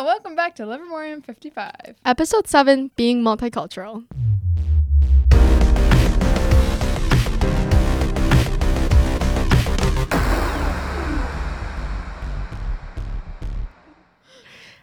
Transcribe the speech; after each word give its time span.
Hello, 0.00 0.12
welcome 0.12 0.34
back 0.34 0.54
to 0.54 0.62
Livermorium 0.62 1.22
55. 1.22 1.96
Episode 2.06 2.48
7 2.48 2.90
Being 2.96 3.22
Multicultural. 3.22 4.06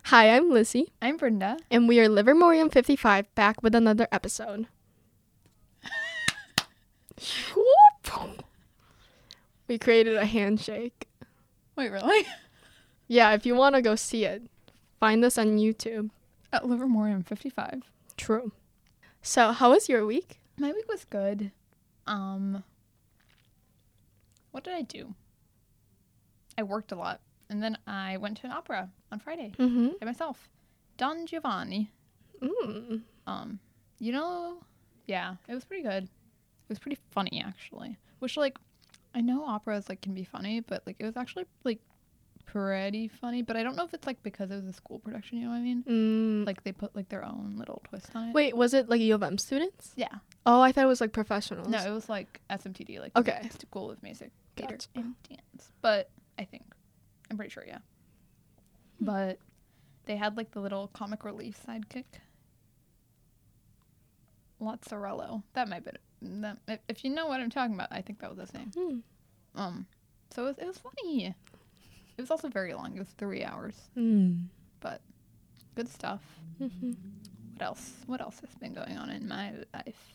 Hi, 0.04 0.30
I'm 0.30 0.52
Lizzie, 0.52 0.94
I'm 1.02 1.18
Brenda. 1.18 1.58
and 1.72 1.88
we 1.88 2.00
are 2.00 2.08
Livermorium 2.08 2.72
55 2.72 3.34
back 3.34 3.64
with 3.64 3.74
another 3.74 4.08
episode. 4.12 4.68
we 9.68 9.80
created 9.80 10.16
a 10.16 10.28
handshake. 10.28 11.08
Wait, 11.76 11.90
really? 11.90 12.28
Yeah, 13.10 13.32
if 13.32 13.46
you 13.46 13.56
want 13.56 13.74
to 13.74 13.82
go 13.82 13.96
see 13.96 14.26
it, 14.26 14.50
find 15.00 15.24
us 15.26 15.38
on 15.38 15.58
YouTube. 15.58 16.10
At 16.54 16.64
Livermorium 16.64 17.26
55. 17.26 17.84
True. 18.16 18.52
So, 19.22 19.52
how 19.52 19.72
was 19.72 19.90
your 19.90 20.06
week? 20.06 20.40
My 20.58 20.72
week 20.72 20.88
was 20.88 21.04
good. 21.06 21.52
Um, 22.08 22.64
what 24.52 24.64
did 24.64 24.74
I 24.74 24.82
do? 24.82 25.14
I 26.58 26.64
worked 26.64 26.92
a 26.92 26.96
lot, 26.96 27.20
and 27.50 27.62
then 27.62 27.78
I 27.86 28.18
went 28.18 28.38
to 28.38 28.46
an 28.48 28.54
opera 28.54 28.90
on 29.12 29.20
Friday 29.20 29.54
Mm-hmm. 29.60 29.90
by 30.00 30.06
myself. 30.06 30.48
Don 30.98 31.26
Giovanni. 31.28 31.92
Mm. 32.42 33.02
Um, 33.28 33.60
you 34.00 34.12
know, 34.12 34.60
yeah, 35.06 35.36
it 35.48 35.54
was 35.54 35.66
pretty 35.66 35.84
good. 35.84 36.04
It 36.06 36.70
was 36.70 36.80
pretty 36.80 36.98
funny 37.12 37.44
actually. 37.46 37.98
Which 38.20 38.38
like, 38.38 38.58
I 39.14 39.22
know 39.22 39.44
operas 39.46 39.90
like 39.90 40.02
can 40.02 40.14
be 40.14 40.24
funny, 40.24 40.62
but 40.62 40.84
like 40.88 40.96
it 41.00 41.06
was 41.06 41.18
actually 41.18 41.46
like 41.64 41.80
pretty 42.48 43.08
funny. 43.08 43.44
But 43.44 43.56
I 43.58 43.64
don't 43.64 43.76
know 43.76 43.84
if 43.86 43.94
it's 43.94 44.08
like 44.08 44.22
because 44.24 44.50
it 44.50 44.56
was 44.56 44.66
a 44.66 44.74
school 44.74 44.98
production. 45.00 45.38
You 45.38 45.46
know 45.46 45.52
what 45.52 45.58
I 45.58 45.62
mean? 45.62 45.84
Mm. 45.84 46.48
Like 46.48 46.64
they 46.64 46.72
put 46.72 46.96
like 46.96 47.10
their 47.10 47.24
own 47.24 47.56
little 47.58 47.82
twist 47.88 48.08
on 48.16 48.30
it. 48.30 48.34
Wait, 48.34 48.58
was 48.58 48.74
it 48.74 48.90
like 48.90 49.00
U 49.02 49.14
of 49.14 49.22
M 49.22 49.38
students? 49.38 49.92
Yeah. 49.96 50.08
Oh, 50.46 50.62
I 50.62 50.72
thought 50.72 50.84
it 50.84 50.88
was 50.88 51.02
like 51.02 51.12
professionals. 51.14 51.68
No, 51.68 51.78
it 51.78 51.92
was 51.92 52.10
like 52.10 52.42
SMTD, 52.50 53.00
like 53.00 53.16
Okay. 53.16 53.48
School 53.62 53.92
of 53.92 54.02
Music, 54.02 54.32
Theater, 54.56 54.74
Gotcha. 54.76 54.88
and 54.96 55.14
Dance. 55.30 55.72
But 55.82 56.10
I 56.40 56.46
think, 56.46 56.64
I'm 57.30 57.38
pretty 57.38 57.52
sure, 57.52 57.66
yeah. 57.68 57.80
But 59.00 59.38
they 60.06 60.16
had 60.16 60.38
like 60.38 60.52
the 60.52 60.60
little 60.62 60.88
comic 60.94 61.24
relief 61.26 61.60
sidekick, 61.68 62.06
Lazzarello. 64.62 65.44
That 65.54 65.68
might 65.70 65.84
be 65.86 65.92
that. 66.22 66.58
If, 66.68 66.80
if 66.88 67.04
you 67.04 67.12
know 67.12 67.28
what 67.28 67.40
I'm 67.40 67.50
talking 67.50 67.76
about, 67.76 67.90
I 67.92 68.02
think 68.02 68.20
that 68.20 68.30
was 68.30 68.40
his 68.40 68.54
name. 68.54 68.72
Hmm. 68.76 68.98
Um, 69.60 69.86
so 70.34 70.44
it 70.44 70.48
was, 70.48 70.58
it 70.60 70.66
was 70.68 70.78
funny. 70.78 71.36
It 72.18 72.22
was 72.22 72.32
also 72.32 72.50
very 72.50 72.74
long. 72.74 72.96
It 72.96 73.00
was 73.00 73.10
three 73.18 73.44
hours, 73.44 73.76
Mm. 73.96 74.48
but 74.80 75.02
good 75.76 75.88
stuff. 75.88 76.22
hmm 76.58 76.94
What 77.54 77.62
else? 77.62 77.94
What 78.08 78.22
else 78.22 78.40
has 78.42 78.54
been 78.56 78.74
going 78.74 78.98
on 78.98 79.10
in 79.10 79.28
my 79.28 79.54
life? 79.74 80.14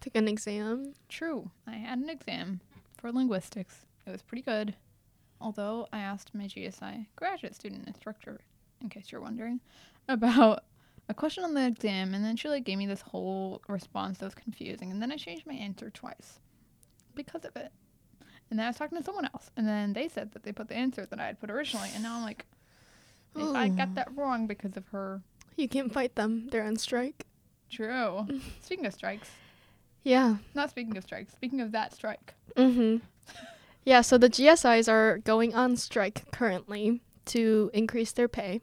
Took 0.00 0.16
an 0.16 0.28
exam. 0.28 0.94
True. 1.08 1.50
I 1.66 1.72
had 1.72 1.98
an 1.98 2.08
exam 2.08 2.60
for 2.96 3.12
linguistics. 3.12 3.84
It 4.06 4.10
was 4.10 4.22
pretty 4.22 4.42
good. 4.42 4.74
Although 5.42 5.88
I 5.92 5.98
asked 6.00 6.34
my 6.34 6.44
GSI 6.44 7.06
graduate 7.16 7.54
student 7.54 7.86
instructor, 7.86 8.40
in 8.82 8.88
case 8.90 9.10
you're 9.12 9.20
wondering, 9.20 9.60
about 10.08 10.64
a 11.08 11.14
question 11.14 11.44
on 11.44 11.54
the 11.54 11.66
exam, 11.66 12.14
and 12.14 12.24
then 12.24 12.36
she 12.36 12.48
like 12.48 12.64
gave 12.64 12.78
me 12.78 12.86
this 12.86 13.00
whole 13.02 13.60
response 13.68 14.18
that 14.18 14.26
was 14.26 14.34
confusing, 14.34 14.90
and 14.90 15.00
then 15.02 15.12
I 15.12 15.16
changed 15.16 15.46
my 15.46 15.54
answer 15.54 15.90
twice 15.90 16.40
because 17.14 17.44
of 17.44 17.56
it. 17.56 17.72
And 18.50 18.58
then 18.58 18.66
I 18.66 18.68
was 18.70 18.76
talking 18.76 18.98
to 18.98 19.04
someone 19.04 19.26
else, 19.32 19.50
and 19.56 19.66
then 19.66 19.92
they 19.92 20.08
said 20.08 20.32
that 20.32 20.42
they 20.42 20.52
put 20.52 20.68
the 20.68 20.74
answer 20.76 21.06
that 21.06 21.20
I 21.20 21.26
had 21.26 21.38
put 21.40 21.50
originally, 21.50 21.90
and 21.94 22.02
now 22.02 22.16
I'm 22.16 22.22
like, 22.22 22.44
if 23.36 23.54
I 23.54 23.68
got 23.68 23.94
that 23.94 24.08
wrong 24.16 24.46
because 24.48 24.76
of 24.76 24.88
her. 24.88 25.22
You 25.56 25.68
can't 25.68 25.92
fight 25.92 26.16
them. 26.16 26.48
They're 26.50 26.64
on 26.64 26.76
strike. 26.76 27.26
True. 27.70 28.26
speaking 28.62 28.86
of 28.86 28.92
strikes, 28.94 29.30
Yeah. 30.02 30.36
not 30.54 30.70
speaking 30.70 30.96
of 30.96 31.04
strikes, 31.04 31.32
speaking 31.32 31.60
of 31.60 31.70
that 31.72 31.94
strike. 31.94 32.34
Mm-hmm. 32.56 32.96
Yeah, 33.82 34.02
so 34.02 34.18
the 34.18 34.28
GSIs 34.28 34.92
are 34.92 35.18
going 35.18 35.54
on 35.54 35.74
strike 35.76 36.30
currently 36.32 37.00
to 37.24 37.70
increase 37.72 38.12
their 38.12 38.28
pay. 38.28 38.60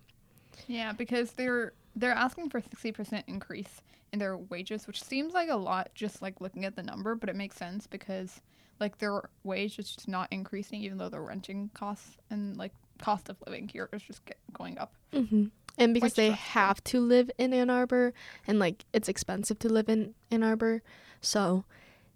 Yeah, 0.67 0.91
because 0.93 1.31
they're 1.31 1.73
they're 1.95 2.11
asking 2.11 2.51
for 2.51 2.61
sixty 2.61 2.91
percent 2.91 3.25
increase 3.27 3.81
in 4.13 4.19
their 4.19 4.37
wages, 4.37 4.85
which 4.85 5.03
seems 5.03 5.33
like 5.33 5.49
a 5.49 5.55
lot 5.55 5.89
just 5.95 6.21
like 6.21 6.39
looking 6.39 6.65
at 6.65 6.75
the 6.75 6.83
number, 6.83 7.15
but 7.15 7.29
it 7.29 7.35
makes 7.35 7.55
sense 7.57 7.87
because 7.87 8.41
like 8.79 8.97
their 8.99 9.29
wage 9.43 9.79
is 9.79 9.93
just 9.93 10.07
not 10.07 10.27
increasing 10.31 10.81
even 10.81 10.97
though 10.97 11.09
their 11.09 11.21
renting 11.21 11.69
costs 11.73 12.17
and 12.29 12.57
like 12.57 12.73
cost 12.99 13.29
of 13.29 13.37
living 13.45 13.67
here 13.67 13.89
is 13.93 14.01
just 14.01 14.25
get, 14.25 14.37
going 14.53 14.77
up. 14.77 14.93
Mm-hmm. 15.13 15.45
And 15.77 15.93
because 15.93 16.13
Quite 16.13 16.23
they 16.23 16.31
have 16.31 16.83
to 16.85 16.99
live 16.99 17.29
in 17.37 17.53
Ann 17.53 17.69
Arbor 17.69 18.13
and 18.47 18.57
like 18.59 18.85
it's 18.93 19.07
expensive 19.07 19.59
to 19.59 19.69
live 19.69 19.89
in 19.89 20.15
Ann 20.31 20.43
Arbor. 20.43 20.81
So, 21.21 21.65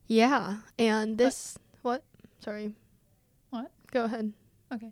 yeah. 0.08 0.58
And 0.80 1.18
this 1.18 1.58
what? 1.84 2.04
Sorry. 2.40 2.74
What? 3.52 3.70
Go 3.92 4.06
ahead. 4.06 4.34
Okay. 4.74 4.92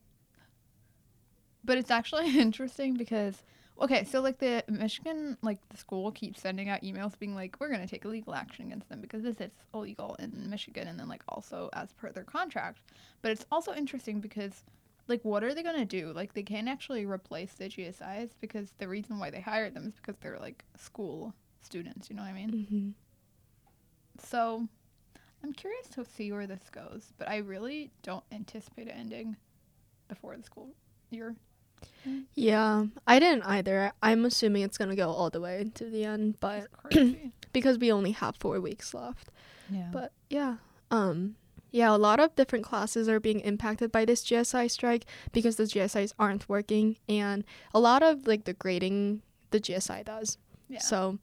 But 1.64 1.78
it's 1.78 1.92
actually 1.92 2.38
interesting 2.40 2.96
because 2.96 3.42
okay, 3.82 4.04
so 4.04 4.22
like 4.22 4.40
the 4.40 4.64
Michigan 4.68 5.38
like 5.42 5.60
the 5.70 5.78
school 5.78 6.12
keeps 6.12 6.42
sending 6.42 6.70
out 6.70 6.82
emails 6.82 7.18
being 7.18 7.36
like 7.36 7.56
we're 7.60 7.70
going 7.70 7.82
to 7.82 7.88
take 7.88 8.06
legal 8.06 8.34
action 8.34 8.66
against 8.68 8.90
them 8.90 9.02
because 9.02 9.24
this 9.24 9.40
is 9.40 9.52
illegal 9.74 10.16
in 10.20 10.50
Michigan 10.50 10.88
and 10.88 11.00
then 11.00 11.08
like 11.08 11.24
also 11.28 11.70
as 11.74 11.92
per 11.94 12.12
their 12.12 12.24
contract. 12.24 12.80
But 13.22 13.32
it's 13.32 13.46
also 13.52 13.74
interesting 13.74 14.20
because 14.20 14.64
like 15.08 15.24
what 15.24 15.44
are 15.44 15.54
they 15.54 15.64
going 15.64 15.78
to 15.78 15.86
do? 15.86 16.14
Like 16.14 16.34
they 16.34 16.44
can't 16.44 16.70
actually 16.70 17.06
replace 17.06 17.54
the 17.54 17.66
GSIs 17.66 18.32
because 18.40 18.74
the 18.78 18.88
reason 18.88 19.20
why 19.20 19.30
they 19.30 19.42
hired 19.42 19.74
them 19.74 19.88
is 19.88 19.96
because 19.96 20.16
they're 20.22 20.40
like 20.40 20.64
school 20.78 21.34
students, 21.62 22.10
you 22.10 22.16
know 22.16 22.22
what 22.22 22.30
I 22.30 22.34
mean? 22.34 22.52
Mm-hmm. 22.52 22.90
So 24.26 24.68
I'm 25.44 25.54
curious 25.54 25.88
to 25.90 26.06
see 26.06 26.32
where 26.32 26.48
this 26.48 26.70
goes, 26.72 27.14
but 27.18 27.30
I 27.30 27.38
really 27.38 27.92
don't 28.04 28.24
anticipate 28.32 28.88
it 28.88 28.96
ending 28.98 29.36
before 30.08 30.36
the 30.36 30.44
school 30.44 30.70
year. 31.10 31.36
Yeah, 32.36 32.86
I 33.06 33.20
didn't 33.20 33.44
either. 33.44 33.92
I'm 34.02 34.26
assuming 34.26 34.64
it's 34.64 34.78
gonna 34.78 34.96
go 34.96 35.10
all 35.10 35.30
the 35.30 35.42
way 35.42 35.70
to 35.76 35.86
the 35.86 36.06
end, 36.06 36.40
but 36.40 36.68
because 37.54 37.78
we 37.78 37.92
only 37.92 38.12
have 38.12 38.36
four 38.38 38.60
weeks 38.62 38.94
left. 38.94 39.30
yeah. 39.70 39.90
But 39.92 40.12
yeah, 40.30 40.58
um, 40.92 41.36
yeah, 41.72 41.94
a 41.94 41.98
lot 41.98 42.20
of 42.20 42.36
different 42.36 42.66
classes 42.66 43.08
are 43.08 43.20
being 43.20 43.42
impacted 43.42 43.92
by 43.92 44.06
this 44.06 44.24
GSI 44.24 44.72
strike 44.72 45.06
because 45.32 45.58
the 45.58 45.64
GSIs 45.64 46.14
aren't 46.18 46.48
working, 46.50 46.98
and 47.08 47.44
a 47.74 47.80
lot 47.80 48.02
of 48.02 48.26
like 48.26 48.46
the 48.46 48.54
grading 48.54 49.22
the 49.52 49.60
GSI 49.60 50.06
does. 50.06 50.38
yeah. 50.68 50.80
So 50.80 51.20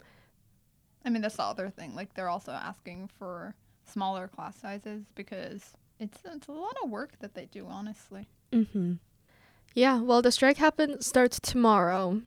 I 1.05 1.11
mean, 1.11 1.22
that's 1.22 1.37
the 1.37 1.45
other 1.45 1.71
thing. 1.71 1.95
Like, 1.95 2.15
they're 2.15 2.28
also 2.28 2.50
asking 2.50 3.11
for 3.16 3.55
smaller 3.84 4.27
class 4.27 4.56
sizes 4.61 5.05
because 5.15 5.62
it's 6.00 6.19
it's 6.25 6.49
a 6.49 6.53
lot 6.53 6.77
of 6.83 6.91
work 6.91 7.12
that 7.21 7.34
they 7.34 7.47
do. 7.47 7.66
Honestly. 7.69 8.28
hmm 8.53 8.95
Yeah, 9.77 10.01
well, 10.01 10.23
the 10.23 10.33
strike 10.33 10.57
happen 10.57 11.03
starts 11.03 11.39
tomorrow. 11.39 12.23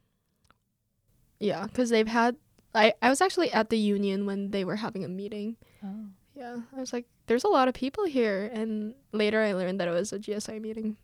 Yeah, 1.40 1.66
because 1.66 1.90
they've 1.90 2.08
had. 2.08 2.36
I, 2.76 2.94
I 3.02 3.10
was 3.10 3.22
actually 3.22 3.52
at 3.52 3.72
the 3.72 3.78
union 3.78 4.28
when 4.28 4.52
they 4.52 4.64
were 4.64 4.76
having 4.76 5.04
a 5.04 5.08
meeting. 5.08 5.58
Oh. 5.84 6.06
Yeah, 6.36 6.58
I 6.78 6.80
was 6.80 6.94
like, 6.94 7.06
there's 7.26 7.44
a 7.44 7.48
lot 7.48 7.68
of 7.68 7.74
people 7.74 8.06
here. 8.06 8.50
And 8.54 8.94
later 9.12 9.42
I 9.42 9.54
learned 9.54 9.80
that 9.80 9.88
it 9.88 9.92
was 9.92 10.14
a 10.14 10.20
GSI 10.20 10.62
meeting. 10.62 10.96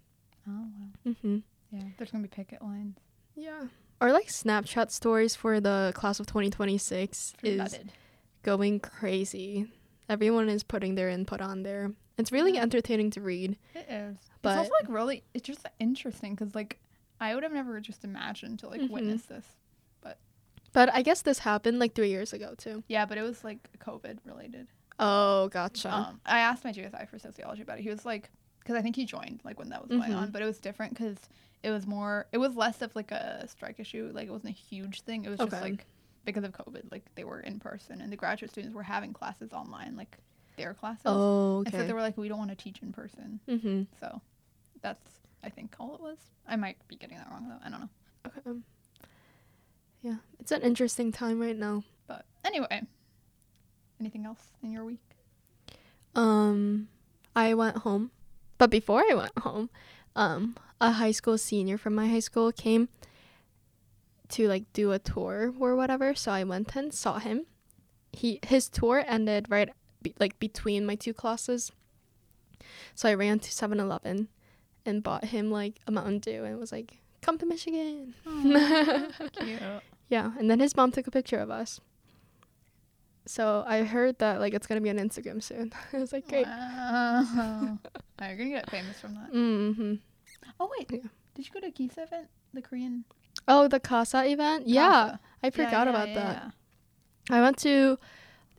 Oh 0.48 0.68
wow. 1.04 1.14
hmm 1.22 1.38
Yeah. 1.72 1.84
There's 1.98 2.12
gonna 2.12 2.22
be 2.22 2.30
picket 2.30 2.62
lines. 2.62 2.98
Yeah. 3.36 3.64
Or 4.00 4.12
like 4.12 4.28
Snapchat 4.28 4.92
stories 4.92 5.36
for 5.36 5.60
the 5.60 5.92
class 5.96 6.20
of 6.20 6.28
2026 6.28 7.34
is 7.42 7.80
going 8.44 8.80
crazy. 8.80 9.66
Everyone 10.08 10.48
is 10.50 10.64
putting 10.64 10.94
their 10.94 11.10
input 11.10 11.42
on 11.42 11.64
there. 11.64 11.92
It's 12.18 12.32
really 12.32 12.58
entertaining 12.58 13.10
to 13.12 13.22
read. 13.22 13.58
It 13.74 13.86
is. 13.90 14.18
But- 14.42 14.52
it's 14.52 14.58
also 14.60 14.72
like 14.82 14.90
really. 14.90 15.24
It's 15.34 15.46
just 15.46 15.66
interesting 15.80 16.36
because 16.36 16.56
like 16.56 16.80
I 17.20 17.34
would 17.34 17.44
have 17.44 17.54
never 17.54 17.80
just 17.80 18.04
imagined 18.04 18.60
to 18.60 18.68
like 18.70 18.82
Mhm. 18.82 18.90
witness 18.90 19.24
this. 19.24 19.46
But 20.02 20.18
but 20.74 20.94
I 20.94 21.02
guess 21.02 21.22
this 21.22 21.40
happened 21.40 21.80
like 21.80 21.94
three 21.96 22.10
years 22.10 22.34
ago 22.34 22.54
too. 22.58 22.84
Yeah, 22.88 23.06
but 23.06 23.18
it 23.18 23.22
was 23.22 23.44
like 23.44 23.70
COVID 23.80 24.20
related. 24.26 24.68
Oh, 25.00 25.50
gotcha. 25.50 25.94
Um, 25.94 26.22
I 26.26 26.40
asked 26.40 26.64
my 26.64 26.72
GSI 26.72 27.06
for 27.10 27.20
sociology 27.20 27.62
about 27.62 27.80
it. 27.80 27.82
He 27.82 27.90
was 27.90 28.06
like, 28.06 28.30
because 28.60 28.76
I 28.76 28.82
think 28.82 28.96
he 28.96 29.06
joined 29.06 29.42
like 29.44 29.60
when 29.60 29.70
that 29.70 29.82
was 29.82 29.90
going 29.92 30.12
Mhm. 30.12 30.18
on, 30.18 30.32
but 30.32 30.42
it 30.42 30.46
was 30.46 30.58
different 30.60 30.94
because 30.94 31.18
it 31.64 31.72
was 31.72 31.86
more, 31.86 32.28
it 32.32 32.38
was 32.38 32.56
less 32.56 32.82
of 32.82 32.96
like 32.96 33.12
a 33.12 33.46
strike 33.48 33.80
issue. 33.80 34.10
Like 34.14 34.28
it 34.28 34.32
wasn't 34.32 34.52
a 34.54 34.58
huge 34.58 35.02
thing. 35.02 35.26
It 35.26 35.30
was 35.30 35.40
just 35.40 35.52
like 35.52 35.86
because 36.24 36.44
of 36.46 36.52
COVID, 36.54 36.92
like 36.92 37.04
they 37.16 37.24
were 37.26 37.40
in 37.42 37.60
person 37.60 38.00
and 38.02 38.12
the 38.12 38.16
graduate 38.16 38.52
students 38.52 38.74
were 38.76 38.84
having 38.84 39.12
classes 39.14 39.52
online, 39.54 39.96
like 39.98 40.18
their 40.56 40.74
classes. 40.74 41.04
oh, 41.06 41.64
And 41.66 41.72
so 41.74 41.80
okay. 41.80 41.88
they 41.88 41.94
were 41.94 42.02
like, 42.02 42.18
we 42.18 42.28
don't 42.28 42.38
want 42.38 42.52
to 42.52 42.56
teach 42.56 42.82
in 42.82 42.92
person. 42.92 43.40
mm-hmm. 43.48 43.84
So 44.00 44.22
that's, 44.82 45.10
I 45.44 45.50
think, 45.50 45.76
all 45.80 45.96
it 45.96 46.02
was. 46.02 46.18
I 46.48 46.56
might 46.56 46.78
be 46.88 46.96
getting 46.96 47.18
that 47.18 47.28
wrong 47.32 47.48
though. 47.50 47.60
I 47.66 47.70
don't 47.70 47.82
know. 47.82 47.90
Okay. 48.28 48.60
Yeah, 50.02 50.16
it's 50.40 50.52
an 50.52 50.62
interesting 50.62 51.12
time 51.12 51.40
right 51.40 51.58
now. 51.58 51.84
But 52.08 52.26
anyway, 52.44 52.84
anything 54.00 54.26
else 54.26 54.52
in 54.62 54.72
your 54.72 54.86
week? 54.86 55.00
Um, 56.14 56.88
I 57.36 57.54
went 57.56 57.78
home, 57.78 58.12
but 58.58 58.70
before 58.70 59.04
I 59.10 59.16
went 59.16 59.38
home, 59.40 59.70
um, 60.16 60.56
a 60.80 60.92
high 60.92 61.12
school 61.12 61.38
senior 61.38 61.78
from 61.78 61.96
my 61.96 62.08
high 62.08 62.20
school 62.20 62.52
came, 62.52 62.90
to 64.30 64.48
like 64.48 64.72
do 64.74 64.92
a 64.92 65.00
tour 65.00 65.54
or 65.60 65.76
whatever. 65.76 66.16
So 66.16 66.32
I 66.32 66.44
went 66.44 66.76
and 66.76 66.94
saw 66.94 67.20
him. 67.20 67.46
He 68.12 68.40
his 68.46 68.70
tour 68.70 69.04
ended 69.08 69.48
right 69.50 69.70
be, 70.06 70.16
like 70.20 70.40
between 70.40 70.86
my 70.86 70.96
two 70.96 71.14
classes. 71.14 71.72
So 72.96 73.10
I 73.10 73.14
ran 73.14 73.40
to 73.40 73.50
7-Eleven 73.52 74.30
and 74.86 75.04
bought 75.04 75.26
him 75.26 75.52
like 75.52 75.80
a 75.88 75.92
Mountain 75.92 76.20
Dew 76.20 76.44
and 76.46 76.58
was 76.60 76.72
like, 76.72 77.00
"Come 77.22 77.38
to 77.40 77.46
Michigan." 77.46 78.14
Cute. 79.40 79.62
Yeah, 80.10 80.32
and 80.40 80.50
then 80.50 80.60
his 80.60 80.76
mom 80.76 80.92
took 80.92 81.08
a 81.08 81.12
picture 81.12 81.40
of 81.40 81.50
us. 81.50 81.82
So 83.26 83.64
I 83.68 83.82
heard 83.84 84.20
that 84.20 84.40
like 84.40 84.54
it's 84.54 84.68
gonna 84.68 84.82
be 84.82 84.90
on 84.92 84.98
Instagram 84.98 85.42
soon. 85.42 85.74
I 85.94 85.98
was 85.98 86.14
like, 86.14 86.28
great. 86.28 86.46
Wow. 86.46 87.26
Oh, 88.22 88.26
you're 88.28 88.38
gonna 88.38 88.50
get 88.52 88.70
famous 88.70 89.00
from 89.00 89.16
that. 89.16 89.34
Mm-hmm. 89.34 89.96
Oh 90.60 90.70
wait, 90.78 90.90
Yeah. 90.92 91.10
did 91.34 91.48
you 91.48 91.52
go 91.54 91.60
to 91.60 91.72
Kisa 91.72 92.04
event? 92.04 92.28
The 92.54 92.62
Korean. 92.62 93.04
Oh, 93.48 93.68
the 93.68 93.80
Casa 93.80 94.24
event. 94.30 94.68
Yeah, 94.68 94.82
Casa? 94.92 95.20
I 95.44 95.48
Yeah, 95.48 95.50
forgot 95.52 95.88
yeah, 95.88 95.90
about 95.90 96.08
yeah, 96.10 96.14
that. 96.16 96.54
yeah. 97.30 97.36
I 97.38 97.42
went 97.42 97.58
to. 97.60 97.98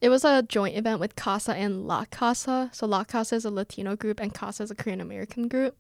It 0.01 0.09
was 0.11 0.25
a 0.25 0.43
joint 0.43 0.77
event 0.77 1.01
with 1.01 1.17
Casa 1.17 1.55
and 1.55 1.87
La 1.87 2.05
Casa. 2.05 2.71
So 2.73 2.87
La 2.87 3.05
Casa 3.05 3.37
is 3.37 3.45
a 3.45 3.51
Latino 3.51 3.97
group 3.97 4.21
and 4.21 4.33
Casa 4.35 4.63
is 4.65 4.71
a 4.71 4.75
Korean 4.75 5.01
American 5.01 5.49
group. 5.49 5.77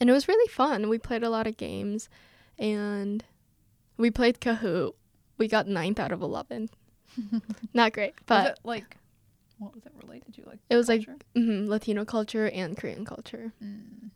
And 0.00 0.08
it 0.10 0.12
was 0.12 0.28
really 0.28 0.48
fun. 0.48 0.88
We 0.88 0.98
played 0.98 1.22
a 1.24 1.30
lot 1.30 1.46
of 1.48 1.56
games, 1.56 2.08
and 2.58 3.24
we 3.96 4.10
played 4.12 4.40
Kahoot. 4.40 4.92
We 5.38 5.48
got 5.48 5.66
ninth 5.66 5.98
out 5.98 6.12
of 6.12 6.22
eleven. 6.22 6.68
Not 7.74 7.92
great, 7.94 8.14
but 8.26 8.46
it 8.52 8.58
like, 8.62 8.96
what 9.58 9.74
was 9.74 9.84
it 9.86 9.92
related 10.00 10.34
to? 10.34 10.42
Like 10.48 10.60
It 10.70 10.76
was, 10.76 10.88
like, 10.88 11.04
culture? 11.04 11.20
mhm, 11.34 11.66
Latino 11.66 12.04
culture 12.04 12.48
and 12.48 12.76
Korean 12.76 13.04
culture. 13.04 13.52
Mm. 13.62 14.10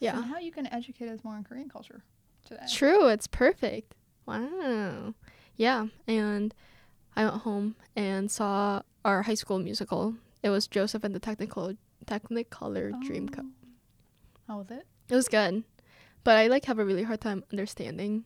Yeah. 0.00 0.14
So 0.14 0.22
how 0.22 0.38
you 0.38 0.50
can 0.50 0.66
educate 0.66 1.08
us 1.10 1.22
more 1.22 1.34
on 1.34 1.44
Korean 1.44 1.68
culture 1.68 2.02
today? 2.46 2.62
True, 2.72 3.08
it's 3.08 3.26
perfect. 3.26 3.94
Wow. 4.24 5.12
Yeah, 5.56 5.88
and 6.08 6.54
I 7.16 7.24
went 7.24 7.42
home 7.42 7.76
and 7.96 8.30
saw 8.30 8.82
our 9.04 9.22
high 9.22 9.34
school 9.34 9.58
musical. 9.58 10.14
It 10.42 10.50
was 10.50 10.66
Joseph 10.66 11.04
and 11.04 11.14
the 11.14 11.18
Technical 11.20 11.74
Technicolor 12.06 12.92
Dreamcoat. 13.02 13.40
Oh. 13.40 13.70
How 14.48 14.58
was 14.58 14.70
it? 14.70 14.86
It 15.08 15.14
was 15.14 15.28
good, 15.28 15.64
but 16.24 16.36
I 16.36 16.46
like 16.46 16.64
have 16.66 16.78
a 16.78 16.84
really 16.84 17.02
hard 17.02 17.20
time 17.20 17.44
understanding. 17.52 18.24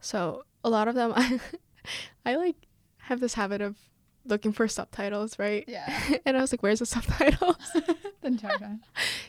So 0.00 0.44
a 0.64 0.70
lot 0.70 0.88
of 0.88 0.94
them, 0.94 1.12
I, 1.14 1.40
I 2.26 2.36
like 2.36 2.56
have 2.98 3.20
this 3.20 3.34
habit 3.34 3.60
of 3.60 3.76
looking 4.24 4.52
for 4.52 4.68
subtitles, 4.68 5.38
right? 5.38 5.64
Yeah. 5.66 5.92
and 6.26 6.36
I 6.36 6.40
was 6.40 6.52
like, 6.52 6.62
"Where's 6.62 6.78
the 6.78 6.86
subtitles?" 6.86 7.56
the 7.74 7.96
entire 8.22 8.58
time. 8.58 8.82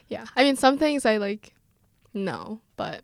yeah, 0.07 0.25
I 0.35 0.43
mean, 0.43 0.55
some 0.55 0.77
things 0.77 1.05
I 1.05 1.17
like 1.17 1.53
know, 2.13 2.61
but 2.75 3.03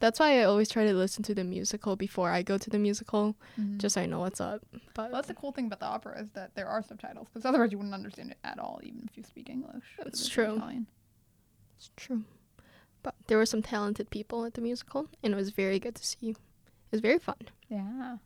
that's 0.00 0.18
why 0.18 0.40
I 0.40 0.44
always 0.44 0.68
try 0.68 0.84
to 0.84 0.92
listen 0.92 1.22
to 1.24 1.34
the 1.34 1.44
musical 1.44 1.94
before 1.94 2.30
I 2.30 2.42
go 2.42 2.58
to 2.58 2.68
the 2.70 2.78
musical, 2.78 3.36
Mhm. 3.58 3.78
just 3.78 3.94
so 3.94 4.00
I 4.00 4.06
know 4.06 4.18
what's 4.20 4.40
up. 4.40 4.62
But 4.94 5.12
Well, 5.12 5.12
that's 5.12 5.28
the 5.28 5.34
cool 5.34 5.52
thing 5.52 5.66
about 5.66 5.78
the 5.80 5.86
opera 5.86 6.20
is 6.20 6.30
that 6.32 6.54
there 6.56 6.66
are 6.66 6.82
subtitles 6.82 7.28
because 7.28 7.44
otherwise 7.44 7.70
you 7.70 7.78
wouldn't 7.78 7.94
understand 7.94 8.32
it 8.32 8.38
at 8.42 8.58
all, 8.58 8.80
even 8.82 9.04
if 9.08 9.16
you 9.16 9.22
speak 9.22 9.48
English. 9.48 9.84
That's 9.98 10.20
it's 10.20 10.28
true. 10.28 10.56
Italian. 10.56 10.86
it's 11.76 11.90
true. 11.96 12.24
But 13.02 13.14
there 13.28 13.38
were 13.38 13.46
some 13.46 13.62
talented 13.62 14.10
people 14.10 14.44
at 14.44 14.54
the 14.54 14.60
musical, 14.60 15.08
and 15.22 15.32
it 15.32 15.36
was 15.36 15.50
very 15.50 15.78
good 15.78 15.94
to 15.94 16.04
see. 16.06 16.30
It 16.30 16.36
was 16.90 17.00
very 17.00 17.18
fun. 17.18 17.36
Yeah. 17.68 17.82
Wow. 17.82 18.18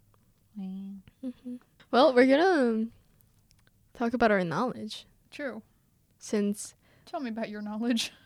hmm 0.56 1.56
Well, 1.91 2.15
we're 2.15 2.26
gonna 2.26 2.87
talk 3.94 4.15
about 4.15 4.31
our 4.32 4.43
knowledge 4.44 5.06
True. 5.31 5.62
since 6.19 6.75
Tell 7.06 7.21
me 7.21 7.31
about 7.31 7.49
your 7.50 7.62
knowledge. 7.62 8.12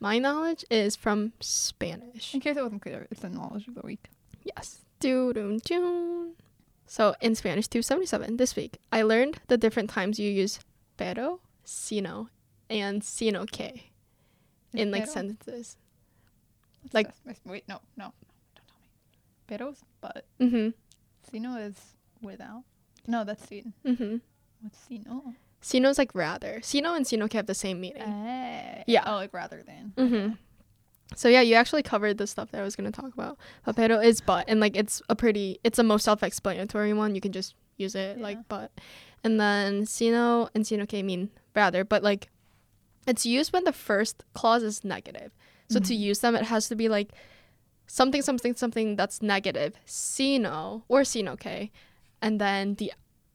my 0.00 0.18
knowledge 0.18 0.64
is 0.70 0.96
from 0.96 1.32
Spanish. 1.40 2.34
In 2.34 2.40
case 2.40 2.56
it 2.56 2.62
wasn't 2.62 2.82
clear, 2.82 3.06
it's 3.10 3.20
the 3.20 3.28
knowledge 3.28 3.66
of 3.68 3.74
the 3.74 3.82
week. 3.82 4.08
Yes. 4.44 4.80
So 6.86 7.14
in 7.20 7.34
Spanish 7.34 7.68
277 7.68 8.36
this 8.36 8.56
week, 8.56 8.78
I 8.92 9.02
learned 9.02 9.40
the 9.48 9.56
different 9.56 9.90
times 9.90 10.18
you 10.18 10.30
use 10.30 10.58
pero, 10.96 11.40
sino, 11.64 12.28
and 12.70 13.04
sino 13.04 13.44
que 13.46 13.72
in 14.72 14.90
like 14.90 15.02
pero- 15.04 15.12
sentences. 15.12 15.76
what's 16.82 16.94
like- 16.94 17.10
Wait, 17.44 17.64
no, 17.68 17.80
no, 17.96 18.06
no, 18.06 18.12
don't 18.54 18.66
tell 18.66 18.78
me. 18.80 18.88
Pero's 19.46 19.82
but 20.00 20.24
Mm-hmm. 20.40 20.70
sino 21.30 21.56
is 21.58 21.76
without. 22.22 22.64
No, 23.06 23.24
that's 23.24 23.46
sin. 23.48 23.72
Mm-hmm. 23.84 24.16
What's 24.62 24.78
sino? 24.88 25.34
Sino's 25.60 25.98
like 25.98 26.14
rather. 26.14 26.60
Sino 26.62 26.94
and 26.94 27.06
sino 27.06 27.26
que 27.28 27.38
have 27.38 27.46
the 27.46 27.54
same 27.54 27.80
meaning. 27.80 28.02
Eh. 28.02 28.84
Yeah. 28.86 29.04
Oh, 29.06 29.16
like 29.16 29.32
rather 29.34 29.62
than. 29.66 29.92
Mm-hmm. 29.96 30.34
So 31.16 31.28
yeah, 31.28 31.40
you 31.40 31.54
actually 31.54 31.82
covered 31.82 32.18
the 32.18 32.26
stuff 32.26 32.50
that 32.52 32.60
I 32.60 32.64
was 32.64 32.76
gonna 32.76 32.92
talk 32.92 33.12
about. 33.12 33.38
But 33.64 33.76
pero 33.76 33.98
is 33.98 34.20
but, 34.20 34.44
and 34.48 34.60
like 34.60 34.76
it's 34.76 35.02
a 35.08 35.16
pretty, 35.16 35.58
it's 35.64 35.78
a 35.78 35.82
most 35.82 36.04
self-explanatory 36.04 36.92
one. 36.92 37.14
You 37.14 37.20
can 37.20 37.32
just 37.32 37.54
use 37.76 37.94
it 37.94 38.18
Yeah. 38.18 38.22
like 38.22 38.38
but, 38.48 38.70
and 39.24 39.40
then 39.40 39.86
sino 39.86 40.48
and 40.54 40.66
sino 40.66 40.86
que 40.86 41.02
mean 41.02 41.30
rather, 41.56 41.84
but 41.84 42.02
like 42.02 42.28
it's 43.06 43.24
used 43.24 43.52
when 43.52 43.64
the 43.64 43.72
first 43.72 44.22
clause 44.34 44.62
is 44.62 44.84
negative. 44.84 45.32
So 45.70 45.80
to 45.80 45.92
Mhm. 45.94 45.98
use 45.98 46.18
them, 46.20 46.34
it 46.36 46.44
has 46.44 46.68
to 46.68 46.76
be 46.76 46.88
like 46.88 47.10
something, 47.86 48.20
something, 48.22 48.54
something 48.54 48.96
that's 48.96 49.22
negative, 49.22 49.74
sino 49.86 50.84
or 50.88 51.04
sino 51.04 51.36
que, 51.36 51.70
and 52.22 52.38
then 52.40 52.74
the 52.74 52.92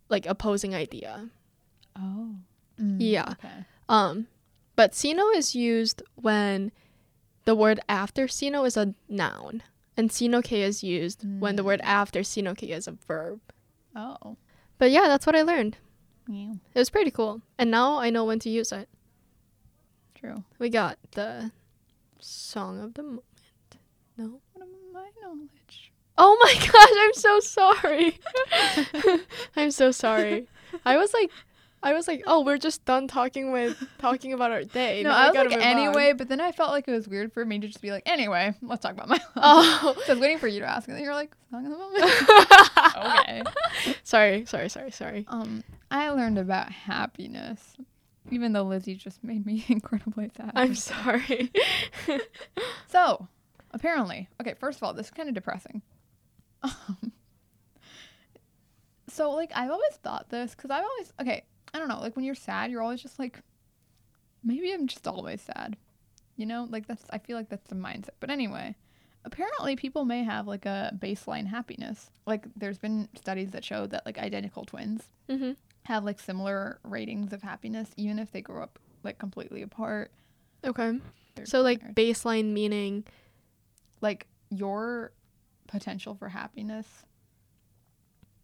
like 0.09 0.25
opposing 0.27 0.75
idea. 0.75 1.29
Oh. 1.97 2.35
Mm, 2.79 2.97
Yeah. 2.99 3.31
Okay. 3.33 3.65
Um, 3.89 4.27
but 4.75 4.95
sino 4.95 5.29
is 5.29 5.53
used 5.55 6.01
when 6.15 6.71
the 7.45 7.55
word 7.55 7.79
after 7.89 8.27
sino 8.27 8.63
is 8.65 8.77
a 8.77 8.93
noun, 9.09 9.61
and 9.97 10.11
sino 10.11 10.41
que 10.41 10.57
is 10.57 10.83
used 10.83 11.23
when 11.39 11.55
the 11.55 11.63
word 11.63 11.79
Mm. 11.81 11.85
after 11.85 12.23
sino 12.23 12.55
que 12.55 12.73
is 12.73 12.87
a 12.87 12.91
verb. 13.07 13.39
Oh. 13.95 14.37
But 14.79 14.91
yeah, 14.91 15.07
that's 15.07 15.25
what 15.27 15.35
I 15.35 15.41
learned. 15.43 15.77
Yeah. 16.27 16.53
It 16.73 16.79
was 16.79 16.89
pretty 16.89 17.11
cool, 17.11 17.41
and 17.59 17.69
now 17.69 17.99
I 17.99 18.09
know 18.09 18.25
when 18.25 18.39
to 18.39 18.49
use 18.49 18.71
it. 18.71 18.87
True. 20.15 20.43
We 20.57 20.69
got 20.69 20.97
the 21.11 21.51
song 22.19 22.79
of 22.81 22.93
the 22.93 23.03
moment. 23.03 23.23
No. 24.17 24.39
What 24.53 24.63
am 24.63 24.69
my 24.93 25.09
knowledge? 25.21 25.91
Oh 26.17 26.37
my 26.41 26.53
gosh, 26.71 26.97
I'm 26.97 27.13
so 27.13 27.39
sorry. 27.41 28.19
I'm 29.55 29.71
so 29.71 29.91
sorry. 29.91 30.47
I 30.85 30.95
was 30.97 31.13
like, 31.13 31.29
I 31.83 31.93
was 31.93 32.07
like, 32.07 32.23
oh, 32.25 32.43
we're 32.43 32.57
just 32.57 32.85
done 32.85 33.07
talking 33.07 33.51
with 33.51 33.77
talking 33.99 34.33
about 34.33 34.51
our 34.51 34.63
day. 34.63 35.03
no, 35.03 35.09
Now 35.09 35.17
I 35.17 35.27
was 35.27 35.35
like 35.35 35.49
move 35.49 35.57
on." 35.57 35.63
anyway, 35.63 36.13
but 36.13 36.29
then 36.29 36.39
I 36.39 36.51
felt 36.51 36.71
like 36.71 36.87
it 36.87 36.91
was 36.91 37.07
weird 37.07 37.33
for 37.33 37.45
me 37.45 37.59
to 37.59 37.67
just 37.67 37.81
be 37.81 37.91
like, 37.91 38.03
anyway, 38.05 38.53
let's 38.61 38.81
talk 38.81 38.93
about 38.93 39.09
my. 39.09 39.15
Life. 39.15 39.25
Oh. 39.35 39.95
so 40.05 40.11
I 40.11 40.15
was 40.15 40.21
waiting 40.21 40.37
for 40.39 40.47
you 40.47 40.61
to 40.61 40.65
ask, 40.65 40.87
and 40.87 40.95
then 40.95 41.03
you're 41.03 41.13
like, 41.13 41.35
song 41.51 41.65
of 41.65 41.71
the 41.71 41.77
moment. 41.77 43.19
okay. 43.19 43.43
sorry, 44.03 44.45
sorry, 44.45 44.69
sorry, 44.69 44.91
sorry. 44.91 45.25
Um, 45.27 45.63
I 45.91 46.09
learned 46.09 46.37
about 46.37 46.71
happiness, 46.71 47.75
even 48.31 48.53
though 48.53 48.63
Lizzie 48.63 48.95
just 48.95 49.23
made 49.23 49.45
me 49.45 49.65
incredibly 49.69 50.31
sad. 50.35 50.51
I'm 50.55 50.75
sorry. 50.75 51.51
So, 52.87 53.27
apparently, 53.71 54.29
okay, 54.39 54.53
first 54.59 54.77
of 54.77 54.83
all, 54.83 54.93
this 54.93 55.07
is 55.07 55.11
kind 55.11 55.27
of 55.27 55.33
depressing. 55.33 55.81
Um, 56.61 57.11
so, 59.09 59.31
like, 59.31 59.51
I've 59.55 59.71
always 59.71 59.95
thought 60.03 60.29
this 60.29 60.53
because 60.55 60.69
I've 60.69 60.83
always, 60.85 61.11
okay, 61.19 61.43
I 61.73 61.79
don't 61.79 61.87
know, 61.87 61.99
like, 61.99 62.15
when 62.15 62.25
you're 62.25 62.35
sad, 62.35 62.69
you're 62.71 62.81
always 62.81 63.01
just 63.01 63.17
like, 63.19 63.39
maybe 64.43 64.71
I'm 64.73 64.87
just 64.87 65.07
always 65.07 65.41
sad. 65.41 65.75
You 66.35 66.45
know, 66.45 66.67
like, 66.69 66.87
that's, 66.87 67.03
I 67.09 67.17
feel 67.17 67.37
like 67.37 67.49
that's 67.49 67.67
the 67.69 67.75
mindset. 67.75 68.09
But 68.19 68.29
anyway, 68.29 68.75
apparently, 69.25 69.75
people 69.75 70.05
may 70.05 70.23
have 70.23 70.47
like 70.47 70.65
a 70.65 70.93
baseline 70.99 71.47
happiness. 71.47 72.11
Like, 72.25 72.45
there's 72.55 72.77
been 72.77 73.09
studies 73.15 73.51
that 73.51 73.63
show 73.63 73.85
that, 73.87 74.05
like, 74.05 74.17
identical 74.17 74.65
twins 74.65 75.03
hmm 75.29 75.51
have 75.85 76.05
like 76.05 76.17
similar 76.17 76.79
ratings 76.85 77.33
of 77.33 77.41
happiness, 77.43 77.89
even 77.97 78.17
if 78.17 78.31
they 78.31 78.41
grow 78.41 78.63
up 78.63 78.79
like 79.03 79.17
completely 79.19 79.61
apart. 79.61 80.11
Okay. 80.63 80.97
They're 81.35 81.45
So 81.45 81.61
like 81.61 81.81
married. 81.81 81.95
baseline 81.97 82.53
meaning. 82.53 83.03
like 83.99 84.27
your 84.49 85.11
potential 85.67 86.15
for 86.15 86.29
happiness. 86.29 86.87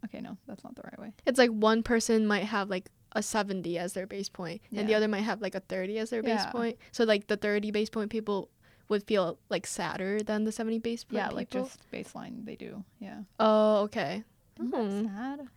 Okay, 0.03 0.19
no, 0.19 0.35
that's 0.47 0.65
not 0.65 0.75
the 0.75 0.81
right 0.83 0.99
way. 0.99 1.13
It's 1.25 1.37
like 1.39 1.49
one 1.51 1.81
person 1.81 2.27
might 2.27 2.43
have 2.43 2.69
like 2.69 2.89
a 3.13 3.23
70 3.23 3.77
as 3.77 3.93
their 3.93 4.05
base 4.05 4.29
point 4.29 4.61
and 4.75 4.87
the 4.87 4.93
other 4.95 5.07
might 5.07 5.21
have 5.21 5.41
like 5.41 5.55
a 5.55 5.59
30 5.61 5.97
as 5.99 6.09
their 6.11 6.21
base 6.23 6.45
point. 6.51 6.77
So 6.91 7.03
like 7.03 7.27
the 7.27 7.37
30 7.37 7.71
base 7.71 7.89
point 7.89 8.09
people 8.11 8.49
would 8.87 9.03
feel 9.03 9.37
like 9.49 9.65
sadder 9.67 10.21
than 10.21 10.43
the 10.45 10.51
70 10.51 10.79
base 10.79 11.03
point 11.03 11.17
Yeah, 11.17 11.29
like 11.29 11.49
people. 11.49 11.65
just 11.67 11.79
baseline 11.91 12.45
they 12.45 12.55
do. 12.55 12.83
Yeah. 12.99 13.21
Oh, 13.39 13.81
okay. 13.83 14.23
Hmm. 14.59 15.05
sad? 15.05 15.47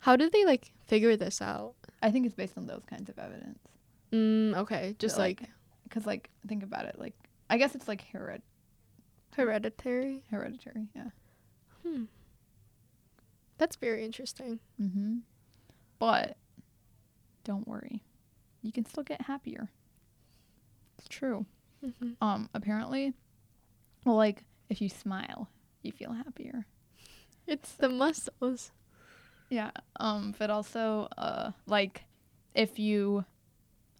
How 0.00 0.16
did 0.16 0.32
they 0.32 0.44
like 0.44 0.72
figure 0.86 1.16
this 1.16 1.40
out? 1.42 1.74
I 2.02 2.10
think 2.10 2.26
it's 2.26 2.34
based 2.34 2.56
on 2.56 2.66
those 2.66 2.82
kinds 2.88 3.08
of 3.08 3.18
evidence. 3.18 3.58
Mm, 4.12 4.56
okay. 4.56 4.94
Just 4.98 5.18
like, 5.18 5.42
because 5.84 6.06
like 6.06 6.30
think 6.48 6.62
about 6.62 6.86
it, 6.86 6.98
like 6.98 7.14
I 7.50 7.58
guess 7.58 7.74
it's 7.74 7.86
like 7.88 8.00
hered- 8.00 8.42
hereditary. 9.36 10.22
hereditary. 10.30 10.88
Yeah. 10.94 11.10
Hmm. 11.86 12.04
That's 13.58 13.76
very 13.76 14.04
interesting. 14.04 14.60
Mm-hmm. 14.80 15.18
But 15.98 16.36
don't 17.44 17.66
worry, 17.66 18.02
you 18.62 18.72
can 18.72 18.84
still 18.84 19.02
get 19.04 19.22
happier. 19.22 19.70
It's 20.98 21.08
true. 21.08 21.46
hmm 21.82 22.12
um 22.20 22.48
apparently 22.54 23.14
well 24.04 24.16
like 24.16 24.44
if 24.68 24.80
you 24.80 24.88
smile 24.88 25.48
you 25.82 25.92
feel 25.92 26.12
happier. 26.12 26.66
It's 27.46 27.74
the 27.74 27.88
muscles. 27.88 28.72
Yeah. 29.50 29.70
Um, 29.98 30.34
but 30.38 30.50
also, 30.50 31.08
uh, 31.18 31.52
like, 31.66 32.04
if 32.54 32.78
you, 32.78 33.24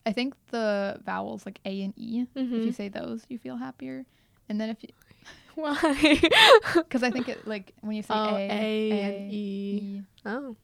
I 0.07 0.13
think 0.13 0.35
the 0.51 1.01
vowels 1.05 1.45
like 1.47 1.61
A 1.65 1.83
and 1.83 1.95
E. 1.97 2.27
If 2.55 2.65
you 2.65 2.71
Mm-hmm. 2.71 2.71
say 2.73 2.89
those, 2.89 3.25
you 3.29 3.39
feel 3.39 3.57
happier. 3.57 4.05
And 4.49 4.61
then 4.61 4.71
if 4.71 4.83
you, 4.83 4.89
Why? 5.55 6.21
because 6.75 7.03
I 7.03 7.11
think 7.11 7.29
it 7.29 7.47
like 7.47 7.73
when 7.81 7.97
you 7.97 8.03
say 8.03 8.15
oh, 8.15 8.37
A, 8.37 8.49
A, 8.51 8.67
A, 8.91 9.03
and 9.03 9.33
E. 9.33 9.77
E, 9.77 10.03
Oh. 10.25 10.57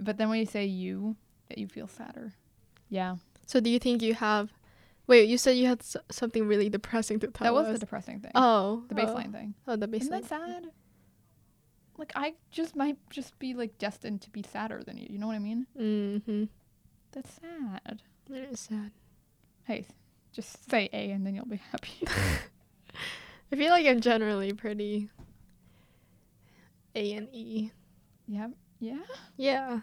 but 0.00 0.16
then 0.18 0.28
when 0.28 0.38
you 0.38 0.46
say 0.46 0.64
you, 0.66 1.16
you 1.56 1.66
feel 1.68 1.88
sadder. 1.88 2.34
Yeah, 2.90 3.16
So 3.46 3.60
do 3.60 3.70
you 3.70 3.78
think 3.78 4.02
you 4.02 4.14
have? 4.14 4.52
Wait, 5.06 5.28
you 5.28 5.38
said 5.38 5.52
you 5.56 5.66
had 5.66 5.80
s- 5.80 5.96
something 6.10 6.46
really 6.46 6.68
depressing 6.68 7.18
to 7.20 7.28
tell 7.28 7.46
us. 7.46 7.48
that 7.48 7.54
was 7.54 7.66
us. 7.68 7.72
the 7.74 7.78
depressing 7.78 8.20
thing. 8.20 8.32
oh, 8.34 8.82
the 8.88 8.94
oh. 9.00 9.06
baseline 9.06 9.32
thing. 9.32 9.54
Oh, 9.66 9.76
the 9.76 9.86
baseline. 9.88 10.00
Isn't 10.00 10.10
that 10.10 10.24
sad? 10.26 10.66
Like 11.96 12.12
I 12.14 12.34
just 12.50 12.76
might 12.76 12.96
just 13.10 13.38
be 13.38 13.54
like 13.54 13.78
destined 13.78 14.20
to 14.22 14.30
be 14.30 14.42
sadder 14.42 14.82
than 14.84 14.98
you. 14.98 15.06
You 15.10 15.18
know 15.18 15.26
what 15.28 15.36
I 15.36 15.38
mean? 15.38 15.66
Mm-hmm. 15.78 16.44
That's 17.12 17.32
sad. 17.40 18.02
It 18.30 18.48
is 18.52 18.60
sad. 18.60 18.90
Hey, 19.64 19.86
just 20.32 20.68
say 20.70 20.88
A 20.92 21.10
and 21.10 21.26
then 21.26 21.34
you'll 21.34 21.46
be 21.46 21.56
happy. 21.72 22.06
I 23.52 23.56
feel 23.56 23.70
like 23.70 23.86
I'm 23.86 24.00
generally 24.00 24.52
pretty 24.52 25.08
A 26.94 27.12
and 27.14 27.28
E. 27.32 27.72
yeah, 28.26 28.48
yeah. 28.78 29.00
Yeah. 29.36 29.80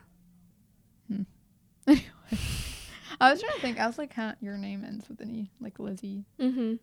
Anyway, 1.87 2.03
I 3.19 3.31
was 3.31 3.41
trying 3.41 3.53
to 3.55 3.61
think. 3.61 3.79
I 3.79 3.87
was 3.87 3.97
like, 3.97 4.13
huh, 4.13 4.33
your 4.41 4.57
name 4.57 4.83
ends 4.85 5.07
with 5.09 5.19
an 5.21 5.31
E, 5.31 5.51
like 5.59 5.79
Lizzie. 5.79 6.25
Mm-hmm. 6.39 6.75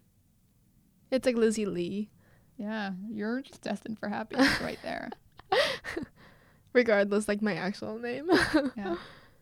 It's 1.11 1.27
like 1.27 1.37
Lizzie 1.37 1.67
Lee. 1.67 2.11
Yeah, 2.57 2.93
you're 3.11 3.43
just 3.43 3.63
destined 3.63 3.99
for 3.99 4.09
happiness 4.09 4.61
right 4.61 4.79
there. 4.83 5.11
Regardless, 6.73 7.29
like 7.29 7.43
my 7.43 7.55
actual 7.55 7.99
name. 7.99 8.31
Yeah. 8.77 8.97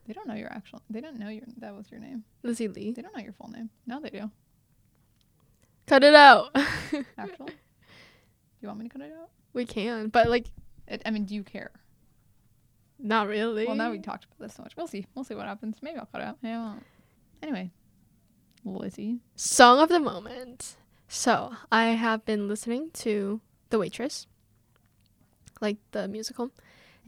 They 0.07 0.15
don't 0.15 0.27
know 0.27 0.35
your 0.35 0.51
actual. 0.53 0.83
They 0.91 1.01
don't 1.01 1.21
know 1.21 1.29
your 1.29 1.45
that 1.59 1.77
was 1.77 1.89
your 1.91 2.01
name. 2.01 2.25
Lizzie 2.43 2.67
Lee. 2.67 2.91
They 2.93 3.03
don't 3.03 3.15
know 3.17 3.23
your 3.23 3.35
full 3.35 3.49
name. 3.49 3.71
Now 3.87 4.01
they 4.01 4.11
do. 4.11 4.29
Cut 5.87 6.03
it 6.03 6.15
out. 6.17 6.51
Actually, 7.17 7.53
you 8.61 8.67
want 8.67 8.81
me 8.81 8.89
to 8.89 8.93
cut 8.99 9.03
it 9.07 9.13
out? 9.21 9.29
we 9.53 9.65
can, 9.67 10.09
but 10.09 10.29
like 10.29 10.47
It, 10.89 11.03
I 11.07 11.11
mean, 11.11 11.27
do 11.27 11.35
you 11.35 11.45
care? 11.45 11.71
Not 13.03 13.29
really. 13.29 13.67
Well, 13.67 13.75
now 13.77 13.91
we 13.91 13.99
talked 13.99 14.25
about 14.25 14.39
this 14.39 14.55
so 14.55 14.63
much. 14.63 14.77
We'll 14.77 14.87
see. 14.87 15.07
We'll 15.15 15.25
see 15.25 15.35
what 15.35 15.47
happens. 15.47 15.77
Maybe 15.83 15.99
I'll 15.99 16.07
cut 16.07 16.21
it 16.21 16.25
out. 16.25 16.39
Maybe 16.43 16.55
I 16.55 16.59
won't. 16.59 16.83
Anyway, 17.43 17.71
Lizzie. 18.65 19.21
Song 19.37 19.79
of 19.81 19.89
the 19.89 19.99
moment. 20.01 20.77
So 21.09 21.53
I 21.73 21.87
have 21.91 22.25
been 22.25 22.47
listening 22.49 22.91
to 22.95 23.41
The 23.71 23.79
Waitress, 23.79 24.27
like 25.61 25.79
the 25.93 26.07
musical, 26.09 26.51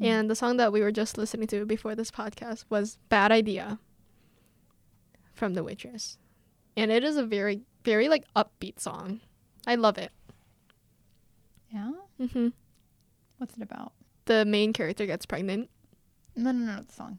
Mm. 0.00 0.06
and 0.06 0.30
the 0.30 0.34
song 0.34 0.56
that 0.56 0.72
we 0.72 0.80
were 0.80 0.90
just 0.90 1.18
listening 1.18 1.46
to 1.48 1.66
before 1.66 1.94
this 1.94 2.10
podcast 2.10 2.64
was 2.70 2.96
"Bad 3.10 3.30
Idea" 3.30 3.78
from 5.34 5.52
The 5.54 5.62
Waitress, 5.62 6.16
and 6.76 6.90
it 6.90 7.04
is 7.04 7.16
a 7.18 7.24
very, 7.26 7.62
very 7.84 8.08
like 8.08 8.24
upbeat 8.34 8.80
song. 8.80 9.20
I 9.66 9.74
love 9.74 9.98
it. 9.98 10.10
Yeah. 11.70 11.92
hmm 12.18 12.48
What's 13.38 13.56
it 13.56 13.62
about? 13.62 13.92
The 14.24 14.44
main 14.44 14.72
character 14.72 15.04
gets 15.06 15.26
pregnant. 15.26 15.68
No, 16.36 16.52
no, 16.52 16.64
no, 16.66 16.76
no. 16.76 16.82
The 16.82 16.92
song. 16.92 17.18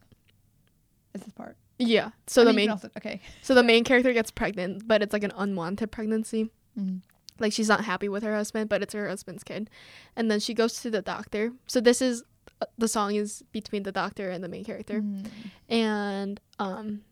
Is 1.14 1.22
this 1.22 1.32
part? 1.32 1.56
Yeah. 1.78 2.10
So 2.26 2.42
I 2.42 2.44
the 2.46 2.50
mean, 2.50 2.56
main, 2.56 2.70
also, 2.70 2.90
okay. 2.96 3.20
so 3.42 3.54
the 3.54 3.62
main 3.62 3.84
character 3.84 4.12
gets 4.12 4.30
pregnant, 4.30 4.86
but 4.86 5.02
it's 5.02 5.12
like 5.12 5.24
an 5.24 5.32
unwanted 5.36 5.90
pregnancy. 5.92 6.50
Mm. 6.78 7.02
like 7.38 7.52
she's 7.52 7.68
not 7.68 7.84
happy 7.84 8.08
with 8.08 8.24
her 8.24 8.34
husband 8.34 8.68
but 8.68 8.82
it's 8.82 8.92
her 8.94 9.06
husband's 9.08 9.44
kid 9.44 9.70
and 10.16 10.28
then 10.28 10.40
she 10.40 10.52
goes 10.54 10.80
to 10.82 10.90
the 10.90 11.00
doctor 11.02 11.52
so 11.68 11.80
this 11.80 12.02
is 12.02 12.24
uh, 12.60 12.66
the 12.78 12.88
song 12.88 13.14
is 13.14 13.44
between 13.52 13.84
the 13.84 13.92
doctor 13.92 14.28
and 14.30 14.42
the 14.42 14.48
main 14.48 14.64
character 14.64 15.00
Mm. 15.00 15.26
and 15.68 16.40
um 16.58 17.02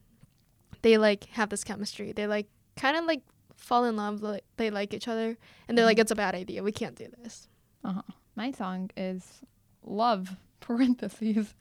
they 0.83 0.99
like 0.99 1.27
have 1.39 1.49
this 1.51 1.63
chemistry 1.63 2.11
they 2.11 2.27
like 2.27 2.49
kind 2.77 2.97
of 2.97 3.05
like 3.05 3.23
fall 3.57 3.85
in 3.85 3.95
love 3.95 4.21
like 4.21 4.43
they 4.57 4.69
like 4.71 4.93
each 4.93 5.07
other 5.07 5.37
and 5.69 5.79
they're 5.79 5.85
like 5.87 5.99
Mhm. 5.99 6.01
it's 6.01 6.11
a 6.11 6.17
bad 6.17 6.35
idea 6.35 6.61
we 6.65 6.73
can't 6.73 6.97
do 6.97 7.07
this 7.23 7.47
Uh-huh. 7.85 8.03
My 8.35 8.51
song 8.51 8.91
is 8.97 9.43
Love, 9.85 10.35
parentheses, 10.61 11.55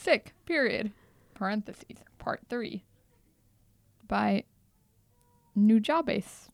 Sick, 0.00 0.32
period, 0.46 0.92
parentheses, 1.34 1.98
part 2.18 2.40
three 2.48 2.84
by 4.08 4.44
Nujabes 5.56 6.48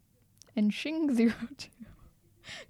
and 0.56 0.70
Shing02. 0.72 1.32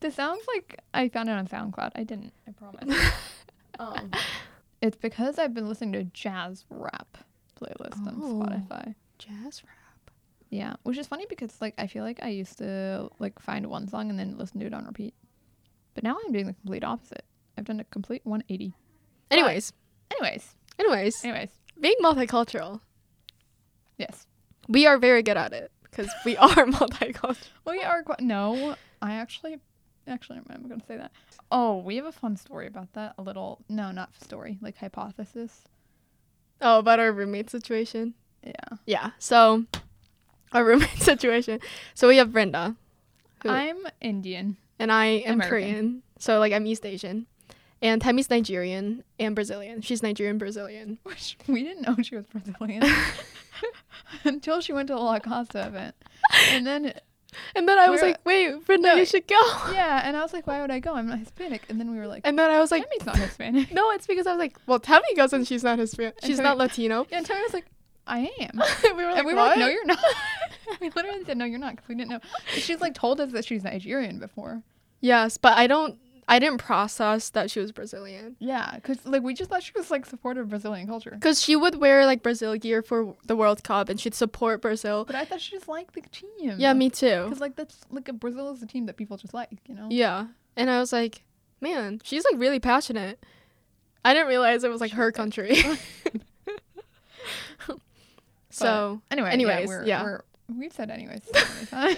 This 0.00 0.14
sounds 0.14 0.42
like 0.54 0.80
I 0.94 1.10
found 1.10 1.28
it 1.28 1.32
on 1.32 1.46
SoundCloud. 1.46 1.92
I 1.94 2.02
didn't, 2.04 2.32
I 2.48 2.52
promise. 2.52 2.98
um, 3.78 4.10
it's 4.80 4.96
because 4.96 5.38
I've 5.38 5.52
been 5.52 5.68
listening 5.68 5.92
to 5.92 6.04
jazz 6.04 6.64
rap 6.70 7.18
playlist 7.60 8.06
on 8.06 8.18
Oh. 8.22 8.42
Spotify. 8.42 8.94
jazz 9.18 9.62
rap 9.64 10.10
Yeah, 10.48 10.76
which 10.84 10.96
is 10.96 11.06
funny 11.06 11.26
because 11.28 11.60
like 11.60 11.74
I 11.76 11.86
feel 11.88 12.04
like 12.04 12.20
I 12.22 12.28
used 12.28 12.56
to 12.58 13.10
like 13.18 13.38
find 13.38 13.66
one 13.66 13.86
song 13.86 14.08
and 14.08 14.18
then 14.18 14.38
listen 14.38 14.60
to 14.60 14.66
it 14.66 14.72
on 14.72 14.86
repeat, 14.86 15.12
but 15.94 16.02
now 16.04 16.16
I'm 16.24 16.32
doing 16.32 16.46
the 16.46 16.54
complete 16.54 16.82
opposite. 16.84 17.24
I've 17.58 17.64
done 17.66 17.80
a 17.80 17.84
complete 17.84 18.22
180. 18.24 18.74
anyways 19.30 19.74
Anyways, 20.10 20.54
anyways 20.78 21.24
anyways, 21.24 21.50
being 21.80 21.96
multicultural 22.02 22.80
yes, 23.98 24.26
we 24.68 24.86
are 24.86 24.98
very 24.98 25.22
good 25.22 25.36
at 25.36 25.52
it 25.52 25.70
because 25.82 26.10
we 26.24 26.36
are 26.46 26.48
multicultural 26.48 27.48
we 27.66 27.82
are. 27.82 28.02
Quite, 28.02 28.20
no, 28.20 28.76
I 29.02 29.14
actually, 29.14 29.58
actually, 30.06 30.40
I'm 30.50 30.68
gonna 30.68 30.82
say 30.86 30.96
that. 30.96 31.12
Oh, 31.50 31.78
we 31.78 31.96
have 31.96 32.06
a 32.06 32.12
fun 32.12 32.36
story 32.36 32.66
about 32.66 32.92
that. 32.94 33.14
A 33.18 33.22
little, 33.22 33.60
no, 33.68 33.90
not 33.92 34.10
story, 34.22 34.58
like 34.60 34.76
hypothesis. 34.76 35.62
oh 36.60 36.78
about 36.78 36.98
our 37.00 37.12
roommate 37.12 37.50
situation 37.50 38.14
Yeah, 38.44 38.52
Yeah. 38.86 39.10
So 39.18 39.64
our 40.52 40.64
roommate 40.64 40.90
situation. 40.98 41.60
So 41.94 42.08
we 42.08 42.16
have 42.18 42.32
Brenda, 42.32 42.76
who, 43.42 43.48
I'm 43.50 43.78
Indian. 44.00 44.56
and 44.78 44.90
I 44.92 45.06
am 45.06 45.34
American. 45.34 45.48
Korean. 45.48 46.02
So 46.18 46.38
like 46.38 46.52
I'm 46.52 46.66
East 46.66 46.84
Asian, 46.86 47.26
and 47.86 48.02
Tammy's 48.02 48.28
Nigerian 48.30 49.04
and 49.18 49.34
Brazilian. 49.34 49.80
She's 49.80 50.02
Nigerian 50.02 50.38
Brazilian. 50.38 50.98
Which 51.04 51.36
we 51.46 51.62
didn't 51.62 51.82
know 51.86 51.96
she 52.02 52.16
was 52.16 52.26
Brazilian 52.26 52.82
until 54.24 54.60
she 54.60 54.72
went 54.72 54.88
to 54.88 54.94
the 54.94 55.00
La 55.00 55.18
Casa 55.18 55.66
event, 55.66 55.94
and 56.50 56.66
then 56.66 56.92
And 57.54 57.68
then 57.68 57.78
I 57.78 57.88
was 57.90 58.00
like, 58.02 58.18
wait, 58.24 58.64
Brenda, 58.64 58.96
you 58.96 59.04
should 59.04 59.26
go. 59.26 59.38
yeah, 59.72 60.02
and 60.04 60.16
I 60.16 60.22
was 60.22 60.32
like, 60.32 60.46
why 60.46 60.60
would 60.60 60.70
I 60.70 60.78
go? 60.80 60.94
I'm 60.94 61.06
not 61.08 61.18
Hispanic. 61.18 61.62
And 61.68 61.78
then 61.78 61.90
we 61.90 61.98
were 61.98 62.06
like, 62.06 62.22
And 62.24 62.38
then 62.38 62.50
I 62.50 62.58
was 62.60 62.70
like, 62.70 62.82
Tammy's 62.84 63.06
not 63.06 63.16
Hispanic. 63.18 63.72
no, 63.74 63.90
it's 63.92 64.06
because 64.06 64.26
I 64.26 64.32
was 64.32 64.38
like, 64.38 64.56
well, 64.66 64.80
Tammy 64.80 65.14
goes 65.16 65.32
and 65.32 65.46
she's 65.46 65.62
not 65.62 65.78
Hispanic. 65.78 66.14
She's 66.24 66.36
Tammy- 66.36 66.48
not 66.48 66.58
Latino. 66.58 67.06
Yeah, 67.10 67.18
and 67.18 67.26
Tammy 67.26 67.42
was 67.42 67.52
like, 67.52 67.66
I 68.06 68.30
am. 68.40 68.60
we 68.96 69.04
were 69.04 69.10
like, 69.10 69.18
and 69.18 69.26
we 69.26 69.34
were 69.34 69.40
like, 69.40 69.58
no, 69.58 69.66
you're 69.66 69.84
not. 69.84 69.98
we 70.80 70.90
literally 70.90 71.24
said, 71.24 71.36
no, 71.36 71.44
you're 71.44 71.58
not, 71.58 71.72
because 71.76 71.88
we 71.88 71.94
didn't 71.96 72.10
know. 72.10 72.20
She's 72.52 72.80
like 72.80 72.94
told 72.94 73.20
us 73.20 73.32
that 73.32 73.44
she's 73.44 73.64
Nigerian 73.64 74.18
before. 74.18 74.62
yes, 75.00 75.36
but 75.36 75.58
I 75.58 75.66
don't. 75.66 75.98
I 76.28 76.38
didn't 76.40 76.58
process 76.58 77.30
that 77.30 77.50
she 77.52 77.60
was 77.60 77.70
Brazilian. 77.70 78.34
Yeah, 78.40 78.72
because 78.74 79.06
like 79.06 79.22
we 79.22 79.32
just 79.32 79.48
thought 79.50 79.62
she 79.62 79.72
was 79.76 79.90
like 79.90 80.04
supportive 80.06 80.48
Brazilian 80.48 80.88
culture. 80.88 81.12
Because 81.12 81.40
she 81.40 81.54
would 81.54 81.76
wear 81.76 82.04
like 82.04 82.22
Brazil 82.22 82.56
gear 82.56 82.82
for 82.82 83.14
the 83.26 83.36
World 83.36 83.62
Cup 83.62 83.88
and 83.88 84.00
she'd 84.00 84.14
support 84.14 84.60
Brazil. 84.60 85.04
But 85.04 85.14
I 85.14 85.24
thought 85.24 85.40
she 85.40 85.52
just 85.52 85.68
liked 85.68 85.94
the 85.94 86.00
team. 86.00 86.56
Yeah, 86.58 86.72
me 86.72 86.90
too. 86.90 87.24
Because 87.24 87.40
like 87.40 87.54
that's 87.54 87.78
like 87.90 88.06
Brazil 88.18 88.52
is 88.52 88.62
a 88.62 88.66
team 88.66 88.86
that 88.86 88.96
people 88.96 89.16
just 89.16 89.34
like, 89.34 89.50
you 89.66 89.74
know. 89.74 89.86
Yeah. 89.90 90.26
And 90.56 90.68
I 90.68 90.80
was 90.80 90.92
like, 90.92 91.22
man, 91.60 92.00
she's 92.02 92.24
like 92.24 92.40
really 92.40 92.58
passionate. 92.58 93.24
I 94.04 94.12
didn't 94.14 94.28
realize 94.28 94.64
it 94.64 94.70
was 94.70 94.80
like 94.80 94.92
her 94.92 95.12
country. 95.12 95.56
so, 98.50 99.00
Anyway, 99.10 99.30
Anyways, 99.30 99.60
yeah, 99.60 99.66
we're, 99.66 99.84
yeah. 99.84 100.02
we're 100.02 100.20
we've 100.56 100.72
said 100.72 100.90
anyways 100.90 101.22
so 101.70 101.94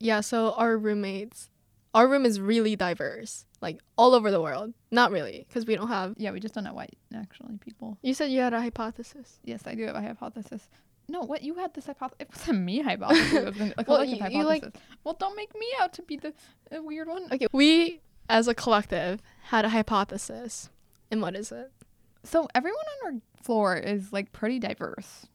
yeah, 0.00 0.20
so 0.20 0.52
our 0.52 0.78
roommates, 0.78 1.50
our 1.98 2.06
room 2.08 2.24
is 2.24 2.40
really 2.40 2.76
diverse, 2.76 3.44
like 3.60 3.80
all 3.96 4.14
over 4.14 4.30
the 4.30 4.40
world. 4.40 4.72
Not 4.90 5.10
really, 5.10 5.44
because 5.48 5.66
we 5.66 5.74
don't 5.76 5.88
have. 5.88 6.14
yeah, 6.16 6.30
we 6.32 6.40
just 6.40 6.54
don't 6.54 6.64
know 6.64 6.74
white 6.74 6.96
actually 7.14 7.56
people. 7.58 7.98
You 8.02 8.14
said 8.14 8.30
you 8.30 8.40
had 8.40 8.54
a 8.54 8.60
hypothesis. 8.60 9.40
Yes, 9.44 9.62
I 9.66 9.74
do 9.74 9.84
have 9.86 9.96
a 9.96 10.00
hypothesis. 10.02 10.68
No, 11.08 11.20
what 11.22 11.42
you 11.42 11.54
had 11.54 11.72
this 11.74 11.86
hypothesis? 11.86 12.20
It 12.20 12.28
wasn't 12.34 12.64
me 12.64 12.80
hypothesis. 12.80 13.32
It 13.32 13.44
was 13.46 13.60
an- 13.60 13.74
a 13.78 13.84
Well, 13.88 14.04
you- 14.04 14.24
you, 14.30 14.44
like- 14.44 14.64
well, 15.04 15.16
don't 15.18 15.36
make 15.36 15.52
me 15.54 15.66
out 15.80 15.92
to 15.94 16.02
be 16.02 16.16
the 16.16 16.32
uh, 16.74 16.82
weird 16.82 17.08
one. 17.08 17.28
Okay, 17.32 17.46
we 17.52 18.00
as 18.28 18.46
a 18.48 18.54
collective 18.54 19.20
had 19.44 19.64
a 19.64 19.70
hypothesis. 19.70 20.70
And 21.10 21.22
what 21.22 21.34
is 21.34 21.50
it? 21.52 21.72
So 22.24 22.46
everyone 22.54 22.84
on 23.06 23.14
our 23.14 23.20
floor 23.42 23.76
is 23.76 24.12
like 24.12 24.32
pretty 24.32 24.58
diverse. 24.58 25.26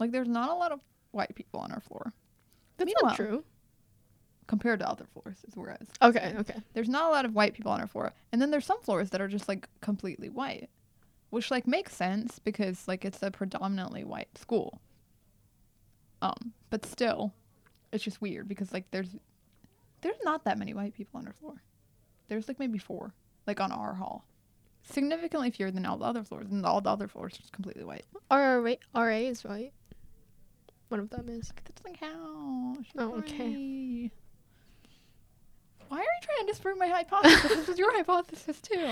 Like 0.00 0.10
there's 0.10 0.28
not 0.28 0.50
a 0.50 0.54
lot 0.54 0.72
of 0.72 0.80
white 1.12 1.32
people 1.36 1.60
on 1.60 1.70
our 1.70 1.80
floor 1.80 2.12
That's 2.76 2.86
Meanwhile- 2.88 3.10
not 3.10 3.16
true. 3.16 3.44
Compared 4.46 4.80
to 4.80 4.88
other 4.88 5.04
floors. 5.12 5.38
Is 5.46 5.54
whereas 5.56 5.86
Okay, 6.02 6.34
okay. 6.38 6.56
there's 6.74 6.88
not 6.88 7.08
a 7.08 7.12
lot 7.12 7.24
of 7.24 7.34
white 7.34 7.54
people 7.54 7.72
on 7.72 7.80
our 7.80 7.86
floor, 7.86 8.12
and 8.32 8.40
then 8.40 8.50
there's 8.50 8.66
some 8.66 8.80
floors 8.82 9.10
that 9.10 9.20
are 9.20 9.28
just 9.28 9.48
like 9.48 9.68
completely 9.80 10.28
white, 10.28 10.68
which 11.30 11.50
like 11.50 11.66
makes 11.66 11.94
sense 11.94 12.38
because 12.38 12.86
like 12.88 13.04
it's 13.04 13.22
a 13.22 13.30
predominantly 13.30 14.04
white 14.04 14.36
school. 14.38 14.80
Um, 16.22 16.52
but 16.70 16.86
still, 16.86 17.32
it's 17.92 18.04
just 18.04 18.20
weird 18.22 18.48
because 18.48 18.72
like 18.72 18.90
there's 18.90 19.16
There's 20.00 20.16
not 20.24 20.44
that 20.44 20.58
many 20.58 20.74
white 20.74 20.94
people 20.94 21.18
on 21.18 21.26
our 21.26 21.32
floor. 21.32 21.62
There's 22.28 22.48
like 22.48 22.58
maybe 22.58 22.78
four, 22.78 23.12
like 23.46 23.60
on 23.60 23.72
our 23.72 23.94
hall. 23.94 24.24
Significantly 24.82 25.50
fewer 25.50 25.70
than 25.70 25.86
all 25.86 25.96
the 25.96 26.04
other 26.04 26.22
floors, 26.24 26.50
and 26.50 26.64
all 26.66 26.80
the 26.82 26.90
other 26.90 27.08
floors 27.08 27.34
are 27.34 27.38
just 27.38 27.52
completely 27.52 27.84
white. 27.84 28.04
Our 28.30 28.60
RA, 28.60 28.74
RA 28.94 29.16
is 29.16 29.42
white. 29.44 29.72
One 30.88 31.00
of 31.00 31.08
them 31.08 31.28
is. 31.30 31.48
That 31.64 31.74
doesn't 31.74 31.98
count. 31.98 32.84
She's 32.84 32.92
Oh, 32.98 33.14
okay. 33.16 34.10
Why 35.94 36.00
are 36.00 36.02
you 36.02 36.08
trying 36.22 36.46
to 36.46 36.52
disprove 36.52 36.78
my 36.78 36.88
hypothesis? 36.88 37.42
this 37.56 37.68
was 37.68 37.78
your 37.78 37.92
hypothesis 37.96 38.60
too. 38.60 38.90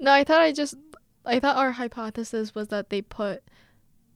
No, 0.00 0.12
I 0.12 0.24
thought 0.24 0.40
I 0.40 0.52
just. 0.52 0.74
I 1.24 1.38
thought 1.40 1.56
our 1.56 1.70
hypothesis 1.72 2.54
was 2.54 2.68
that 2.68 2.90
they 2.90 3.00
put 3.00 3.42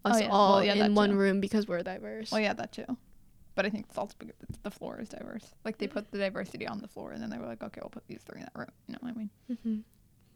us 0.04 0.16
Oh, 0.16 0.18
yeah. 0.18 0.28
all 0.30 0.54
Well, 0.56 0.64
yeah, 0.64 0.86
in 0.86 0.94
one 0.94 1.10
too. 1.10 1.16
room 1.16 1.40
because 1.40 1.66
we're 1.68 1.82
diverse. 1.82 2.32
Well, 2.32 2.40
yeah, 2.40 2.52
that 2.54 2.72
too. 2.72 2.84
But 3.54 3.64
I 3.64 3.70
think 3.70 3.86
it's 3.88 3.96
also 3.96 4.14
because 4.18 4.34
the 4.64 4.70
floor 4.70 4.98
is 5.00 5.08
diverse. 5.08 5.54
Like 5.64 5.78
they 5.78 5.86
put 5.86 6.10
the 6.10 6.18
diversity 6.18 6.66
on 6.66 6.80
the 6.80 6.88
floor, 6.88 7.12
and 7.12 7.22
then 7.22 7.30
they 7.30 7.38
were 7.38 7.46
like, 7.46 7.62
okay, 7.62 7.80
we'll 7.80 7.90
put 7.90 8.06
these 8.08 8.20
three 8.26 8.40
in 8.40 8.44
that 8.46 8.58
room. 8.58 8.68
You 8.88 8.92
know 8.94 8.98
what 9.00 9.14
I 9.14 9.18
mean? 9.18 9.30
hmm 9.62 9.76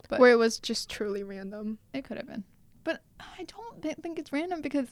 But- 0.09 0.19
Where 0.19 0.31
it 0.31 0.37
was 0.37 0.59
just 0.59 0.89
truly 0.89 1.23
random. 1.23 1.77
It 1.93 2.03
could 2.05 2.17
have 2.17 2.25
been, 2.27 2.43
but 2.83 3.01
I 3.19 3.43
don't 3.43 3.81
thi- 3.81 3.95
think 4.01 4.17
it's 4.17 4.31
random 4.33 4.61
because, 4.61 4.87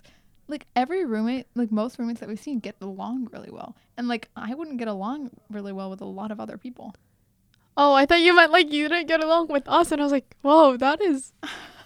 like 0.50 0.66
every 0.76 1.06
roommate, 1.06 1.48
like 1.56 1.72
most 1.72 1.98
roommates 2.00 2.20
that 2.20 2.30
we've 2.30 2.40
seen, 2.40 2.60
get 2.60 2.76
along 2.82 3.30
really 3.32 3.52
well, 3.52 3.76
and 3.98 4.08
like 4.08 4.30
I 4.36 4.54
wouldn't 4.54 4.78
get 4.78 4.88
along 4.88 5.30
really 5.50 5.72
well 5.72 5.90
with 5.90 6.02
a 6.02 6.06
lot 6.06 6.32
of 6.32 6.40
other 6.40 6.58
people. 6.58 6.96
Oh, 7.78 7.94
I 7.94 8.06
thought 8.06 8.22
you 8.22 8.36
meant 8.36 8.52
like 8.52 8.72
you 8.72 8.90
didn't 8.90 9.08
get 9.08 9.24
along 9.24 9.48
with 9.48 9.68
us, 9.68 9.92
and 9.92 10.02
I 10.02 10.04
was 10.04 10.12
like, 10.12 10.36
whoa, 10.42 10.76
that 10.78 11.02
is 11.02 11.32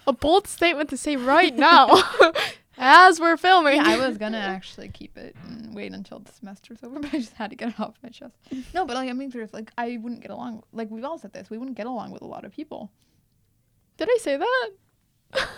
a 0.06 0.12
bold 0.24 0.46
statement 0.46 0.90
to 0.90 0.96
say 0.96 1.16
right 1.16 1.54
now, 1.54 2.02
as 2.78 3.20
we're 3.20 3.36
filming. 3.36 3.76
Yeah, 3.76 3.88
I 3.88 4.08
was 4.08 4.18
gonna 4.18 4.38
actually 4.56 4.88
keep 4.88 5.16
it 5.16 5.36
and 5.46 5.74
wait 5.74 5.92
until 5.92 6.18
the 6.18 6.32
semester's 6.32 6.82
over, 6.82 6.98
but 6.98 7.14
I 7.14 7.18
just 7.18 7.34
had 7.34 7.50
to 7.50 7.56
get 7.56 7.68
it 7.68 7.80
off 7.80 7.94
my 8.02 8.08
chest. 8.08 8.34
No, 8.74 8.84
but 8.84 8.96
like 8.96 9.10
I 9.10 9.12
mean, 9.12 9.30
there's 9.30 9.52
like 9.52 9.70
I 9.78 9.98
wouldn't 9.98 10.22
get 10.22 10.30
along. 10.30 10.62
Like 10.72 10.90
we've 10.90 11.04
all 11.04 11.18
said 11.18 11.32
this, 11.32 11.50
we 11.50 11.58
wouldn't 11.58 11.76
get 11.76 11.86
along 11.86 12.10
with 12.10 12.22
a 12.22 12.26
lot 12.26 12.44
of 12.44 12.52
people. 12.52 12.90
Did 13.96 14.08
I 14.10 14.18
say 14.20 14.36
that? 14.36 15.48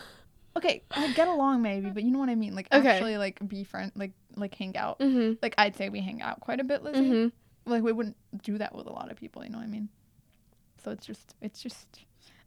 Okay, 0.56 0.82
like 0.96 1.14
get 1.14 1.28
along 1.28 1.62
maybe, 1.62 1.90
but 1.90 2.02
you 2.02 2.10
know 2.10 2.18
what 2.18 2.28
I 2.30 2.34
mean. 2.34 2.54
Like 2.54 2.68
Okay. 2.72 2.88
actually, 2.88 3.18
like 3.18 3.46
be 3.46 3.62
friend, 3.64 3.92
like 3.94 4.12
like 4.36 4.54
hang 4.54 4.76
out. 4.76 4.98
mm-hmm. 5.00 5.34
Like 5.42 5.54
I'd 5.58 5.76
say 5.76 5.88
we 5.88 6.00
hang 6.00 6.22
out 6.22 6.40
quite 6.40 6.60
a 6.60 6.64
bit, 6.64 6.82
Lizzie. 6.82 7.00
Mm-hmm. 7.00 7.70
Like 7.70 7.82
we 7.82 7.92
wouldn't 7.92 8.16
do 8.42 8.58
that 8.58 8.75
with 8.75 8.86
a 8.86 8.92
lot 8.92 9.10
of 9.10 9.16
people. 9.16 9.44
You 9.44 9.50
know 9.50 9.58
what 9.58 9.64
I 9.64 9.70
mean? 9.70 9.88
So 10.82 10.90
it's 10.92 11.04
just, 11.06 11.34
it's 11.40 11.60
just. 11.62 11.86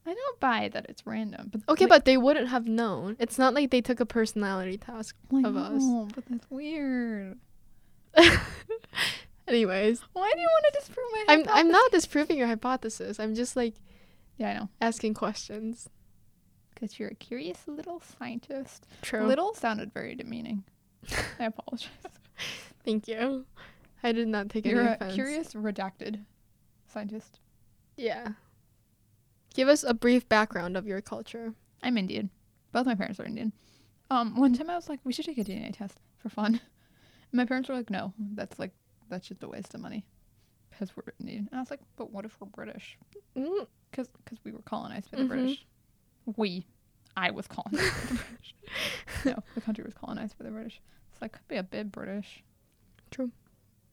I 0.05 0.13
don't 0.13 0.39
buy 0.39 0.69
that 0.73 0.85
it's 0.89 1.05
random. 1.05 1.49
But 1.51 1.61
Okay, 1.69 1.83
like, 1.85 1.89
but 1.89 2.05
they 2.05 2.17
wouldn't 2.17 2.47
have 2.47 2.67
known. 2.67 3.15
It's 3.19 3.37
not 3.37 3.53
like 3.53 3.69
they 3.69 3.81
took 3.81 3.99
a 3.99 4.05
personality 4.05 4.77
task 4.77 5.15
I 5.31 5.41
of 5.41 5.55
us. 5.57 5.81
know, 5.83 6.07
But 6.15 6.23
that's 6.29 6.49
weird. 6.49 7.37
Anyways, 9.47 10.01
Why 10.13 10.31
do 10.35 10.39
you 10.39 10.47
want 10.47 10.73
to 10.73 10.79
disprove 10.79 11.05
my? 11.11 11.25
I'm 11.27 11.43
I'm 11.49 11.69
not 11.69 11.91
disproving 11.91 12.37
your 12.37 12.47
hypothesis. 12.47 13.19
I'm 13.19 13.33
just 13.35 13.55
like 13.55 13.73
Yeah, 14.37 14.49
I 14.49 14.53
know. 14.59 14.69
asking 14.79 15.15
questions. 15.15 15.89
Because 16.79 16.97
you're 16.99 17.09
a 17.09 17.15
curious 17.15 17.67
little 17.67 17.99
scientist. 18.17 18.85
True. 19.01 19.25
Little 19.25 19.53
sounded 19.53 19.93
very 19.93 20.15
demeaning. 20.15 20.63
I 21.39 21.45
apologize. 21.45 21.89
Thank 22.85 23.07
you. 23.07 23.45
I 24.01 24.13
did 24.13 24.27
not 24.29 24.49
take 24.49 24.65
You're 24.65 24.81
any 24.81 25.11
a 25.11 25.13
curious 25.13 25.53
redacted 25.53 26.23
scientist. 26.87 27.39
Yeah. 27.97 28.29
Give 29.53 29.67
us 29.67 29.83
a 29.83 29.93
brief 29.93 30.29
background 30.29 30.77
of 30.77 30.87
your 30.87 31.01
culture. 31.01 31.53
I'm 31.83 31.97
Indian. 31.97 32.29
Both 32.71 32.85
my 32.85 32.95
parents 32.95 33.19
are 33.19 33.25
Indian. 33.25 33.51
Um, 34.09 34.37
one 34.37 34.53
time 34.53 34.69
I 34.69 34.75
was 34.75 34.87
like, 34.87 34.99
we 35.03 35.11
should 35.11 35.25
take 35.25 35.37
a 35.37 35.43
DNA 35.43 35.75
test 35.75 35.97
for 36.17 36.29
fun. 36.29 36.53
And 36.53 36.61
my 37.33 37.45
parents 37.45 37.67
were 37.67 37.75
like, 37.75 37.89
no, 37.89 38.13
that's 38.35 38.57
like, 38.57 38.71
that's 39.09 39.27
just 39.27 39.43
a 39.43 39.49
waste 39.49 39.73
of 39.75 39.81
money. 39.81 40.05
Because 40.69 40.95
we're 40.95 41.11
Indian. 41.19 41.49
And 41.51 41.57
I 41.57 41.61
was 41.61 41.69
like, 41.71 41.81
but 41.97 42.11
what 42.11 42.23
if 42.23 42.39
we're 42.39 42.47
British? 42.47 42.97
Mm, 43.35 43.67
Because 43.91 44.07
we 44.45 44.51
were 44.53 44.61
colonized 44.61 45.11
by 45.11 45.17
the 45.17 45.23
Mhm. 45.25 45.27
British. 45.27 45.65
We. 46.35 46.65
I 47.17 47.31
was 47.31 47.47
colonized 47.47 47.93
by 47.93 48.05
the 48.07 48.13
British. 48.15 48.55
No, 49.25 49.43
the 49.55 49.61
country 49.61 49.83
was 49.83 49.93
colonized 49.95 50.37
by 50.37 50.45
the 50.45 50.51
British. 50.51 50.79
So 51.13 51.19
I 51.23 51.27
could 51.27 51.47
be 51.47 51.55
a 51.57 51.63
bit 51.63 51.91
British. 51.91 52.43
True. 53.11 53.31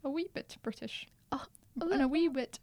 A 0.05 0.11
wee 0.11 0.29
bit 0.33 0.57
British. 0.63 1.09
Oh, 1.33 1.45
a 1.81 1.87
and 1.87 2.03
a 2.03 2.09
wee 2.09 2.29
bit 2.29 2.59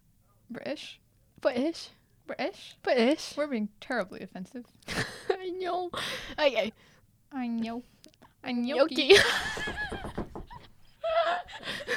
British. 0.48 1.00
British. 1.40 1.90
British. 2.26 2.76
British. 2.82 3.34
We're 3.36 3.48
being 3.48 3.68
terribly 3.80 4.22
offensive. 4.22 4.64
I 5.30 5.50
know. 5.50 5.90
Okay. 6.38 6.72
I 7.32 7.48
know. 7.48 7.82
I 8.42 8.52
know. 8.52 8.86
Yoki. 8.86 9.18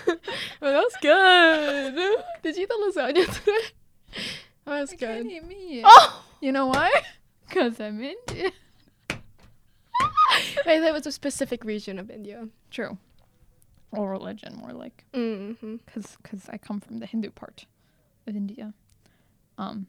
well, 0.08 0.74
that 0.74 0.84
was 0.84 0.96
good. 1.02 1.96
Did 2.44 2.58
you 2.58 2.64
eat 2.64 2.70
the 2.70 2.92
lasagna 2.96 3.26
today? 3.26 3.68
That 4.66 4.82
was 4.82 4.92
I 4.92 4.96
can't 4.96 5.24
good. 5.24 5.32
eat 5.32 5.48
meat. 5.48 5.84
Oh! 5.86 6.24
You 6.42 6.52
know 6.52 6.66
why? 6.68 6.92
Because 7.48 7.80
I'm 7.80 8.02
Indian. 8.02 8.52
Wait, 10.66 10.80
that 10.80 10.94
was 10.94 11.08
a 11.08 11.12
specific 11.12 11.64
region 11.64 11.98
of 12.00 12.10
India. 12.12 12.48
True. 12.72 12.98
Or 13.92 14.10
religion, 14.12 14.56
more 14.58 14.74
like. 14.74 15.06
Mm-hmm. 15.14 15.78
Because 15.86 16.18
cause 16.24 16.48
I 16.50 16.58
come 16.58 16.80
from 16.80 17.00
the 17.00 17.06
Hindu 17.06 17.32
part 17.32 17.66
of 18.28 18.36
India. 18.36 18.74
Um, 19.58 19.88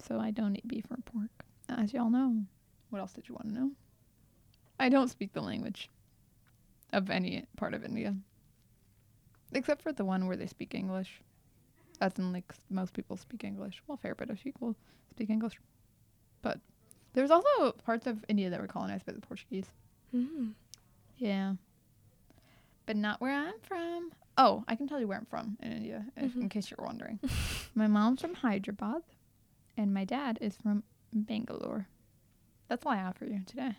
So 0.00 0.18
I 0.20 0.30
don't 0.30 0.56
eat 0.56 0.68
beef 0.68 0.84
or 0.90 0.98
pork, 1.04 1.44
as 1.68 1.92
y'all 1.92 2.10
know. 2.10 2.44
What 2.90 3.00
else 3.00 3.12
did 3.12 3.28
you 3.28 3.34
want 3.34 3.48
to 3.48 3.54
know? 3.54 3.70
I 4.78 4.88
don't 4.88 5.08
speak 5.08 5.32
the 5.32 5.40
language 5.40 5.90
of 6.92 7.10
any 7.10 7.44
part 7.56 7.74
of 7.74 7.84
India. 7.84 8.14
Except 9.52 9.82
for 9.82 9.92
the 9.92 10.04
one 10.04 10.26
where 10.26 10.36
they 10.36 10.46
speak 10.46 10.74
English. 10.74 11.20
As 12.00 12.12
in, 12.18 12.32
like, 12.32 12.52
most 12.70 12.92
people 12.92 13.16
speak 13.16 13.44
English. 13.44 13.82
Well, 13.86 13.96
fair 13.96 14.14
bit 14.14 14.30
of 14.30 14.40
people 14.42 14.76
speak 15.10 15.30
English. 15.30 15.58
But 16.44 16.60
there's 17.14 17.30
also 17.30 17.72
parts 17.84 18.06
of 18.06 18.24
India 18.28 18.50
that 18.50 18.60
were 18.60 18.68
colonized 18.68 19.06
by 19.06 19.12
the 19.12 19.20
Portuguese. 19.20 19.66
Mm. 20.14 20.52
Yeah. 21.16 21.54
But 22.86 22.96
not 22.96 23.20
where 23.20 23.32
I'm 23.32 23.58
from. 23.62 24.12
Oh, 24.36 24.62
I 24.68 24.76
can 24.76 24.86
tell 24.86 25.00
you 25.00 25.08
where 25.08 25.16
I'm 25.16 25.24
from 25.26 25.56
in 25.62 25.72
India, 25.72 26.04
if, 26.16 26.36
in 26.36 26.48
case 26.48 26.70
you're 26.70 26.84
wondering. 26.84 27.18
my 27.74 27.86
mom's 27.86 28.20
from 28.20 28.34
Hyderabad, 28.34 29.02
and 29.76 29.94
my 29.94 30.04
dad 30.04 30.38
is 30.40 30.56
from 30.56 30.82
Bangalore. 31.12 31.86
That's 32.68 32.84
all 32.84 32.92
I 32.92 32.96
have 32.96 33.16
for 33.16 33.24
you 33.24 33.40
today. 33.46 33.72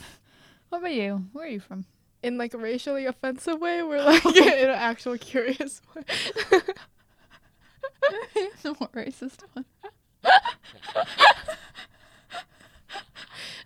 what 0.68 0.78
about 0.78 0.92
you? 0.92 1.26
Where 1.32 1.46
are 1.46 1.48
you 1.48 1.60
from? 1.60 1.86
In 2.22 2.38
like 2.38 2.54
a 2.54 2.58
racially 2.58 3.06
offensive 3.06 3.60
way, 3.60 3.82
we're 3.82 4.02
like 4.02 4.24
in 4.36 4.68
an 4.68 4.70
actual 4.70 5.16
curious 5.18 5.80
way. 5.94 6.02
the 8.62 8.76
more 8.78 8.90
racist 8.94 9.42
one. 9.54 9.64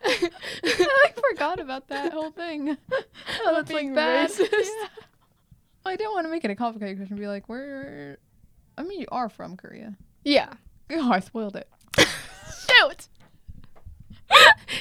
I 0.05 0.31
like 1.05 1.17
forgot 1.41 1.61
about 1.61 1.89
that 1.89 2.13
whole 2.13 2.31
thing. 2.31 2.77
Oh, 3.43 3.55
that's 3.55 3.71
being 3.71 3.95
like 3.95 3.97
bad. 3.97 4.31
racist. 4.31 4.49
Yeah. 4.53 4.89
I 5.87 5.97
didn't 5.97 6.13
want 6.13 6.27
to 6.27 6.31
make 6.31 6.45
it 6.45 6.51
a 6.51 6.55
complicated 6.55 6.99
question. 6.99 7.17
Be 7.17 7.27
like, 7.27 7.49
where? 7.49 8.19
I 8.77 8.83
mean, 8.83 9.01
you 9.01 9.07
are 9.11 9.29
from 9.29 9.57
Korea. 9.57 9.97
Yeah. 10.25 10.53
Oh, 10.93 11.13
I 11.13 11.21
spoiled 11.21 11.55
it. 11.55 11.69
Shoot! 11.97 13.07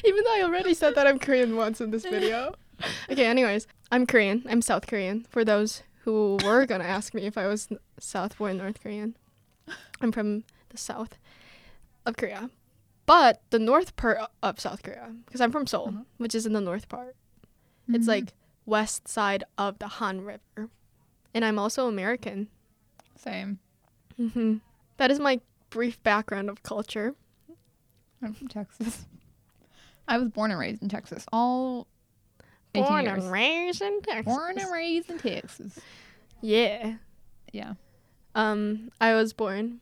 Even 0.04 0.24
though 0.24 0.36
I 0.38 0.42
already 0.44 0.74
said 0.74 0.96
that 0.96 1.06
I'm 1.06 1.20
Korean 1.20 1.56
once 1.56 1.82
in 1.82 1.92
this 1.92 2.02
video. 2.02 2.56
Okay, 3.12 3.28
anyways, 3.28 3.68
I'm 3.92 4.08
Korean. 4.08 4.44
I'm 4.50 4.64
South 4.64 4.88
Korean. 4.88 5.28
For 5.30 5.46
those 5.46 5.84
who 6.06 6.40
were 6.44 6.66
gonna 6.66 6.86
ask 6.86 7.14
me 7.14 7.28
if 7.28 7.38
I 7.38 7.46
was 7.46 7.70
South 8.00 8.42
or 8.42 8.52
North 8.54 8.82
Korean, 8.82 9.16
I'm 10.02 10.12
from 10.12 10.46
the 10.70 10.78
south 10.80 11.20
of 12.08 12.18
Korea, 12.18 12.50
but 13.10 13.42
the 13.50 13.58
north 13.58 13.96
part 13.96 14.20
of 14.44 14.60
South 14.60 14.84
Korea, 14.84 15.12
because 15.26 15.42
I'm 15.42 15.52
from 15.52 15.66
Seoul, 15.66 15.88
Uh-huh. 15.90 16.04
which 16.18 16.36
is 16.36 16.46
in 16.46 16.54
the 16.54 16.62
north 16.62 16.88
part. 16.88 17.16
It's 17.88 18.06
Mhm. 18.06 18.08
like 18.08 18.34
west 18.68 19.08
side 19.08 19.44
of 19.58 19.80
the 19.80 19.88
Han 19.98 20.22
River, 20.22 20.70
and 21.34 21.44
I'm 21.44 21.58
also 21.58 21.88
American. 21.88 22.50
same. 23.18 23.60
Mm-hmm. 24.20 24.58
That 24.98 25.10
is 25.12 25.20
my 25.20 25.42
brief 25.72 26.02
background 26.04 26.50
of 26.50 26.62
culture. 26.64 27.16
I'm 28.22 28.34
from 28.34 28.48
Texas. 28.48 29.08
I 30.08 30.18
was 30.20 30.30
born 30.30 30.52
and 30.52 30.60
raised 30.60 30.82
in 30.82 30.88
Texas. 30.90 31.26
All 31.34 31.88
Born 32.74 33.06
years. 33.06 33.24
and 33.24 33.32
raised 33.32 33.82
in 33.82 34.02
Texas. 34.04 34.26
Born 34.34 34.58
and 34.60 34.72
raised 34.72 35.10
in 35.10 35.18
Texas. 35.20 35.80
Yeah. 36.42 36.96
Yeah. 37.52 37.74
Um, 38.36 38.92
I 39.02 39.14
was 39.16 39.34
born 39.34 39.82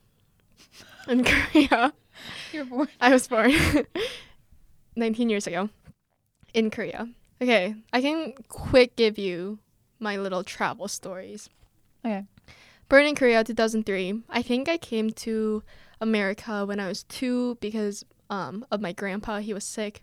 in 1.07 1.23
Korea. 1.29 1.93
You're 2.53 2.65
born. 2.65 2.88
I 2.99 3.12
was 3.12 3.27
born 3.27 3.51
19 4.95 5.30
years 5.30 5.47
ago 5.47 5.69
in 6.53 6.69
Korea. 6.71 7.08
Okay, 7.41 7.75
I 7.93 8.01
can 8.01 8.34
quick 8.47 8.95
give 8.95 9.17
you 9.17 9.60
my 9.99 10.17
little 10.17 10.43
travel 10.43 10.88
stories. 10.88 11.49
Okay. 12.06 12.25
Born 12.89 13.06
in 13.06 13.15
Korea 13.15 13.43
2003. 13.43 14.23
I 14.30 14.41
think 14.41 14.69
I 14.69 14.77
came 14.77 15.12
to 15.12 15.62
America 16.01 16.65
when 16.65 16.80
I 16.80 16.88
was 16.88 17.03
2 17.03 17.58
because 17.62 18.03
um 18.30 18.65
of 18.71 18.82
my 18.82 18.91
grandpa, 18.93 19.39
he 19.39 19.53
was 19.53 19.63
sick. 19.63 20.01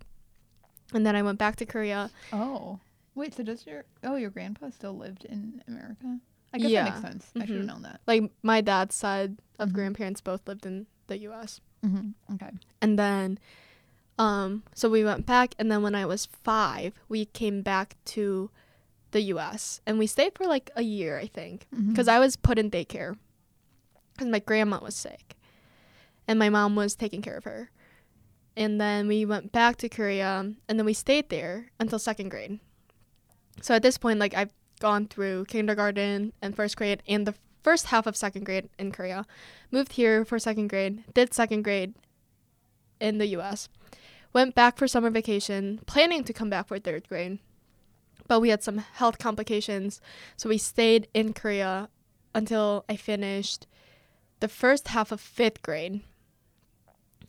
And 0.92 1.05
then 1.05 1.16
I 1.16 1.22
went 1.22 1.38
back 1.38 1.57
to 1.57 1.66
Korea. 1.66 2.11
Oh. 2.33 2.79
Wait, 3.16 3.35
so 3.35 3.42
does 3.42 3.66
your 3.66 3.85
oh 4.05 4.16
your 4.16 4.31
grandpa 4.31 4.70
still 4.70 4.96
lived 4.96 5.24
in 5.24 5.62
America? 5.66 6.18
I 6.53 6.59
guess 6.59 6.70
Yeah. 6.70 6.85
that 6.85 6.90
makes 6.90 7.03
sense. 7.03 7.33
I 7.37 7.46
should 7.46 7.57
have 7.57 7.64
known 7.66 7.83
that. 7.83 8.00
Like 8.07 8.31
my 8.42 8.61
dad's 8.61 8.94
side 8.94 9.38
of 9.59 9.70
Mhm. 9.70 9.74
grandparents 9.74 10.20
both 10.20 10.46
lived 10.46 10.66
in 10.66 10.87
the 11.09 11.18
U.S. 11.31 11.61
Mm-hmm. 11.85 12.35
Okay. 12.35 12.51
And 12.81 12.99
then, 12.99 13.38
um, 14.18 14.62
so 14.75 14.88
we 14.88 15.05
went 15.05 15.27
back, 15.27 15.55
and 15.59 15.70
then 15.70 15.83
when 15.83 15.94
I 15.94 16.07
was 16.07 16.27
five, 16.27 16.94
we 17.09 17.27
came 17.27 17.62
back 17.62 17.97
to 18.07 18.51
the 19.11 19.20
U.S. 19.23 19.81
and 19.87 19.99
we 19.99 20.07
stayed 20.07 20.35
for 20.37 20.47
like 20.47 20.70
a 20.75 20.83
year, 20.83 21.18
I 21.18 21.27
think, 21.27 21.66
because 21.88 22.09
I 22.09 22.18
was 22.18 22.37
put 22.37 22.59
in 22.59 22.70
daycare 22.70 23.16
because 24.12 24.29
my 24.29 24.38
grandma 24.38 24.79
was 24.81 24.94
sick, 24.94 25.37
and 26.27 26.38
my 26.38 26.49
mom 26.49 26.77
was 26.77 26.94
taking 26.94 27.23
care 27.23 27.37
of 27.37 27.44
her. 27.44 27.70
And 28.57 28.81
then 28.81 29.09
we 29.09 29.25
went 29.25 29.51
back 29.51 29.77
to 29.79 29.88
Korea, 29.88 30.53
and 30.68 30.79
then 30.79 30.87
we 30.87 30.94
stayed 30.94 31.29
there 31.29 31.70
until 31.81 31.99
second 31.99 32.29
grade. 32.29 32.61
So 33.61 33.75
at 33.75 33.83
this 33.83 33.99
point, 33.99 34.20
like 34.20 34.35
I've 34.35 34.53
gone 34.81 35.07
through 35.07 35.47
kindergarten 35.47 36.33
and 36.42 36.55
first 36.55 36.77
grade 36.77 37.03
and 37.09 37.27
the 37.27 37.35
first 37.64 37.87
half 37.87 38.07
of 38.07 38.16
second 38.16 38.44
grade 38.44 38.68
in 38.79 38.92
Korea. 38.92 39.27
Moved 39.72 39.94
here 39.94 40.24
for 40.24 40.38
second 40.38 40.68
grade, 40.68 41.03
did 41.14 41.35
second 41.35 41.62
grade 41.62 41.94
in 43.00 43.18
the 43.18 43.27
US. 43.38 43.68
Went 44.33 44.55
back 44.55 44.77
for 44.77 44.87
summer 44.87 45.11
vacation, 45.11 45.81
planning 45.87 46.22
to 46.24 46.33
come 46.33 46.50
back 46.50 46.68
for 46.68 46.79
third 46.79 47.09
grade. 47.09 47.38
But 48.29 48.40
we 48.40 48.50
had 48.50 48.62
some 48.62 48.79
health 48.79 49.18
complications, 49.18 50.00
so 50.37 50.48
we 50.48 50.59
stayed 50.59 51.09
in 51.14 51.33
Korea 51.33 51.88
until 52.35 52.85
I 52.88 52.96
finished 52.96 53.66
the 54.40 54.48
first 54.48 54.88
half 54.88 55.11
of 55.11 55.20
fifth 55.20 55.62
grade. 55.62 56.03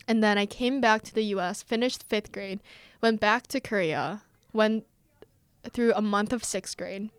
And 0.08 0.22
then 0.22 0.38
I 0.38 0.46
came 0.46 0.80
back 0.80 1.02
to 1.02 1.14
the 1.14 1.24
US, 1.36 1.62
finished 1.62 2.04
fifth 2.04 2.30
grade, 2.32 2.60
went 3.00 3.20
back 3.20 3.46
to 3.48 3.60
Korea, 3.60 4.22
went 4.52 4.86
through 5.70 5.92
a 5.94 6.02
month 6.02 6.32
of 6.32 6.44
sixth 6.44 6.76
grade, 6.76 7.10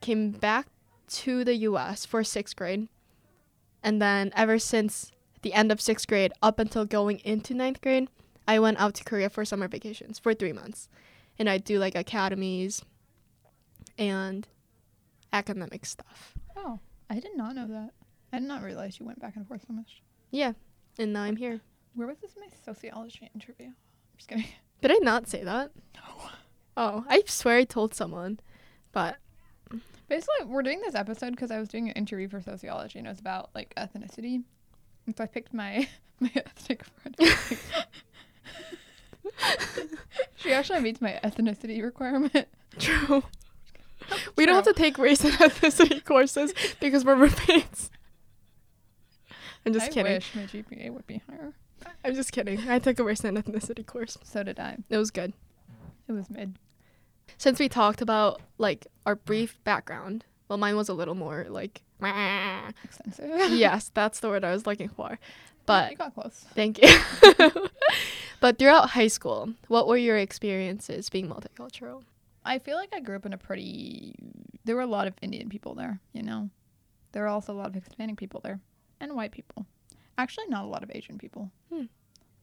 came 0.00 0.32
back 0.32 0.66
to 1.08 1.44
the 1.44 1.54
US 1.56 2.04
for 2.04 2.24
sixth 2.24 2.56
grade, 2.56 2.88
and 3.82 4.00
then 4.00 4.32
ever 4.34 4.58
since 4.58 5.12
the 5.42 5.54
end 5.54 5.70
of 5.70 5.80
sixth 5.80 6.08
grade 6.08 6.32
up 6.42 6.58
until 6.58 6.84
going 6.84 7.20
into 7.20 7.54
ninth 7.54 7.80
grade, 7.80 8.08
I 8.48 8.58
went 8.58 8.80
out 8.80 8.94
to 8.94 9.04
Korea 9.04 9.30
for 9.30 9.44
summer 9.44 9.68
vacations 9.68 10.18
for 10.18 10.34
three 10.34 10.52
months. 10.52 10.88
And 11.38 11.48
I 11.48 11.58
do 11.58 11.78
like 11.78 11.94
academies 11.94 12.82
and 13.98 14.46
academic 15.32 15.84
stuff. 15.84 16.34
Oh, 16.56 16.80
I 17.10 17.20
did 17.20 17.36
not 17.36 17.54
know 17.54 17.66
that. 17.68 17.90
I 18.32 18.38
did 18.38 18.48
not 18.48 18.62
realize 18.62 18.98
you 18.98 19.06
went 19.06 19.20
back 19.20 19.36
and 19.36 19.46
forth 19.46 19.64
so 19.66 19.72
much. 19.72 20.02
Yeah. 20.30 20.52
And 20.98 21.12
now 21.12 21.22
I'm 21.22 21.36
here. 21.36 21.60
Where 21.94 22.06
was 22.08 22.18
this 22.18 22.34
my 22.38 22.46
sociology 22.64 23.30
interview? 23.34 23.66
I'm 23.66 23.74
just 24.16 24.28
kidding. 24.28 24.46
Did 24.80 24.92
I 24.92 24.98
not 25.02 25.28
say 25.28 25.44
that? 25.44 25.70
No. 25.94 26.28
Oh, 26.78 27.04
I 27.08 27.22
swear 27.26 27.56
I 27.56 27.64
told 27.64 27.94
someone. 27.94 28.38
But 28.92 29.16
Basically, 30.08 30.46
we're 30.46 30.62
doing 30.62 30.80
this 30.80 30.94
episode 30.94 31.30
because 31.30 31.50
I 31.50 31.58
was 31.58 31.68
doing 31.68 31.88
an 31.88 31.94
interview 31.94 32.28
for 32.28 32.40
sociology 32.40 32.98
and 32.98 33.08
it 33.08 33.10
was 33.10 33.18
about 33.18 33.50
like 33.54 33.74
ethnicity. 33.76 34.42
And 35.06 35.16
so 35.16 35.24
I 35.24 35.26
picked 35.26 35.52
my 35.52 35.88
my 36.20 36.30
ethnic 36.34 36.84
friend. 36.84 37.16
she 40.36 40.52
actually 40.52 40.80
meets 40.80 41.00
my 41.00 41.18
ethnicity 41.24 41.82
requirement. 41.82 42.46
true. 42.78 43.24
We 44.36 44.46
don't 44.46 44.54
have 44.54 44.64
to 44.64 44.72
take 44.72 44.98
race 44.98 45.24
and 45.24 45.34
ethnicity 45.38 46.04
courses 46.04 46.54
because 46.80 47.04
we're 47.04 47.16
roommates. 47.16 47.90
I'm 49.64 49.72
just 49.72 49.86
I 49.86 49.88
kidding. 49.88 50.12
I 50.12 50.16
wish 50.16 50.34
my 50.34 50.42
GPA 50.42 50.90
would 50.90 51.06
be 51.08 51.22
higher. 51.28 51.52
I'm 52.04 52.14
just 52.14 52.30
kidding. 52.30 52.68
I 52.68 52.78
took 52.78 53.00
a 53.00 53.04
race 53.04 53.24
and 53.24 53.36
ethnicity 53.36 53.84
course. 53.84 54.16
So 54.22 54.44
did 54.44 54.60
I. 54.60 54.78
It 54.88 54.96
was 54.96 55.10
good. 55.10 55.32
It 56.08 56.12
was 56.12 56.30
mid. 56.30 56.56
Since 57.38 57.58
we 57.58 57.68
talked 57.68 58.00
about 58.00 58.40
like 58.58 58.86
our 59.04 59.16
brief 59.16 59.62
background, 59.64 60.24
well, 60.48 60.58
mine 60.58 60.76
was 60.76 60.88
a 60.88 60.94
little 60.94 61.14
more 61.14 61.46
like. 61.48 61.82
Extensive. 62.84 63.30
yes, 63.52 63.90
that's 63.94 64.20
the 64.20 64.28
word 64.28 64.44
I 64.44 64.52
was 64.52 64.66
looking 64.66 64.88
for. 64.88 65.18
But 65.64 65.90
you 65.90 65.96
got 65.96 66.14
close. 66.14 66.44
thank 66.54 66.80
you. 66.80 66.88
but 68.40 68.58
throughout 68.58 68.90
high 68.90 69.08
school, 69.08 69.52
what 69.68 69.88
were 69.88 69.96
your 69.96 70.16
experiences 70.16 71.10
being 71.10 71.28
multicultural? 71.28 72.02
I 72.44 72.60
feel 72.60 72.76
like 72.76 72.94
I 72.94 73.00
grew 73.00 73.16
up 73.16 73.26
in 73.26 73.32
a 73.32 73.38
pretty. 73.38 74.14
There 74.64 74.76
were 74.76 74.82
a 74.82 74.86
lot 74.86 75.08
of 75.08 75.14
Indian 75.22 75.48
people 75.48 75.74
there, 75.74 75.98
you 76.12 76.22
know? 76.22 76.50
There 77.12 77.22
were 77.22 77.28
also 77.28 77.52
a 77.52 77.56
lot 77.56 77.68
of 77.68 77.74
Hispanic 77.74 78.16
people 78.16 78.40
there 78.40 78.60
and 79.00 79.14
white 79.14 79.32
people. 79.32 79.66
Actually, 80.18 80.46
not 80.48 80.64
a 80.64 80.68
lot 80.68 80.82
of 80.82 80.90
Asian 80.94 81.18
people. 81.18 81.50
Hmm. 81.72 81.84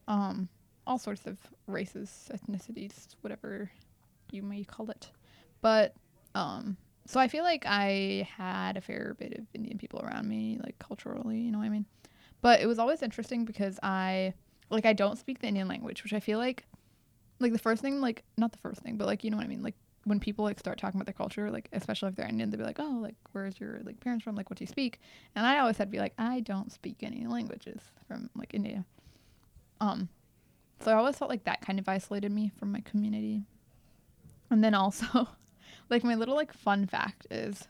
Um, 0.06 0.48
all 0.86 0.98
sorts 0.98 1.26
of 1.26 1.38
races, 1.66 2.30
ethnicities, 2.32 3.14
whatever 3.22 3.70
you 4.34 4.42
may 4.42 4.64
call 4.64 4.90
it. 4.90 5.10
But, 5.60 5.94
um, 6.34 6.76
so 7.06 7.20
I 7.20 7.28
feel 7.28 7.44
like 7.44 7.64
I 7.66 8.28
had 8.36 8.76
a 8.76 8.80
fair 8.80 9.14
bit 9.18 9.34
of 9.38 9.46
Indian 9.54 9.78
people 9.78 10.00
around 10.00 10.28
me, 10.28 10.58
like 10.62 10.78
culturally, 10.78 11.38
you 11.38 11.52
know 11.52 11.58
what 11.58 11.64
I 11.64 11.70
mean? 11.70 11.86
But 12.40 12.60
it 12.60 12.66
was 12.66 12.78
always 12.78 13.02
interesting 13.02 13.44
because 13.44 13.78
I, 13.82 14.34
like, 14.70 14.84
I 14.84 14.92
don't 14.92 15.18
speak 15.18 15.38
the 15.40 15.46
Indian 15.46 15.68
language, 15.68 16.02
which 16.02 16.12
I 16.12 16.20
feel 16.20 16.38
like, 16.38 16.66
like, 17.40 17.52
the 17.52 17.58
first 17.58 17.82
thing, 17.82 18.00
like, 18.00 18.24
not 18.36 18.52
the 18.52 18.58
first 18.58 18.80
thing, 18.82 18.96
but, 18.96 19.06
like, 19.06 19.24
you 19.24 19.30
know 19.30 19.36
what 19.36 19.44
I 19.44 19.48
mean? 19.48 19.62
Like, 19.62 19.74
when 20.04 20.20
people 20.20 20.44
like 20.44 20.58
start 20.58 20.78
talking 20.78 20.98
about 20.98 21.06
their 21.06 21.14
culture, 21.14 21.50
like 21.50 21.68
especially 21.72 22.10
if 22.10 22.14
they're 22.14 22.28
Indian, 22.28 22.50
they'll 22.50 22.58
be 22.58 22.64
like, 22.64 22.78
"Oh, 22.78 22.98
like 23.00 23.16
where's 23.32 23.58
your 23.58 23.80
like 23.84 24.00
parents 24.00 24.22
from? 24.22 24.36
Like 24.36 24.50
what 24.50 24.58
do 24.58 24.62
you 24.62 24.68
speak?" 24.68 25.00
And 25.34 25.46
I 25.46 25.58
always 25.58 25.78
had 25.78 25.88
to 25.88 25.90
be 25.92 25.98
like, 25.98 26.14
"I 26.18 26.40
don't 26.40 26.70
speak 26.70 26.98
any 27.02 27.26
languages 27.26 27.80
from 28.06 28.30
like 28.36 28.54
India." 28.54 28.84
Um, 29.80 30.08
so 30.80 30.92
I 30.92 30.94
always 30.94 31.16
felt 31.16 31.30
like 31.30 31.44
that 31.44 31.62
kind 31.62 31.78
of 31.78 31.88
isolated 31.88 32.30
me 32.32 32.52
from 32.58 32.72
my 32.72 32.80
community. 32.80 33.44
And 34.50 34.62
then 34.62 34.74
also, 34.74 35.28
like 35.90 36.04
my 36.04 36.14
little 36.14 36.34
like 36.34 36.52
fun 36.52 36.86
fact 36.86 37.26
is, 37.30 37.68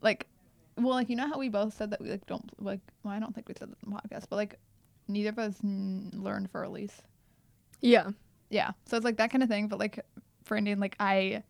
like, 0.00 0.26
well, 0.76 0.94
like 0.94 1.10
you 1.10 1.16
know 1.16 1.28
how 1.28 1.38
we 1.38 1.48
both 1.48 1.74
said 1.74 1.90
that 1.90 2.00
we 2.00 2.10
like 2.10 2.26
don't 2.26 2.50
like. 2.58 2.80
Well, 3.02 3.12
I 3.14 3.18
don't 3.20 3.34
think 3.34 3.48
we 3.48 3.54
said 3.58 3.70
that 3.70 3.76
in 3.84 3.90
the 3.90 3.96
podcast, 3.96 4.24
but 4.28 4.36
like 4.36 4.58
neither 5.08 5.30
of 5.30 5.38
us 5.38 5.56
n- 5.62 6.10
learned 6.14 6.52
Für 6.52 6.66
Elise. 6.66 7.02
Yeah. 7.80 8.10
Yeah. 8.48 8.72
So 8.86 8.96
it's 8.96 9.04
like 9.04 9.16
that 9.18 9.30
kind 9.30 9.42
of 9.42 9.48
thing. 9.48 9.68
But 9.68 9.78
like 9.78 10.04
for 10.44 10.56
Indian, 10.56 10.80
like 10.80 10.96
I 10.98 11.42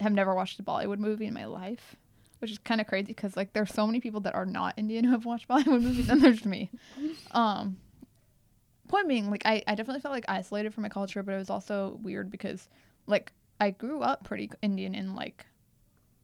have 0.00 0.12
never 0.12 0.34
watched 0.34 0.60
a 0.60 0.62
Bollywood 0.62 0.98
movie 0.98 1.26
in 1.26 1.34
my 1.34 1.46
life, 1.46 1.96
which 2.40 2.50
is 2.50 2.58
kind 2.58 2.80
of 2.80 2.86
crazy 2.86 3.06
because 3.06 3.36
like 3.36 3.52
there's 3.52 3.72
so 3.72 3.86
many 3.86 4.00
people 4.00 4.20
that 4.20 4.34
are 4.34 4.46
not 4.46 4.74
Indian 4.76 5.04
who 5.04 5.10
have 5.12 5.24
watched 5.24 5.48
Bollywood 5.48 5.82
movies, 5.82 6.08
and 6.08 6.22
there's 6.22 6.44
me. 6.44 6.70
Um, 7.30 7.76
point 8.88 9.06
being, 9.06 9.30
like 9.30 9.42
I, 9.44 9.62
I 9.66 9.74
definitely 9.74 10.00
felt 10.00 10.14
like 10.14 10.24
isolated 10.28 10.72
from 10.74 10.82
my 10.82 10.88
culture, 10.88 11.22
but 11.22 11.34
it 11.34 11.38
was 11.38 11.50
also 11.50 11.98
weird 12.02 12.30
because 12.30 12.68
like 13.06 13.32
I 13.60 13.70
grew 13.70 14.02
up 14.02 14.24
pretty 14.24 14.50
Indian 14.62 14.94
in 14.94 15.14
like 15.14 15.46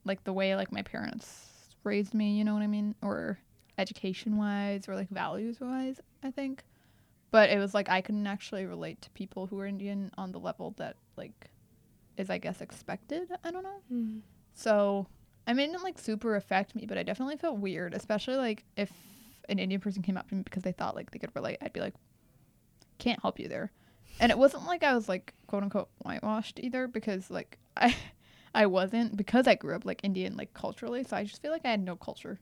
like 0.04 0.24
the 0.24 0.32
way 0.32 0.54
like 0.54 0.70
my 0.70 0.82
parents 0.82 1.46
raised 1.82 2.14
me, 2.14 2.36
you 2.36 2.44
know 2.44 2.54
what 2.54 2.62
I 2.62 2.66
mean, 2.66 2.94
or 3.02 3.38
education 3.78 4.36
wise 4.36 4.88
or 4.88 4.94
like 4.94 5.08
values 5.10 5.60
wise, 5.60 6.00
I 6.22 6.30
think. 6.30 6.62
But 7.30 7.50
it 7.50 7.58
was 7.58 7.74
like 7.74 7.88
I 7.88 8.00
couldn't 8.00 8.26
actually 8.26 8.66
relate 8.66 9.02
to 9.02 9.10
people 9.10 9.46
who 9.46 9.56
were 9.56 9.66
Indian 9.66 10.10
on 10.16 10.32
the 10.32 10.38
level 10.38 10.74
that 10.76 10.96
like 11.16 11.50
is 12.16 12.30
I 12.30 12.38
guess 12.38 12.60
expected. 12.60 13.28
I 13.42 13.50
don't 13.50 13.64
know. 13.64 13.82
Mm. 13.92 14.20
So 14.54 15.06
I 15.46 15.52
mean, 15.52 15.68
it 15.68 15.72
didn't 15.72 15.84
like 15.84 15.98
super 15.98 16.36
affect 16.36 16.74
me, 16.74 16.86
but 16.86 16.96
I 16.96 17.02
definitely 17.02 17.36
felt 17.36 17.58
weird, 17.58 17.94
especially 17.94 18.36
like 18.36 18.64
if 18.76 18.90
an 19.48 19.58
Indian 19.58 19.80
person 19.80 20.02
came 20.02 20.16
up 20.16 20.28
to 20.28 20.34
me 20.34 20.42
because 20.42 20.62
they 20.62 20.72
thought 20.72 20.94
like 20.94 21.10
they 21.10 21.18
could 21.18 21.34
relate. 21.34 21.58
I'd 21.60 21.72
be 21.72 21.80
like, 21.80 21.94
can't 22.98 23.20
help 23.20 23.38
you 23.38 23.48
there. 23.48 23.72
And 24.20 24.30
it 24.30 24.38
wasn't 24.38 24.66
like 24.66 24.82
I 24.82 24.94
was 24.94 25.08
like 25.08 25.34
quote 25.46 25.62
unquote 25.62 25.88
whitewashed 25.98 26.60
either 26.62 26.86
because 26.88 27.30
like 27.30 27.58
I 27.76 27.94
I 28.54 28.66
wasn't 28.66 29.16
because 29.16 29.46
I 29.48 29.54
grew 29.56 29.74
up 29.74 29.84
like 29.84 30.00
Indian 30.04 30.36
like 30.36 30.54
culturally, 30.54 31.04
so 31.04 31.16
I 31.16 31.24
just 31.24 31.42
feel 31.42 31.50
like 31.50 31.64
I 31.64 31.70
had 31.70 31.80
no 31.84 31.96
culture. 31.96 32.38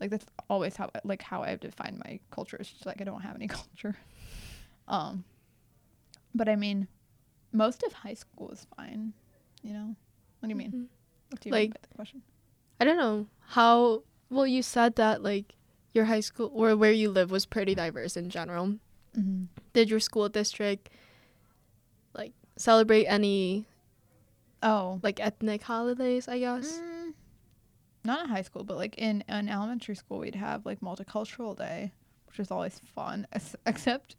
Like 0.00 0.10
that's 0.10 0.26
always 0.50 0.76
how 0.76 0.90
like 1.04 1.22
how 1.22 1.42
I've 1.42 1.60
defined 1.60 2.00
my 2.04 2.20
culture. 2.30 2.56
It's 2.58 2.70
just 2.70 2.86
like 2.86 3.00
I 3.00 3.04
don't 3.04 3.22
have 3.22 3.34
any 3.36 3.48
culture. 3.60 3.96
Um 4.88 5.24
but 6.34 6.48
I 6.48 6.56
mean 6.56 6.88
most 7.52 7.82
of 7.84 7.92
high 7.92 8.14
school 8.14 8.48
was 8.48 8.66
fine, 8.76 9.14
you 9.62 9.72
know. 9.72 9.94
What 10.40 10.48
do 10.48 10.50
you 10.50 10.56
mean? 10.56 10.70
Mhm. 10.72 10.86
What 11.30 11.40
do 11.40 11.48
you 11.48 11.52
mean 11.54 11.70
Like- 11.70 11.82
the 11.88 11.94
question? 11.94 12.22
I 12.78 12.84
don't 12.84 12.98
know 12.98 13.26
how. 13.40 14.02
Well, 14.28 14.46
you 14.46 14.62
said 14.62 14.96
that 14.96 15.22
like 15.22 15.54
your 15.94 16.04
high 16.04 16.20
school 16.20 16.50
or 16.52 16.76
where 16.76 16.92
you 16.92 17.08
live 17.10 17.30
was 17.30 17.46
pretty 17.46 17.74
diverse 17.74 18.14
in 18.18 18.28
general. 18.28 18.76
Mm-hmm. 19.16 19.44
Did 19.72 19.88
your 19.88 20.00
school 20.00 20.28
district 20.28 20.90
like 22.16 22.32
celebrate 22.56 23.06
any 23.06 23.66
Oh, 24.62 25.00
like 25.02 25.20
ethnic 25.20 25.62
holidays? 25.62 26.28
I 26.28 26.38
guess. 26.38 26.80
Mm, 26.80 27.12
not 28.04 28.24
in 28.24 28.28
high 28.28 28.42
school, 28.42 28.64
but 28.64 28.76
like 28.76 28.96
in 28.98 29.22
an 29.28 29.48
elementary 29.48 29.94
school, 29.94 30.18
we'd 30.18 30.34
have 30.34 30.64
like 30.64 30.80
multicultural 30.80 31.56
day, 31.56 31.92
which 32.26 32.38
was 32.38 32.50
always 32.50 32.80
fun. 32.94 33.26
Except, 33.66 34.16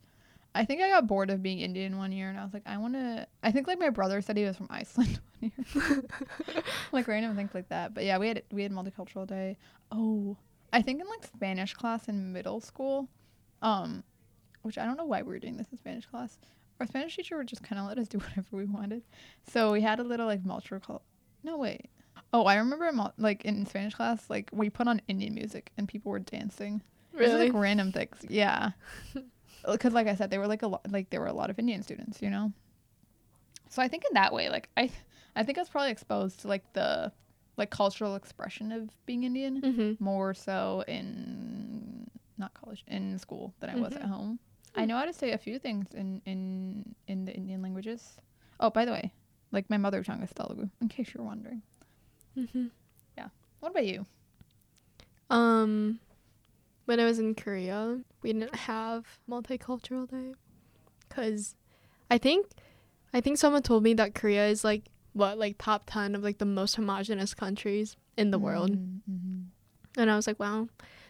I 0.54 0.64
think 0.64 0.82
I 0.82 0.90
got 0.90 1.08
bored 1.08 1.30
of 1.30 1.42
being 1.42 1.60
Indian 1.60 1.98
one 1.98 2.12
year, 2.12 2.30
and 2.30 2.40
I 2.40 2.44
was 2.44 2.54
like, 2.54 2.64
I 2.66 2.78
want 2.78 2.94
to. 2.94 3.28
I 3.44 3.52
think 3.52 3.68
like 3.68 3.80
my 3.80 3.90
brother 3.90 4.22
said 4.22 4.38
he 4.38 4.44
was 4.44 4.58
from 4.58 4.68
Iceland 4.70 5.20
one 5.40 5.52
year, 5.74 6.04
like 6.92 7.08
random 7.08 7.36
things 7.36 7.52
like 7.54 7.70
that. 7.70 7.94
But 7.94 8.06
yeah, 8.06 8.18
we 8.18 8.28
had 8.28 8.44
we 8.52 8.64
had 8.64 8.72
multicultural 8.72 9.28
day. 9.28 9.58
Oh, 9.92 10.38
I 10.72 10.82
think 10.82 11.02
in 11.02 11.08
like 11.08 11.26
Spanish 11.26 11.74
class 11.74 12.08
in 12.08 12.32
middle 12.32 12.62
school, 12.62 13.10
um, 13.62 14.04
which 14.62 14.78
I 14.78 14.86
don't 14.86 14.98
know 14.98 15.06
why 15.06 15.24
we 15.24 15.30
were 15.30 15.40
doing 15.40 15.58
this 15.58 15.68
in 15.72 15.78
Spanish 15.78 16.06
class. 16.06 16.38
Our 16.80 16.86
Spanish 16.88 17.16
teacher 17.16 17.38
would 17.38 17.48
just 17.48 17.64
kind 17.64 17.80
of 17.80 17.88
let 17.88 17.98
us 17.98 18.08
do 18.14 18.18
whatever 18.20 18.48
we 18.52 18.66
wanted. 18.66 19.04
So 19.52 19.72
we 19.72 19.82
had 19.82 20.00
a 20.00 20.04
little 20.04 20.26
like 20.28 20.44
multicultural. 20.44 21.02
No 21.44 21.58
wait. 21.58 21.90
Oh, 22.34 22.46
I 22.46 22.56
remember 22.56 22.88
in 22.88 23.00
like 23.18 23.46
in 23.46 23.66
Spanish 23.66 23.96
class, 23.96 24.30
like 24.30 24.50
we 24.52 24.70
put 24.70 24.88
on 24.88 25.02
Indian 25.08 25.34
music 25.34 25.72
and 25.78 25.88
people 25.88 26.12
were 26.12 26.20
dancing. 26.20 26.82
It 27.14 27.20
was, 27.20 27.30
Really? 27.32 27.46
like 27.50 27.54
random 27.60 27.92
things. 27.92 28.18
Yeah. 28.30 28.72
Because 29.70 29.92
like 29.92 30.08
I 30.08 30.16
said, 30.16 30.30
they 30.30 30.38
were 30.38 30.48
like 30.48 30.62
a 30.62 30.68
lot. 30.68 30.90
Like 30.90 31.10
there 31.10 31.20
were 31.20 31.28
a 31.28 31.34
lot 31.34 31.50
of 31.50 31.60
Indian 31.60 31.84
students, 31.84 32.22
you 32.22 32.30
know. 32.30 32.54
So 33.70 33.82
I 33.82 33.90
think 33.90 34.04
in 34.06 34.14
that 34.14 34.32
way, 34.32 34.48
like 34.50 34.70
I, 34.78 34.90
I 35.36 35.44
think 35.44 35.58
I 35.58 35.62
was 35.62 35.68
probably 35.68 35.92
exposed 35.92 36.42
to 36.42 36.48
like 36.48 36.72
the, 36.72 37.12
like 37.58 37.70
cultural 37.70 38.16
expression 38.16 38.72
of 38.72 38.90
being 39.06 39.24
Indian 39.26 39.62
mm-hmm. 39.62 40.04
more 40.04 40.34
so 40.34 40.86
in 40.88 42.10
not 42.38 42.54
college 42.54 42.86
in 42.88 43.18
school 43.20 43.54
than 43.60 43.70
I 43.72 43.76
was 43.76 43.94
at 43.94 44.04
Mhm. 44.04 44.10
home. 44.10 44.40
I 44.78 44.86
know 44.86 44.98
how 44.98 45.06
to 45.06 45.14
say 45.14 45.32
a 45.32 45.38
few 45.38 45.60
things 45.60 45.94
in 45.94 46.22
in 46.26 46.96
in 47.08 47.26
the 47.26 47.34
Indian 47.34 47.62
languages. 47.62 48.18
Oh, 48.60 48.70
by 48.70 48.86
the 48.86 48.92
way, 48.92 49.14
like 49.52 49.70
my 49.70 49.78
mother 49.78 50.04
tongue 50.04 50.22
is 50.24 50.32
Telugu, 50.34 50.70
in 50.82 50.88
case 50.90 51.14
you're 51.14 51.24
wondering. 51.26 51.62
Mm-hmm. 52.38 52.68
Yeah. 53.18 53.30
What 53.60 53.72
about 53.72 53.86
you? 53.86 54.06
Um, 55.30 56.00
when 56.86 57.00
I 57.00 57.06
was 57.06 57.20
in 57.20 57.36
Korea, 57.36 58.00
we 58.22 58.32
didn't 58.34 58.56
have 58.56 59.06
multicultural 59.30 60.10
day, 60.10 60.34
cause 61.10 61.56
I 62.10 62.18
think, 62.18 62.48
I 63.14 63.20
think 63.20 63.38
someone 63.38 63.62
told 63.62 63.84
me 63.84 63.94
that 63.96 64.16
Korea 64.16 64.48
is 64.48 64.64
like 64.64 64.84
what 65.14 65.38
like 65.38 65.56
top 65.58 65.84
ten 65.88 66.16
of 66.16 66.24
like 66.24 66.38
the 66.38 66.46
most 66.46 66.76
homogenous 66.76 67.34
countries 67.34 67.98
in 68.18 68.32
the 68.32 68.40
world, 68.40 68.72
Mm-hmm. 68.72 69.42
and 70.00 70.12
I 70.12 70.16
was 70.16 70.28
like, 70.28 70.40
wow. 70.40 70.68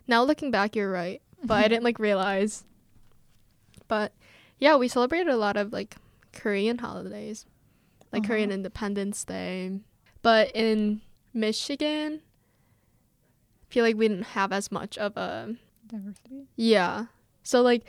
Now 0.08 0.24
looking 0.24 0.52
back, 0.52 0.76
you're 0.76 0.92
right, 0.92 1.22
but 1.44 1.64
I 1.64 1.68
didn't 1.72 1.84
like 1.84 2.00
realize. 2.00 2.64
But 3.88 4.14
yeah, 4.60 4.76
we 4.76 4.88
celebrated 4.88 5.28
a 5.30 5.38
lot 5.38 5.58
of 5.58 5.72
like 5.74 5.96
Korean 6.34 6.78
holidays, 6.80 7.46
like 8.12 8.24
Uh-huh. 8.24 8.34
Korean 8.34 8.52
Independence 8.52 9.24
Day. 9.24 9.80
But 10.22 10.52
in 10.56 11.02
Michigan, 11.34 12.22
I 13.70 13.74
feel 13.74 13.84
like 13.84 13.96
we 13.96 14.08
didn't 14.08 14.24
have 14.38 14.52
as 14.52 14.72
much 14.72 14.98
of 14.98 15.16
a 15.18 15.56
diversity. 15.88 16.48
yeah. 16.56 17.06
So 17.44 17.62
like 17.62 17.84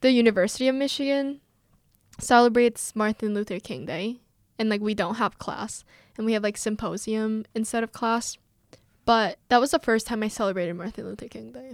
the 0.00 0.10
University 0.12 0.68
of 0.68 0.74
Michigan 0.74 1.40
celebrates 2.18 2.94
Martin 2.94 3.34
Luther 3.34 3.58
King 3.60 3.86
Day 3.86 4.20
and 4.58 4.68
like 4.68 4.80
we 4.80 4.94
don't 4.94 5.16
have 5.16 5.38
class 5.38 5.84
and 6.16 6.24
we 6.26 6.32
have 6.34 6.42
like 6.42 6.56
symposium 6.56 7.44
instead 7.54 7.82
of 7.82 7.92
class. 7.92 8.38
But 9.04 9.38
that 9.48 9.60
was 9.60 9.72
the 9.72 9.78
first 9.78 10.06
time 10.06 10.22
I 10.22 10.28
celebrated 10.28 10.74
Martin 10.76 11.04
Luther 11.04 11.28
King 11.28 11.52
Day. 11.52 11.72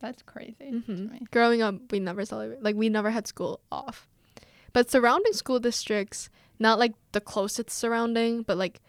That's 0.00 0.22
crazy 0.22 0.70
Mhm. 0.72 0.84
to 0.86 0.92
me. 1.12 1.20
Growing 1.30 1.62
up, 1.62 1.76
we 1.90 1.98
never 2.00 2.24
celebrated, 2.24 2.62
like 2.64 2.76
we 2.76 2.88
never 2.88 3.10
had 3.10 3.26
school 3.26 3.60
off. 3.72 4.06
But 4.72 4.90
surrounding 4.90 5.32
school 5.32 5.60
districts, 5.60 6.28
not 6.58 6.78
like 6.78 6.94
the 7.12 7.20
closest 7.20 7.70
surrounding, 7.70 8.42
but 8.42 8.56
like 8.58 8.80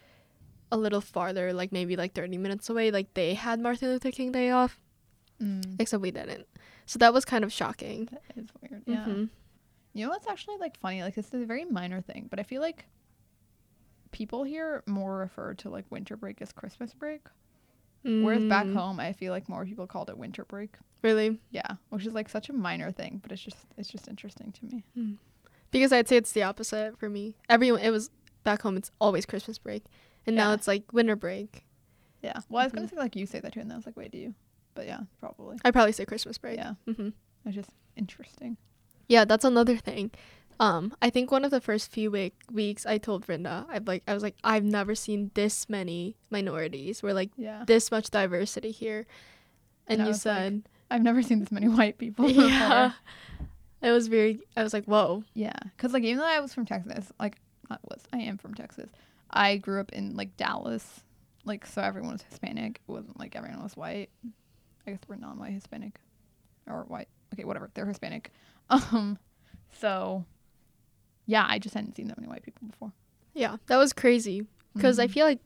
a 0.71 0.77
little 0.77 0.99
farther, 1.01 1.53
like 1.53 1.71
maybe 1.71 1.95
like 1.95 2.13
30 2.13 2.37
minutes 2.37 2.69
away, 2.69 2.91
like 2.91 3.13
they 3.13 3.33
had 3.35 3.59
Martin 3.59 3.89
Luther 3.89 4.11
King 4.11 4.31
Day 4.31 4.49
off, 4.49 4.79
Mm, 5.39 5.75
except 5.79 6.01
we 6.01 6.11
didn't. 6.11 6.47
So 6.85 6.97
that 6.99 7.13
was 7.13 7.23
kind 7.25 7.43
of 7.43 7.51
shocking. 7.53 8.05
that 8.11 8.23
is 8.35 8.49
weird. 8.61 8.83
Yeah. 8.85 9.05
Mhm. 9.05 9.29
You 9.93 10.05
know 10.05 10.09
what's 10.11 10.27
actually 10.27 10.57
like 10.57 10.77
funny? 10.77 11.01
Like 11.03 11.15
this 11.15 11.27
is 11.33 11.43
a 11.43 11.45
very 11.45 11.65
minor 11.65 12.01
thing, 12.01 12.27
but 12.29 12.39
I 12.39 12.43
feel 12.43 12.61
like 12.61 12.85
people 14.11 14.43
here 14.43 14.83
more 14.87 15.17
refer 15.17 15.53
to 15.55 15.69
like 15.69 15.85
winter 15.89 16.17
break 16.17 16.41
as 16.41 16.51
Christmas 16.51 16.93
break. 16.93 17.21
Whereas 18.03 18.43
back 18.45 18.67
Mm, 18.67 18.73
home, 18.75 18.99
I 18.99 19.13
feel 19.13 19.31
like 19.33 19.49
more 19.49 19.65
people 19.65 19.87
called 19.87 20.09
it 20.11 20.17
winter 20.17 20.45
break. 20.45 20.75
Really? 21.05 21.39
Yeah, 21.51 21.73
which 21.89 22.05
is 22.07 22.13
like 22.13 22.29
such 22.29 22.49
a 22.49 22.53
minor 22.53 22.91
thing, 22.91 23.19
but 23.21 23.31
it's 23.31 23.41
just 23.41 23.57
it's 23.77 23.89
just 23.89 24.07
interesting 24.07 24.51
to 24.53 24.65
me. 24.65 25.17
Because 25.71 25.93
I'd 25.93 26.07
say 26.07 26.17
it's 26.17 26.31
the 26.31 26.41
opposite 26.43 26.97
for 26.97 27.09
me. 27.09 27.35
Everyone, 27.47 27.79
it 27.81 27.91
was 27.91 28.09
back 28.43 28.63
home. 28.63 28.75
It's 28.75 28.89
always 28.99 29.25
Christmas 29.25 29.57
break, 29.59 29.83
and 30.25 30.35
now 30.35 30.53
it's 30.53 30.67
like 30.67 30.91
winter 30.91 31.15
break. 31.15 31.65
Yeah. 32.23 32.39
Well, 32.49 32.61
I 32.61 32.65
was 32.65 32.71
Mm-hmm. 32.71 32.77
gonna 32.77 32.87
say 32.89 32.95
like 32.97 33.15
you 33.15 33.25
say 33.27 33.39
that 33.39 33.53
too, 33.53 33.59
and 33.59 33.69
then 33.69 33.75
I 33.75 33.77
was 33.77 33.85
like, 33.85 33.95
wait, 33.97 34.11
do 34.11 34.17
you? 34.17 34.33
But 34.73 34.87
yeah, 34.87 35.01
probably. 35.19 35.57
I 35.63 35.69
probably 35.71 35.91
say 35.91 36.05
Christmas 36.05 36.37
break. 36.39 36.57
Yeah, 36.57 36.73
hmm 36.91 37.09
it's 37.45 37.55
just 37.55 37.69
interesting. 37.95 38.57
Yeah, 39.07 39.25
that's 39.25 39.45
another 39.45 39.77
thing. 39.77 40.09
Um, 40.59 40.95
I 41.01 41.09
think 41.11 41.31
one 41.31 41.45
of 41.45 41.51
the 41.51 41.61
first 41.61 41.91
few 41.91 42.09
week 42.09 42.33
weeks 42.51 42.85
I 42.87 42.97
told 42.97 43.27
Brenda, 43.27 43.67
I've 43.69 43.87
like 43.87 44.01
I 44.07 44.13
was 44.15 44.23
like 44.23 44.37
I've 44.43 44.63
never 44.63 44.95
seen 44.95 45.29
this 45.35 45.69
many 45.69 46.15
minorities. 46.31 47.03
We're 47.03 47.13
like 47.13 47.29
Yeah. 47.37 47.63
this 47.67 47.91
much 47.91 48.09
diversity 48.09 48.71
here, 48.71 49.05
and 49.87 49.99
And 49.99 50.07
you 50.07 50.13
was 50.13 50.25
like, 50.25 50.35
said, 50.35 50.69
I've 50.91 51.01
never 51.03 51.21
seen 51.21 51.39
this 51.39 51.51
many 51.51 51.67
white 51.79 51.97
people. 51.97 52.27
before. 52.27 52.45
yeah. 52.45 52.91
It 53.81 53.91
was 53.91 54.07
very. 54.07 54.39
I 54.57 54.63
was 54.63 54.73
like, 54.73 54.85
whoa. 54.85 55.23
Yeah, 55.33 55.53
because 55.75 55.93
like 55.93 56.03
even 56.03 56.19
though 56.19 56.25
I 56.27 56.39
was 56.39 56.53
from 56.53 56.65
Texas, 56.65 57.11
like 57.19 57.37
I 57.69 57.77
was, 57.89 58.01
I 58.13 58.17
am 58.19 58.37
from 58.37 58.53
Texas. 58.53 58.89
I 59.29 59.57
grew 59.57 59.79
up 59.79 59.91
in 59.91 60.15
like 60.15 60.37
Dallas, 60.37 61.01
like 61.43 61.65
so 61.65 61.81
everyone 61.81 62.13
was 62.13 62.23
Hispanic. 62.23 62.81
It 62.87 62.91
wasn't 62.91 63.19
like 63.19 63.35
everyone 63.35 63.61
was 63.63 63.75
white. 63.77 64.09
I 64.87 64.91
guess 64.91 64.99
we're 65.07 65.15
non-white 65.17 65.51
Hispanic, 65.51 65.99
or 66.67 66.83
white. 66.87 67.09
Okay, 67.33 67.43
whatever. 67.43 67.69
They're 67.73 67.85
Hispanic. 67.85 68.31
Um, 68.69 69.19
so 69.79 70.25
yeah, 71.27 71.45
I 71.47 71.59
just 71.59 71.75
hadn't 71.75 71.95
seen 71.95 72.07
that 72.07 72.17
many 72.17 72.27
white 72.27 72.41
people 72.43 72.67
before. 72.67 72.91
Yeah, 73.35 73.57
that 73.67 73.77
was 73.77 73.93
crazy 73.93 74.45
because 74.75 74.97
I 74.97 75.05
Mhm. 75.07 75.11
feel 75.11 75.25
like 75.27 75.39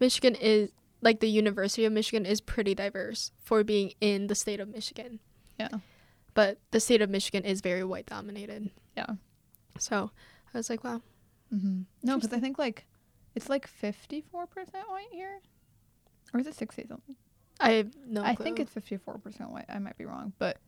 Michigan 0.00 0.34
is 0.36 0.70
like 1.02 1.20
the 1.20 1.28
University 1.28 1.84
of 1.84 1.92
Michigan 1.92 2.24
is 2.24 2.40
pretty 2.40 2.74
diverse 2.74 3.32
for 3.42 3.62
being 3.62 3.92
in 4.00 4.28
the 4.28 4.34
state 4.34 4.60
of 4.60 4.68
Michigan. 4.68 5.18
Yeah. 5.58 5.68
But 6.32 6.58
the 6.70 6.80
state 6.80 7.02
of 7.02 7.10
Michigan 7.10 7.44
is 7.44 7.60
very 7.60 7.84
white 7.84 8.06
dominated. 8.06 8.70
Yeah. 8.96 9.16
So 9.78 10.10
I 10.54 10.58
was 10.58 10.70
like, 10.70 10.82
wow. 10.82 11.02
Mm-hmm. 11.52 11.82
No, 12.02 12.16
because 12.16 12.32
I 12.32 12.40
think 12.40 12.58
like 12.58 12.86
it's 13.34 13.50
like 13.50 13.66
fifty-four 13.66 14.46
percent 14.46 14.88
white 14.88 15.08
here, 15.12 15.40
or 16.32 16.40
is 16.40 16.46
it 16.46 16.54
sixty 16.54 16.86
something? 16.86 17.16
I 17.60 17.72
have 17.72 17.90
no 18.06 18.22
I 18.22 18.34
clue. 18.34 18.44
think 18.44 18.60
it's 18.60 18.72
fifty-four 18.72 19.18
percent 19.18 19.50
white. 19.50 19.66
I 19.68 19.78
might 19.78 19.98
be 19.98 20.06
wrong, 20.06 20.32
but 20.38 20.58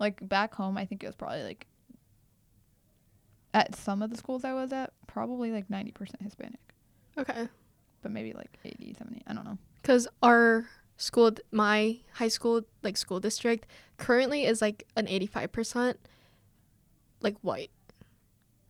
like 0.00 0.26
back 0.28 0.54
home, 0.54 0.76
I 0.76 0.84
think 0.84 1.04
it 1.04 1.06
was 1.06 1.14
probably 1.14 1.44
like 1.44 1.68
at 3.54 3.76
some 3.76 4.02
of 4.02 4.10
the 4.10 4.16
schools 4.16 4.44
I 4.44 4.52
was 4.52 4.72
at, 4.72 4.92
probably 5.06 5.52
like 5.52 5.70
ninety 5.70 5.92
percent 5.92 6.22
Hispanic, 6.22 6.60
okay. 7.16 7.48
But 8.06 8.12
maybe 8.12 8.32
like 8.32 8.56
80, 8.64 8.94
70. 8.96 9.22
I 9.26 9.34
don't 9.34 9.44
know. 9.44 9.58
Because 9.82 10.06
our 10.22 10.68
school, 10.96 11.32
my 11.50 11.98
high 12.12 12.28
school, 12.28 12.62
like 12.84 12.96
school 12.96 13.18
district, 13.18 13.66
currently 13.96 14.44
is 14.44 14.62
like 14.62 14.86
an 14.94 15.06
85% 15.08 15.96
like 17.20 17.36
white. 17.40 17.72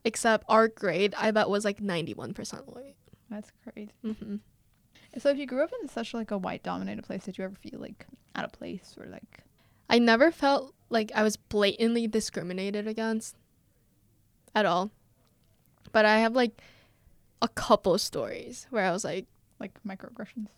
Except 0.07 0.47
our 0.49 0.69
grade, 0.69 1.15
I 1.19 1.33
bet 1.33 1.51
was 1.51 1.67
like 1.67 1.81
91% 1.83 2.75
white. 2.75 2.97
That's 3.29 3.53
crazy. 3.63 3.91
hmm 4.03 4.37
So 5.19 5.29
if 5.29 5.37
you 5.37 5.45
grew 5.45 5.63
up 5.63 5.73
in 5.83 5.89
such 5.91 6.15
like 6.15 6.31
a 6.31 6.39
white-dominated 6.39 7.05
place, 7.05 7.25
did 7.25 7.37
you 7.37 7.45
ever 7.45 7.57
feel 7.57 7.79
like 7.79 8.07
out 8.35 8.47
of 8.47 8.53
place 8.53 8.97
or 8.99 9.05
like? 9.05 9.41
I 9.91 9.99
never 9.99 10.31
felt 10.31 10.73
like 10.89 11.13
I 11.15 11.23
was 11.23 11.37
blatantly 11.37 12.07
discriminated 12.07 12.89
against 12.89 13.37
at 14.55 14.65
all. 14.65 14.93
But 15.93 16.07
I 16.07 16.21
have 16.21 16.35
like 16.35 16.63
a 17.43 17.49
couple 17.49 17.97
stories 17.99 18.67
where 18.71 18.85
I 18.85 18.93
was 18.93 19.05
like, 19.05 19.27
like 19.61 19.73
microaggressions 19.87 20.49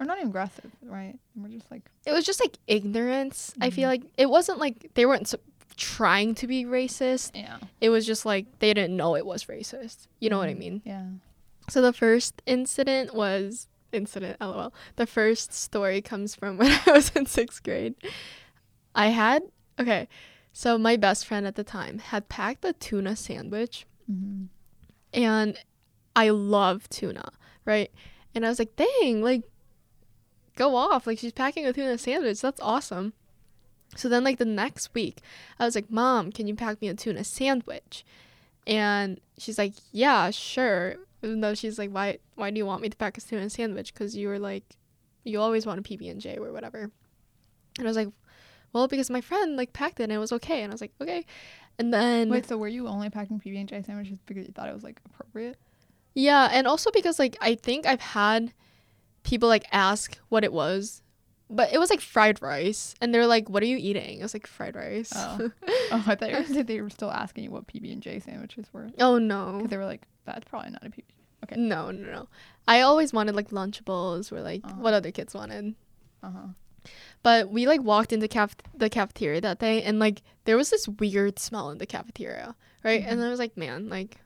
or 0.00 0.06
not 0.06 0.16
even 0.18 0.28
aggressive 0.28 0.70
right 0.82 1.18
we're 1.34 1.48
just 1.48 1.68
like 1.72 1.82
it 2.06 2.12
was 2.12 2.24
just 2.24 2.38
like 2.40 2.56
ignorance. 2.68 3.52
I 3.60 3.70
feel 3.70 3.86
Mhm. 3.88 3.92
like 3.92 4.02
it 4.16 4.30
wasn't 4.30 4.58
like 4.58 4.90
they 4.94 5.04
weren't 5.06 5.22
s 5.22 5.34
trying 5.76 6.34
to 6.36 6.46
be 6.46 6.64
racist. 6.64 7.32
yeah 7.34 7.58
It 7.80 7.90
was 7.90 8.06
just 8.06 8.24
like 8.26 8.46
they 8.60 8.72
didn't 8.74 8.96
know 8.96 9.16
it 9.16 9.26
was 9.26 9.44
racist. 9.46 10.06
You 10.20 10.30
know 10.30 10.38
what 10.38 10.48
I 10.48 10.54
Mhm. 10.54 10.58
mean? 10.58 10.82
yeah 10.84 11.06
So 11.68 11.82
the 11.82 11.92
first 11.92 12.42
incident 12.46 13.12
was 13.14 13.66
incident 13.92 14.40
lol. 14.40 14.72
The 14.96 15.06
first 15.06 15.52
story 15.52 16.00
comes 16.00 16.34
from 16.34 16.56
when 16.60 16.70
I 16.86 16.92
was 16.92 17.10
in 17.16 17.26
6th 17.26 17.62
grade. 17.64 17.94
I 18.94 19.08
had 19.08 19.42
okay. 19.80 20.08
So 20.52 20.78
my 20.78 20.96
best 20.96 21.26
friend 21.26 21.46
at 21.46 21.54
the 21.56 21.64
time 21.64 21.98
had 21.98 22.28
packed 22.28 22.64
a 22.64 22.72
tuna 22.72 23.14
sandwich 23.16 23.86
mm-hmm. 24.10 24.44
and 25.12 25.56
I 26.18 26.30
love 26.30 26.88
tuna, 26.90 27.30
right? 27.64 27.92
And 28.34 28.44
I 28.44 28.48
was 28.48 28.58
like, 28.58 28.74
"Dang, 28.74 29.22
like 29.22 29.44
go 30.56 30.74
off. 30.74 31.06
Like 31.06 31.20
she's 31.20 31.32
packing 31.32 31.64
a 31.64 31.72
tuna 31.72 31.96
sandwich. 31.96 32.40
That's 32.40 32.60
awesome." 32.60 33.12
So 33.94 34.08
then 34.08 34.24
like 34.24 34.38
the 34.38 34.44
next 34.44 34.92
week, 34.94 35.20
I 35.60 35.64
was 35.64 35.76
like, 35.76 35.92
"Mom, 35.92 36.32
can 36.32 36.48
you 36.48 36.56
pack 36.56 36.82
me 36.82 36.88
a 36.88 36.94
tuna 36.94 37.22
sandwich?" 37.22 38.04
And 38.66 39.20
she's 39.38 39.58
like, 39.58 39.74
"Yeah, 39.92 40.30
sure." 40.30 40.96
Even 41.22 41.40
though 41.40 41.54
she's 41.54 41.78
like, 41.78 41.90
"Why 41.90 42.18
why 42.34 42.50
do 42.50 42.58
you 42.58 42.66
want 42.66 42.82
me 42.82 42.88
to 42.88 42.96
pack 42.96 43.16
a 43.16 43.20
tuna 43.20 43.48
sandwich? 43.48 43.94
Cuz 43.94 44.16
you 44.16 44.26
were 44.26 44.40
like 44.40 44.64
you 45.22 45.40
always 45.40 45.66
want 45.66 45.78
a 45.78 45.82
PB&J 45.82 46.36
or 46.38 46.52
whatever." 46.52 46.90
And 47.78 47.86
I 47.86 47.90
was 47.90 47.96
like, 47.96 48.08
"Well, 48.72 48.88
because 48.88 49.08
my 49.08 49.20
friend 49.20 49.56
like 49.56 49.72
packed 49.72 50.00
it 50.00 50.04
and 50.04 50.12
it 50.12 50.18
was 50.18 50.32
okay." 50.32 50.64
And 50.64 50.72
I 50.72 50.74
was 50.74 50.80
like, 50.80 50.94
"Okay." 51.00 51.24
And 51.78 51.94
then 51.94 52.28
wait 52.28 52.46
so 52.48 52.58
were 52.58 52.66
you 52.66 52.88
only 52.88 53.08
packing 53.08 53.38
pb&j 53.38 53.82
sandwiches 53.82 54.18
because 54.26 54.48
you 54.48 54.52
thought 54.52 54.68
it 54.68 54.74
was 54.74 54.82
like 54.82 55.00
appropriate 55.06 55.56
Yeah, 56.18 56.48
and 56.52 56.66
also 56.66 56.90
because 56.90 57.18
like 57.18 57.36
I 57.40 57.54
think 57.54 57.86
I've 57.86 58.00
had 58.00 58.52
people 59.22 59.48
like 59.48 59.64
ask 59.70 60.18
what 60.30 60.42
it 60.42 60.52
was, 60.52 61.02
but 61.48 61.72
it 61.72 61.78
was 61.78 61.90
like 61.90 62.00
fried 62.00 62.42
rice, 62.42 62.94
and 63.00 63.14
they're 63.14 63.26
like, 63.26 63.48
"What 63.48 63.62
are 63.62 63.66
you 63.66 63.76
eating?" 63.78 64.18
I 64.20 64.24
was 64.24 64.34
like, 64.34 64.46
"Fried 64.48 64.74
rice." 64.74 65.12
Oh. 65.14 65.50
oh 65.92 66.04
i 66.06 66.14
thought 66.16 66.30
you 66.30 66.36
were, 66.56 66.62
they 66.70 66.80
were 66.80 66.90
still 66.90 67.10
asking 67.10 67.44
you 67.44 67.50
what 67.52 67.66
pb&j 67.68 68.18
sandwiches 68.20 68.66
were 68.72 68.88
oh 68.98 69.18
no. 69.18 69.52
because 69.56 69.70
they 69.70 69.76
were 69.76 69.86
like 69.86 70.02
that's 70.26 70.44
probably 70.48 70.70
not 70.70 70.84
a 70.84 70.90
pb 70.90 71.04
Okay. 71.44 71.54
No, 71.56 71.92
no, 71.92 72.10
no. 72.10 72.28
I 72.66 72.80
always 72.80 73.12
wanted 73.12 73.36
like 73.36 73.50
Lunchables 73.50 74.32
or 74.32 74.40
like 74.42 74.62
Uh-huh. 74.64 74.74
what 74.82 74.92
other 74.92 75.12
kids 75.12 75.34
wanted. 75.34 75.76
Uh 76.20 76.30
huh. 76.32 76.46
But 77.22 77.50
we 77.50 77.66
like 77.68 77.80
walked 77.82 78.12
into 78.12 78.26
caf- 78.26 78.56
the 78.76 78.90
cafeteria 78.90 79.40
that 79.42 79.60
day 79.60 79.82
and 79.84 80.00
like 80.00 80.22
there 80.46 80.56
was 80.56 80.70
this 80.70 80.88
weird 80.88 81.38
smell 81.38 81.70
in 81.70 81.78
the 81.78 81.86
cafeteria, 81.86 82.56
right? 82.82 83.04
And 83.06 83.20
Mhm. 83.20 83.26
I 83.26 83.30
was 83.30 83.38
like, 83.38 83.56
man, 83.56 83.88
like 83.88 84.18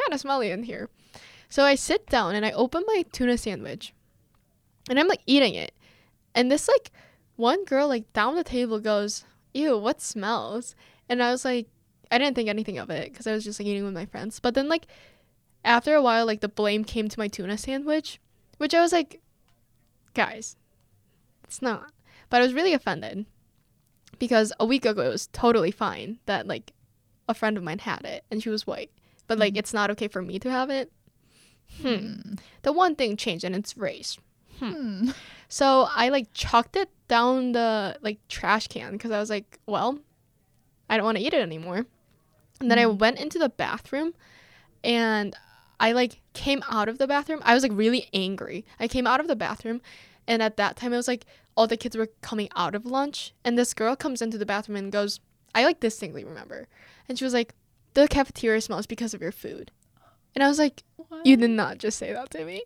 kind 0.00 0.14
of 0.14 0.20
smelly 0.20 0.50
in 0.50 0.62
here. 0.64 0.88
So 1.48 1.64
I 1.64 1.74
sit 1.74 2.06
down 2.06 2.34
and 2.34 2.46
I 2.46 2.52
open 2.52 2.84
my 2.86 3.04
tuna 3.12 3.36
sandwich 3.36 3.92
and 4.88 4.98
I'm 4.98 5.08
like 5.08 5.22
eating 5.26 5.54
it. 5.54 5.72
And 6.34 6.50
this 6.50 6.68
like 6.68 6.90
one 7.36 7.64
girl 7.64 7.88
like 7.88 8.12
down 8.12 8.36
the 8.36 8.44
table 8.44 8.78
goes, 8.78 9.24
"Ew, 9.52 9.76
what 9.78 10.00
smells?" 10.00 10.74
And 11.08 11.22
I 11.22 11.30
was 11.32 11.44
like, 11.44 11.66
I 12.10 12.18
didn't 12.18 12.34
think 12.34 12.48
anything 12.48 12.78
of 12.78 12.90
it 12.90 13.10
because 13.10 13.26
I 13.26 13.32
was 13.32 13.44
just 13.44 13.58
like 13.58 13.66
eating 13.66 13.84
with 13.84 13.94
my 13.94 14.06
friends. 14.06 14.40
But 14.40 14.54
then 14.54 14.68
like 14.68 14.86
after 15.64 15.94
a 15.94 16.02
while, 16.02 16.26
like 16.26 16.40
the 16.40 16.48
blame 16.48 16.84
came 16.84 17.08
to 17.08 17.18
my 17.18 17.28
tuna 17.28 17.58
sandwich, 17.58 18.20
which 18.58 18.74
I 18.74 18.80
was 18.80 18.92
like, 18.92 19.20
guys, 20.14 20.56
it's 21.44 21.62
not. 21.62 21.92
But 22.28 22.40
I 22.40 22.44
was 22.44 22.54
really 22.54 22.74
offended 22.74 23.26
because 24.18 24.52
a 24.60 24.66
week 24.66 24.84
ago 24.84 25.02
it 25.02 25.08
was 25.08 25.28
totally 25.28 25.70
fine 25.70 26.18
that 26.26 26.46
like 26.46 26.72
a 27.28 27.34
friend 27.34 27.56
of 27.56 27.62
mine 27.62 27.80
had 27.80 28.04
it 28.04 28.24
and 28.30 28.42
she 28.42 28.48
was 28.48 28.66
white, 28.66 28.90
but 29.30 29.38
like 29.38 29.54
Mhm. 29.54 29.58
it's 29.58 29.72
not 29.72 29.90
okay 29.92 30.08
for 30.08 30.20
me 30.22 30.40
to 30.40 30.50
have 30.50 30.70
it. 30.70 30.90
Hmm. 31.82 32.34
The 32.62 32.72
one 32.72 32.96
thing 32.96 33.16
changed 33.16 33.44
and 33.44 33.54
it's 33.54 33.76
race. 33.76 34.18
Hmm. 34.58 35.10
So 35.48 35.86
I 35.94 36.08
like 36.08 36.34
chucked 36.34 36.74
it 36.74 36.90
down 37.06 37.52
the 37.52 37.96
like 38.02 38.18
trash 38.26 38.66
can 38.66 38.90
because 38.92 39.12
I 39.12 39.20
was 39.20 39.30
like, 39.30 39.60
well, 39.66 40.00
I 40.88 40.96
don't 40.96 41.06
want 41.06 41.18
to 41.18 41.22
eat 41.22 41.32
it 41.32 41.40
anymore. 41.42 41.86
And 42.60 42.70
then 42.70 42.78
I 42.80 42.84
Mhm. 42.86 42.98
went 42.98 43.20
into 43.20 43.38
the 43.38 43.48
bathroom 43.48 44.14
and 44.82 45.36
I 45.78 45.92
like 45.92 46.20
came 46.34 46.62
out 46.68 46.88
of 46.88 46.98
the 46.98 47.06
bathroom. 47.06 47.40
I 47.44 47.54
was 47.54 47.62
like 47.62 47.72
really 47.72 48.08
angry. 48.12 48.64
I 48.80 48.88
came 48.88 49.06
out 49.06 49.20
of 49.20 49.28
the 49.28 49.36
bathroom 49.36 49.80
and 50.26 50.42
at 50.42 50.56
that 50.56 50.74
time 50.76 50.92
it 50.92 50.96
was 50.96 51.08
like 51.08 51.24
all 51.56 51.68
the 51.68 51.76
kids 51.76 51.96
were 51.96 52.10
coming 52.20 52.48
out 52.56 52.74
of 52.74 52.84
lunch 52.84 53.32
and 53.44 53.56
this 53.56 53.74
girl 53.74 53.94
comes 53.94 54.20
into 54.20 54.38
the 54.38 54.46
bathroom 54.46 54.76
and 54.76 54.90
goes, 54.90 55.20
I 55.54 55.64
like 55.64 55.78
distinctly 55.78 56.24
remember. 56.24 56.66
And 57.08 57.16
she 57.16 57.24
was 57.24 57.32
like, 57.34 57.54
the 57.94 58.08
cafeteria 58.08 58.60
smells 58.60 58.86
because 58.86 59.14
of 59.14 59.20
your 59.22 59.32
food. 59.32 59.70
And 60.34 60.44
I 60.44 60.48
was 60.48 60.58
like, 60.58 60.82
What? 60.96 61.26
you 61.26 61.36
did 61.36 61.50
not 61.50 61.78
just 61.78 61.98
say 61.98 62.12
that 62.12 62.30
to 62.30 62.44
me. 62.44 62.62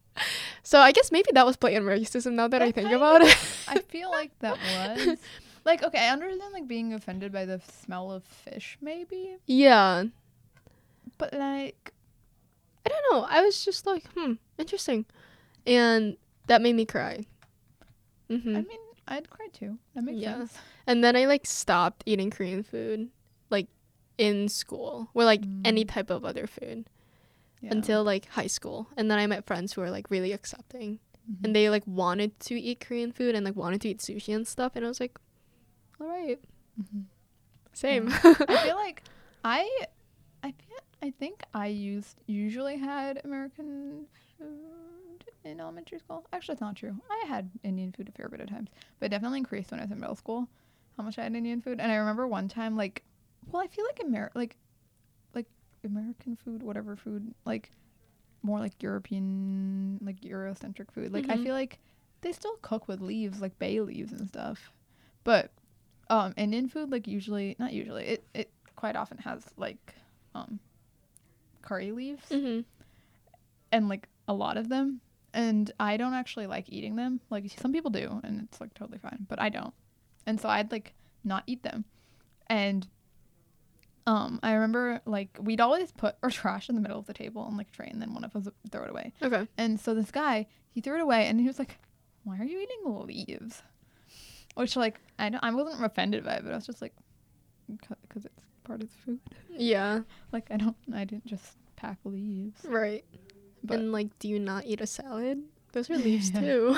so 0.62 0.78
I 0.80 0.92
guess 0.92 1.12
maybe 1.12 1.28
that 1.34 1.44
was 1.46 1.56
blatant 1.56 1.86
racism 1.86 2.32
now 2.32 2.48
that 2.48 2.62
I 2.62 2.70
think 2.72 2.90
about 2.92 3.20
it. 3.22 3.36
I 3.68 3.80
feel 3.80 4.10
like 4.10 4.30
that 4.40 4.58
was 4.62 5.18
like 5.64 5.82
okay. 5.82 5.98
I 5.98 6.12
understand 6.12 6.52
like 6.52 6.66
being 6.68 6.94
offended 6.94 7.32
by 7.32 7.44
the 7.44 7.60
smell 7.82 8.10
of 8.10 8.24
fish, 8.24 8.78
maybe, 8.80 9.36
yeah. 9.46 10.04
but 11.18 11.32
like 11.34 11.92
I 12.86 12.90
don't 12.90 13.12
know. 13.12 13.26
I 13.28 13.42
was 13.42 13.64
just 13.64 13.86
like, 13.86 14.04
hmm, 14.14 14.34
interesting. 14.58 15.06
And 15.66 16.16
that 16.48 16.60
made 16.62 16.74
me 16.74 16.84
cry. 16.84 17.24
hmm 18.28 18.56
I 18.56 18.60
mean, 18.62 18.78
I'd 19.08 19.30
cry 19.30 19.48
too. 19.52 19.78
That 19.94 20.02
makes 20.04 20.18
Yeah. 20.18 20.38
sense. 20.38 20.54
And 20.86 21.02
then 21.02 21.16
I 21.16 21.24
like 21.26 21.46
stopped 21.46 22.02
eating 22.06 22.30
Korean 22.30 22.62
food, 22.62 23.08
like 23.50 23.68
in 24.18 24.48
school, 24.48 25.08
or 25.14 25.24
like 25.24 25.42
any 25.64 25.84
Mm. 25.84 25.88
type 25.88 26.10
of 26.10 26.24
other 26.24 26.46
food 26.46 26.88
Yeah. 27.60 27.70
until 27.72 28.04
like 28.04 28.26
high 28.26 28.46
school. 28.46 28.88
And 28.96 29.10
then 29.10 29.18
I 29.18 29.26
met 29.26 29.44
friends 29.46 29.72
who 29.72 29.80
were 29.80 29.90
like 29.90 30.10
really 30.10 30.32
accepting. 30.32 31.00
Mhm. 31.30 31.44
and 31.44 31.56
they 31.56 31.70
like 31.70 31.86
wanted 31.86 32.38
to 32.40 32.54
eat 32.60 32.80
Korean 32.80 33.10
food 33.10 33.34
and 33.34 33.46
like 33.46 33.56
wanted 33.56 33.80
to 33.80 33.88
eat 33.88 33.98
sushi 33.98 34.34
and 34.36 34.46
stuff, 34.46 34.76
and 34.76 34.84
I 34.84 34.88
was 34.88 35.00
like, 35.00 35.18
all 35.98 36.06
right, 36.06 36.38
Mhm. 36.78 37.04
same. 37.72 38.08
I 38.48 38.56
feel 38.62 38.76
like 38.76 39.02
I, 39.42 39.66
I 40.42 40.52
feel, 40.52 40.78
I 41.02 41.10
think 41.12 41.42
I 41.54 41.68
used 41.68 42.20
usually 42.26 42.76
had 42.76 43.22
American 43.24 44.04
food 44.38 45.24
in 45.44 45.60
elementary 45.60 45.98
school. 45.98 46.26
Actually, 46.32 46.52
it's 46.54 46.60
not 46.60 46.76
true. 46.76 47.00
I 47.10 47.24
had 47.26 47.50
Indian 47.62 47.90
food 47.92 48.08
a 48.08 48.12
fair 48.12 48.28
bit 48.28 48.40
of 48.40 48.48
times, 48.50 48.68
but 49.00 49.10
definitely 49.10 49.38
increased 49.38 49.70
when 49.70 49.80
I 49.80 49.84
was 49.84 49.92
in 49.92 50.00
middle 50.00 50.16
school. 50.16 50.46
How 50.98 51.04
much 51.04 51.18
I 51.18 51.22
had 51.22 51.34
Indian 51.34 51.62
food, 51.62 51.80
and 51.80 51.90
I 51.90 51.96
remember 51.96 52.26
one 52.26 52.48
time 52.48 52.76
like, 52.76 53.02
well, 53.50 53.62
I 53.62 53.66
feel 53.66 53.84
like 53.84 54.00
Amer 54.04 54.30
like, 54.34 54.56
like 55.34 55.46
American 55.84 56.36
food, 56.36 56.62
whatever 56.62 56.96
food, 56.96 57.34
like 57.44 57.70
more 58.42 58.58
like 58.58 58.82
European, 58.82 59.98
like 60.02 60.20
Eurocentric 60.20 60.90
food. 60.92 61.12
Like 61.12 61.30
I 61.30 61.36
Mhm. 61.36 61.42
feel 61.44 61.54
like 61.54 61.78
they 62.20 62.32
still 62.32 62.56
cook 62.62 62.88
with 62.88 63.00
leaves, 63.00 63.40
like 63.40 63.58
bay 63.58 63.80
leaves 63.80 64.12
and 64.12 64.26
stuff, 64.28 64.72
but 65.24 65.50
um 66.10 66.34
Indian 66.36 66.68
food 66.68 66.90
like 66.90 67.06
usually 67.06 67.56
not 67.58 67.72
usually 67.72 68.04
it 68.04 68.24
it 68.34 68.50
quite 68.76 68.94
often 68.96 69.16
has 69.18 69.46
like 69.56 69.94
um 70.34 70.58
curry 71.62 71.92
leaves 71.92 72.28
hmm 72.30 72.60
and 73.72 73.88
like 73.88 74.08
a 74.28 74.34
lot 74.34 74.56
of 74.56 74.68
them. 74.68 75.00
And 75.32 75.70
I 75.80 75.96
don't 75.96 76.14
actually 76.14 76.46
like 76.46 76.68
eating 76.68 76.94
them. 76.96 77.20
Like 77.30 77.50
some 77.58 77.72
people 77.72 77.90
do 77.90 78.20
and 78.22 78.42
it's 78.42 78.60
like 78.60 78.72
totally 78.74 78.98
fine 78.98 79.26
but 79.28 79.40
I 79.40 79.48
don't. 79.48 79.74
And 80.26 80.40
so 80.40 80.48
I'd 80.48 80.70
like 80.70 80.94
not 81.24 81.42
eat 81.46 81.62
them. 81.62 81.84
And 82.48 82.86
um 84.06 84.38
I 84.42 84.52
remember 84.52 85.00
like 85.06 85.36
we'd 85.40 85.60
always 85.60 85.92
put 85.92 86.16
our 86.22 86.30
trash 86.30 86.68
in 86.68 86.74
the 86.74 86.80
middle 86.80 86.98
of 86.98 87.06
the 87.06 87.14
table 87.14 87.42
on 87.42 87.56
like 87.56 87.68
a 87.68 87.76
tray 87.76 87.88
and 87.90 88.00
then 88.02 88.12
one 88.14 88.24
of 88.24 88.34
us 88.36 88.44
would 88.44 88.54
throw 88.72 88.84
it 88.84 88.90
away 88.90 89.12
Okay. 89.22 89.46
and 89.56 89.78
so 89.80 89.94
this 89.94 90.10
guy, 90.10 90.46
he 90.70 90.80
threw 90.80 90.96
it 90.96 91.00
away 91.02 91.26
and 91.26 91.40
he 91.40 91.46
was 91.46 91.58
like, 91.58 91.78
"Why 92.24 92.38
are 92.38 92.44
you 92.44 92.58
eating 92.60 92.80
leaves?" 93.06 93.62
Which 94.56 94.76
like 94.76 95.00
I 95.18 95.30
don't, 95.30 95.42
I 95.42 95.50
wasn't 95.52 95.84
offended 95.84 96.24
by 96.24 96.34
it, 96.34 96.42
but 96.44 96.52
I 96.52 96.56
was 96.56 96.66
just 96.66 96.80
like, 96.82 96.92
"Because 97.68 98.24
it's 98.24 98.34
part 98.64 98.82
of 98.82 98.88
the 98.90 98.96
food." 99.04 99.20
Yeah. 99.50 100.00
Like 100.32 100.46
I 100.50 100.56
don't, 100.56 100.76
I 100.94 101.04
didn't 101.04 101.26
just 101.26 101.56
pack 101.76 101.98
leaves. 102.04 102.64
Right. 102.64 103.04
But 103.64 103.78
and 103.78 103.90
like, 103.92 104.16
do 104.18 104.28
you 104.28 104.38
not 104.38 104.66
eat 104.66 104.80
a 104.80 104.86
salad? 104.86 105.42
Those 105.72 105.88
are 105.90 105.96
leaves 105.96 106.30
Yeah. 106.30 106.40
too. 106.40 106.76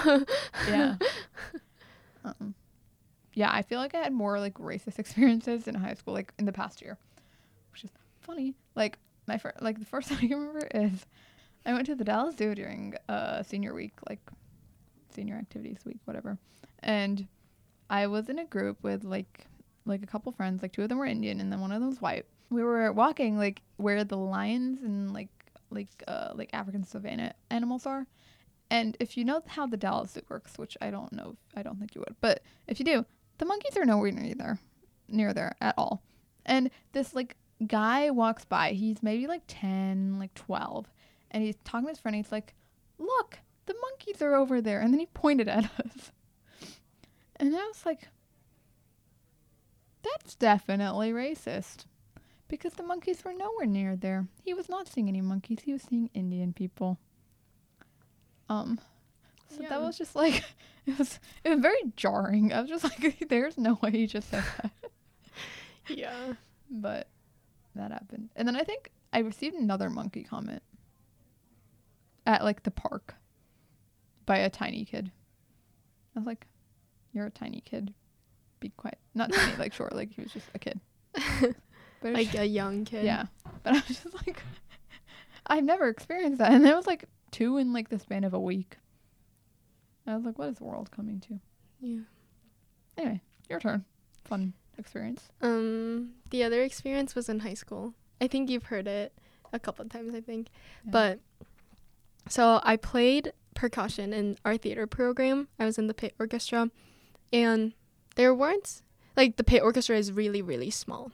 yeah, 0.69 0.97
um, 2.25 2.55
yeah. 3.35 3.51
I 3.53 3.63
feel 3.63 3.79
like 3.79 3.95
I 3.95 3.99
had 3.99 4.13
more 4.13 4.39
like 4.41 4.55
racist 4.55 4.99
experiences 5.05 5.67
in 5.69 5.75
high 5.75 5.95
school, 5.95 6.15
like 6.15 6.33
in 6.39 6.45
the 6.47 6.53
past 6.53 6.81
year, 6.81 6.97
which 7.77 7.85
is 7.85 7.91
funny. 8.21 8.55
Like 8.75 8.99
my 9.27 9.37
first, 9.37 9.61
like 9.61 9.79
the 9.79 9.85
first 9.85 10.09
thing 10.11 10.33
I 10.33 10.37
remember 10.37 10.67
is 10.75 11.07
I 11.67 11.75
went 11.75 11.87
to 11.87 11.95
the 11.95 12.05
Dallas 12.05 12.37
Zoo 12.37 12.55
during 12.55 12.95
uh 13.09 13.43
senior 13.43 13.75
week, 13.75 13.93
like 14.09 14.21
senior 15.15 15.37
activities 15.37 15.79
week, 15.85 16.01
whatever, 16.05 16.39
and 16.81 17.27
I 17.91 18.07
was 18.07 18.29
in 18.29 18.39
a 18.39 18.45
group 18.45 18.83
with 18.83 19.05
like 19.05 19.47
like 19.85 20.03
a 20.03 20.07
couple 20.07 20.33
friends, 20.33 20.63
like 20.63 20.73
two 20.73 20.83
of 20.83 20.89
them 20.89 20.99
were 20.99 21.07
Indian 21.07 21.41
and 21.41 21.53
then 21.53 21.61
one 21.61 21.71
of 21.71 21.81
them 21.81 21.91
was 21.91 22.01
white. 22.01 22.25
We 22.51 22.63
were 22.63 22.93
walking 22.93 23.37
like 23.37 23.61
where 23.77 24.05
the 24.05 24.17
lions 24.17 24.83
and 24.83 25.13
like 25.13 25.29
like 25.71 26.03
uh 26.09 26.33
like 26.35 26.51
African 26.55 26.83
savanna 26.83 27.35
animals 27.51 27.85
are. 27.87 28.07
And 28.71 28.97
if 28.99 29.17
you 29.17 29.25
know 29.25 29.43
how 29.47 29.67
the 29.67 29.77
Dallas 29.77 30.13
Zoo 30.13 30.23
works, 30.29 30.57
which 30.57 30.77
I 30.81 30.91
don't 30.91 31.13
know, 31.13 31.37
I 31.55 31.63
don't 31.63 31.79
think 31.79 31.95
you 31.95 32.01
would, 32.01 32.17
but 32.21 32.43
if 32.67 32.81
you 32.81 32.85
do, 32.85 33.05
the 33.39 33.45
monkeys 33.45 33.77
are 33.77 33.85
nowhere 33.85 34.11
near 34.11 34.35
there, 34.35 34.59
near 35.09 35.33
there 35.35 35.55
at 35.61 35.75
all. 35.77 36.03
And 36.45 36.71
this 36.93 37.15
like 37.15 37.37
guy 37.67 38.11
walks 38.11 38.45
by. 38.45 38.73
He's 38.73 39.03
maybe 39.03 39.27
like 39.27 39.43
ten, 39.47 40.19
like 40.19 40.35
twelve, 40.35 40.87
and 41.31 41.43
he's 41.43 41.57
talking 41.65 41.87
to 41.87 41.91
his 41.91 41.99
friend. 41.99 42.17
He's 42.17 42.33
like, 42.33 42.55
"Look, 42.99 43.39
the 43.67 43.75
monkeys 43.81 44.21
are 44.23 44.35
over 44.35 44.61
there," 44.61 44.81
and 44.81 44.93
then 44.93 45.01
he 45.01 45.07
pointed 45.07 45.49
at 45.49 45.65
us. 45.85 46.13
And 47.37 47.55
I 47.55 47.59
was 47.67 47.85
like, 47.87 48.09
"That's 50.03 50.35
definitely 50.35 51.13
racist." 51.13 51.85
Because 52.49 52.75
the 52.75 52.85
monkeys 52.85 53.25
were 53.25 53.33
nowhere 53.33 53.67
near 53.67 53.97
there. 53.97 54.29
He 54.45 54.55
was 54.55 54.69
not 54.69 54.87
seeing 54.87 55.09
any 55.09 55.21
monkeys. 55.21 55.59
He 55.65 55.73
was 55.73 55.83
seeing 55.83 56.11
Indian 56.15 56.53
people. 56.53 56.97
Um, 58.49 58.79
so 59.49 59.63
Yeah. 59.63 59.71
that 59.71 59.83
was 59.83 59.99
just 59.99 60.15
like 60.15 60.45
it 60.87 60.97
was 60.97 61.19
it 61.45 61.49
was 61.51 61.59
very 61.61 61.81
jarring. 61.97 62.53
I 62.53 62.61
was 62.61 62.71
just 62.71 62.85
like, 62.85 63.27
"There's 63.29 63.59
no 63.59 63.79
way 63.83 63.91
he 63.91 64.07
just 64.07 64.31
said 64.31 64.45
that," 64.63 64.71
yeah. 65.89 66.35
but 66.71 67.09
that 67.77 67.93
happened. 67.93 68.31
And 68.37 68.47
then 68.47 68.57
I 68.57 68.63
think 68.63 68.91
I 69.13 69.21
received 69.21 69.57
another 69.57 69.91
monkey 69.91 70.23
comment 70.23 70.63
at 72.27 72.45
like 72.45 72.63
the 72.63 72.71
park 72.71 73.15
by 74.25 74.39
a 74.39 74.51
tiny 74.51 74.85
kid. 74.85 75.11
I 76.15 76.19
was 76.19 76.27
like, 76.27 76.47
"You're 77.13 77.27
a 77.27 77.31
tiny 77.31 77.63
kid. 77.65 77.95
Be 78.61 78.71
quiet." 78.71 78.99
Not 79.15 79.33
tiny, 79.33 79.57
like 79.57 79.73
short, 79.73 79.95
like 79.95 80.13
he 80.13 80.23
was 80.23 80.33
just 80.33 80.49
a 80.55 80.59
kid. 80.59 80.81
But 82.03 82.13
like 82.13 82.35
a 82.35 82.47
young 82.47 82.85
kid. 82.85 83.05
Yeah. 83.05 83.25
But 83.63 83.73
I 83.73 83.83
was 83.89 84.03
just 84.03 84.15
like, 84.27 84.43
I've 85.47 85.65
never 85.65 85.89
experienced 85.89 86.39
that. 86.39 86.53
And 86.53 86.67
it 86.67 86.77
was 86.77 86.87
like 86.87 87.07
two 87.31 87.57
in 87.57 87.73
like 87.73 87.89
the 87.89 87.99
span 87.99 88.25
of 88.25 88.35
a 88.35 88.39
week. 88.39 88.77
I 90.07 90.15
was 90.15 90.25
like, 90.25 90.39
what 90.39 90.49
is 90.49 90.59
the 90.59 90.65
world 90.65 90.91
coming 90.91 91.21
to? 91.21 91.41
Yeah. 91.81 92.01
Anyway, 92.97 93.23
your 93.49 93.61
turn. 93.61 93.85
Fun 94.25 94.53
experience. 94.79 95.29
Um, 95.41 96.11
the 96.31 96.43
other 96.43 96.63
experience 96.63 97.15
was 97.15 97.29
in 97.29 97.41
high 97.41 97.55
school. 97.55 97.95
I 98.21 98.27
think 98.27 98.49
you've 98.51 98.65
heard 98.65 98.87
it 98.87 99.13
a 99.53 99.59
couple 99.59 99.85
of 99.85 99.91
times, 99.91 100.15
I 100.15 100.21
think. 100.21 100.49
Yeah. 100.85 100.91
But 100.91 101.21
so 102.29 102.61
I 102.63 102.77
played 102.77 103.33
percussion 103.55 104.13
in 104.13 104.37
our 104.45 104.57
theater 104.57 104.87
program. 104.87 105.49
I 105.59 105.65
was 105.65 105.79
in 105.79 105.87
the 105.87 105.95
pit 105.95 106.15
orchestra, 106.19 106.71
and 107.33 107.73
there 108.17 108.35
weren't 108.35 108.83
like 109.17 109.37
the 109.37 109.45
pit 109.45 109.63
orchestra 109.63 109.97
is 109.97 110.13
really 110.13 110.43
really 110.43 110.71
small, 110.71 111.13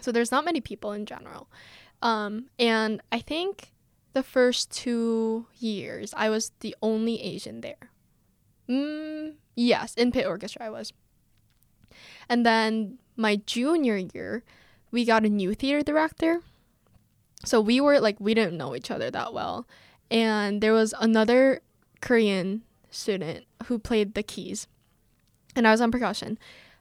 so 0.00 0.12
there's 0.12 0.30
not 0.30 0.44
many 0.44 0.60
people 0.60 0.92
in 0.92 1.06
general. 1.06 1.48
Um, 2.00 2.46
and 2.58 3.00
I 3.12 3.20
think 3.20 3.72
the 4.12 4.22
first 4.22 4.70
two 4.70 5.46
years, 5.58 6.12
I 6.16 6.30
was 6.30 6.52
the 6.60 6.74
only 6.82 7.22
Asian 7.22 7.60
there. 7.60 7.90
Mm, 8.68 9.34
yes, 9.54 9.94
in 9.94 10.12
pit 10.12 10.26
orchestra 10.26 10.66
I 10.66 10.70
was. 10.70 10.92
And 12.32 12.46
then 12.46 12.96
my 13.14 13.36
junior 13.44 13.98
year, 13.98 14.42
we 14.90 15.04
got 15.04 15.26
a 15.26 15.28
new 15.28 15.52
theater 15.52 15.82
director. 15.82 16.40
So 17.44 17.60
we 17.60 17.78
were 17.78 18.00
like 18.00 18.18
we 18.20 18.32
didn't 18.32 18.56
know 18.56 18.74
each 18.74 18.90
other 18.90 19.10
that 19.10 19.34
well. 19.34 19.68
And 20.10 20.62
there 20.62 20.72
was 20.72 20.94
another 20.98 21.60
Korean 22.00 22.62
student 22.90 23.44
who 23.66 23.78
played 23.78 24.14
the 24.14 24.22
keys. 24.22 24.66
And 25.54 25.68
I 25.68 25.72
was 25.72 25.82
on 25.82 25.92
percussion. 25.92 26.38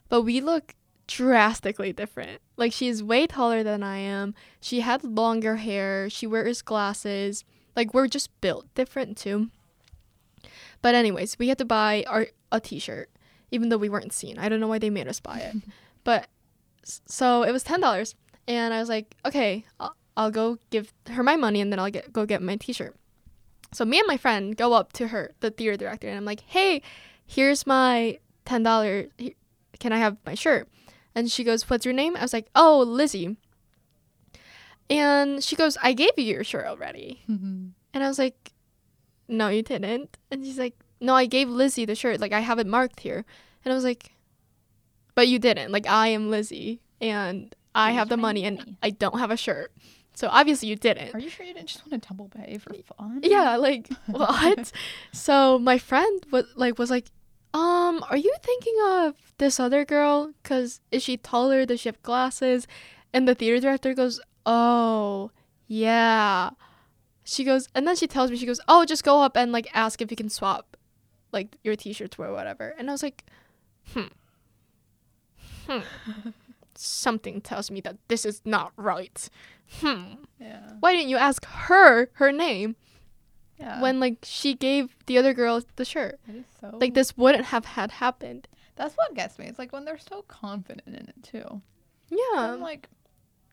But 0.08 0.22
we 0.22 0.40
look 0.40 0.74
drastically 1.06 1.92
different. 1.92 2.40
Like 2.56 2.72
she's 2.72 3.04
way 3.04 3.28
taller 3.28 3.62
than 3.62 3.84
I 3.84 3.98
am. 3.98 4.34
She 4.62 4.80
had 4.80 5.04
longer 5.04 5.58
hair. 5.58 6.10
She 6.10 6.26
wears 6.26 6.62
glasses. 6.62 7.44
Like 7.76 7.94
we're 7.94 8.08
just 8.08 8.30
built 8.40 8.74
different 8.74 9.18
too. 9.18 9.50
But 10.82 10.96
anyways, 10.96 11.38
we 11.38 11.50
had 11.50 11.58
to 11.58 11.66
buy 11.66 12.06
our 12.08 12.28
a 12.54 12.62
t-shirt 12.62 13.10
even 13.52 13.70
though 13.70 13.78
we 13.78 13.90
weren't 13.90 14.14
seen. 14.14 14.38
I 14.40 14.50
don't 14.50 14.60
know 14.60 14.68
why 14.68 14.80
they 14.80 14.90
made 14.90 15.08
us 15.08 15.20
buy 15.20 15.40
it. 15.40 15.56
but 16.04 16.28
so 16.84 17.44
it 17.44 17.52
was 17.52 17.64
$10 17.64 18.16
and 18.48 18.74
I 18.74 18.80
was 18.80 18.90
like, 18.90 19.16
"Okay, 19.26 19.66
I'll, 19.80 19.96
I'll 20.18 20.32
go 20.32 20.58
give 20.70 20.94
her 21.10 21.24
my 21.24 21.36
money 21.36 21.62
and 21.62 21.72
then 21.72 21.80
I'll 21.80 21.92
get 21.92 22.12
go 22.12 22.26
get 22.26 22.42
my 22.42 22.56
t-shirt." 22.56 22.96
So 23.74 23.86
me 23.86 24.00
and 24.00 24.08
my 24.08 24.18
friend 24.18 24.58
go 24.58 24.74
up 24.74 24.92
to 24.94 25.08
her, 25.10 25.32
the 25.40 25.52
theater 25.52 25.78
director, 25.78 26.08
and 26.08 26.18
I'm 26.18 26.26
like, 26.26 26.42
"Hey, 26.42 26.82
here's 27.26 27.68
my 27.68 28.20
$10. 28.46 29.36
Can 29.80 29.94
I 29.94 29.98
have 29.98 30.18
my 30.26 30.34
shirt?" 30.34 30.68
And 31.16 31.32
she 31.32 31.44
goes, 31.44 31.70
What's 31.70 31.86
your 31.86 31.94
name? 31.94 32.16
I 32.16 32.22
was 32.22 32.34
like, 32.34 32.48
Oh, 32.56 32.80
Lizzie. 32.80 33.38
And 34.90 35.44
she 35.44 35.56
goes, 35.56 35.78
I 35.82 35.94
gave 35.94 36.12
you 36.18 36.24
your 36.24 36.44
shirt 36.44 36.66
already. 36.66 37.24
Mm-hmm. 37.30 37.68
And 37.94 38.06
I 38.06 38.08
was 38.08 38.18
like, 38.18 38.54
No, 39.28 39.50
you 39.50 39.64
didn't. 39.64 40.18
And 40.30 40.46
she's 40.46 40.58
like, 40.60 40.76
No, 41.02 41.16
I 41.16 41.26
gave 41.26 41.50
Lizzie 41.50 41.86
the 41.86 41.96
shirt. 41.96 42.22
Like, 42.22 42.32
I 42.32 42.40
have 42.40 42.60
it 42.60 42.68
marked 42.68 43.02
here. 43.02 43.26
And 43.66 43.72
I 43.72 43.76
was 43.76 43.84
like, 43.84 44.12
But 45.16 45.28
you 45.28 45.40
didn't. 45.40 45.72
Like, 45.72 45.88
I 45.88 46.08
am 46.08 46.30
Lizzie 46.30 46.82
and 47.02 47.54
I 47.76 47.92
have 47.92 48.10
the 48.10 48.18
money 48.18 48.46
and. 48.46 48.78
I 48.82 48.92
don't 48.92 49.20
have 49.20 49.32
a 49.32 49.38
shirt. 49.38 49.72
So 50.14 50.28
obviously 50.30 50.68
you 50.68 50.76
didn't. 50.76 51.16
Are 51.16 51.20
you 51.20 51.30
sure 51.30 51.46
you 51.46 51.54
didn't 51.54 51.70
just 51.70 51.86
want 51.86 52.04
to 52.04 52.10
double 52.10 52.30
pay 52.30 52.58
for 52.58 52.74
fun? 52.98 53.22
Yeah, 53.24 53.56
like 53.56 53.90
what? 54.08 54.72
so 55.14 55.58
my 55.58 55.78
friend 55.78 56.26
was 56.32 56.46
like 56.56 56.78
was 56.78 56.92
like, 56.92 57.08
um, 57.54 58.04
are 58.10 58.18
you 58.18 58.34
thinking 58.44 58.76
of 58.88 59.16
this 59.38 59.60
other 59.60 59.86
girl? 59.86 60.34
Cause 60.44 60.82
is 60.92 61.04
she 61.04 61.18
taller? 61.18 61.66
Does 61.66 61.82
she 61.82 61.90
have 61.90 62.02
glasses? 62.04 62.68
And 63.14 63.28
the 63.28 63.36
theater 63.36 63.60
director 63.60 63.94
goes, 63.94 64.22
oh, 64.46 65.32
yeah. 65.68 66.52
She 67.24 67.44
goes, 67.44 67.68
and 67.76 67.88
then 67.88 67.96
she 67.96 68.08
tells 68.08 68.32
me, 68.32 68.38
she 68.38 68.46
goes, 68.46 68.62
oh, 68.68 68.86
just 68.86 69.04
go 69.04 69.22
up 69.22 69.36
and 69.36 69.52
like 69.52 69.68
ask 69.74 70.02
if 70.02 70.12
you 70.12 70.18
can 70.18 70.30
swap, 70.30 70.71
like 71.32 71.58
your 71.64 71.76
t-shirts 71.76 72.18
were 72.18 72.32
whatever. 72.32 72.74
And 72.78 72.90
I 72.90 72.94
was 72.94 73.04
like, 73.04 73.24
hmm, 73.94 74.08
hmm. 75.68 75.80
Something 76.76 77.42
tells 77.42 77.70
me 77.70 77.82
that 77.82 77.98
this 78.08 78.26
is 78.26 78.42
not 78.46 78.72
right. 78.76 79.30
Hmm. 79.80 80.16
Yeah. 80.40 80.72
Why 80.80 80.94
didn't 80.94 81.10
you 81.10 81.18
ask 81.18 81.46
her 81.46 82.10
her 82.14 82.32
name? 82.32 82.76
Yeah. 83.60 83.80
when 83.80 84.00
like 84.00 84.18
she 84.24 84.56
gave 84.56 84.96
the 85.06 85.20
other 85.20 85.36
girl 85.36 85.62
the 85.76 85.86
shirt. 85.86 86.20
so 86.60 86.76
Like 86.82 86.96
this 86.96 87.16
wouldn't 87.16 87.46
have 87.46 87.66
had 87.66 87.92
happened. 87.92 88.48
That's 88.76 88.96
what 88.96 89.14
gets 89.14 89.38
me. 89.38 89.46
It's 89.46 89.60
like 89.60 89.72
when 89.72 89.86
they're 89.86 90.00
so 90.00 90.24
confident 90.28 90.88
in 90.88 90.96
it 90.96 91.22
too. 91.22 91.62
Yeah. 92.10 92.18
I'm 92.54 92.60
like, 92.60 92.90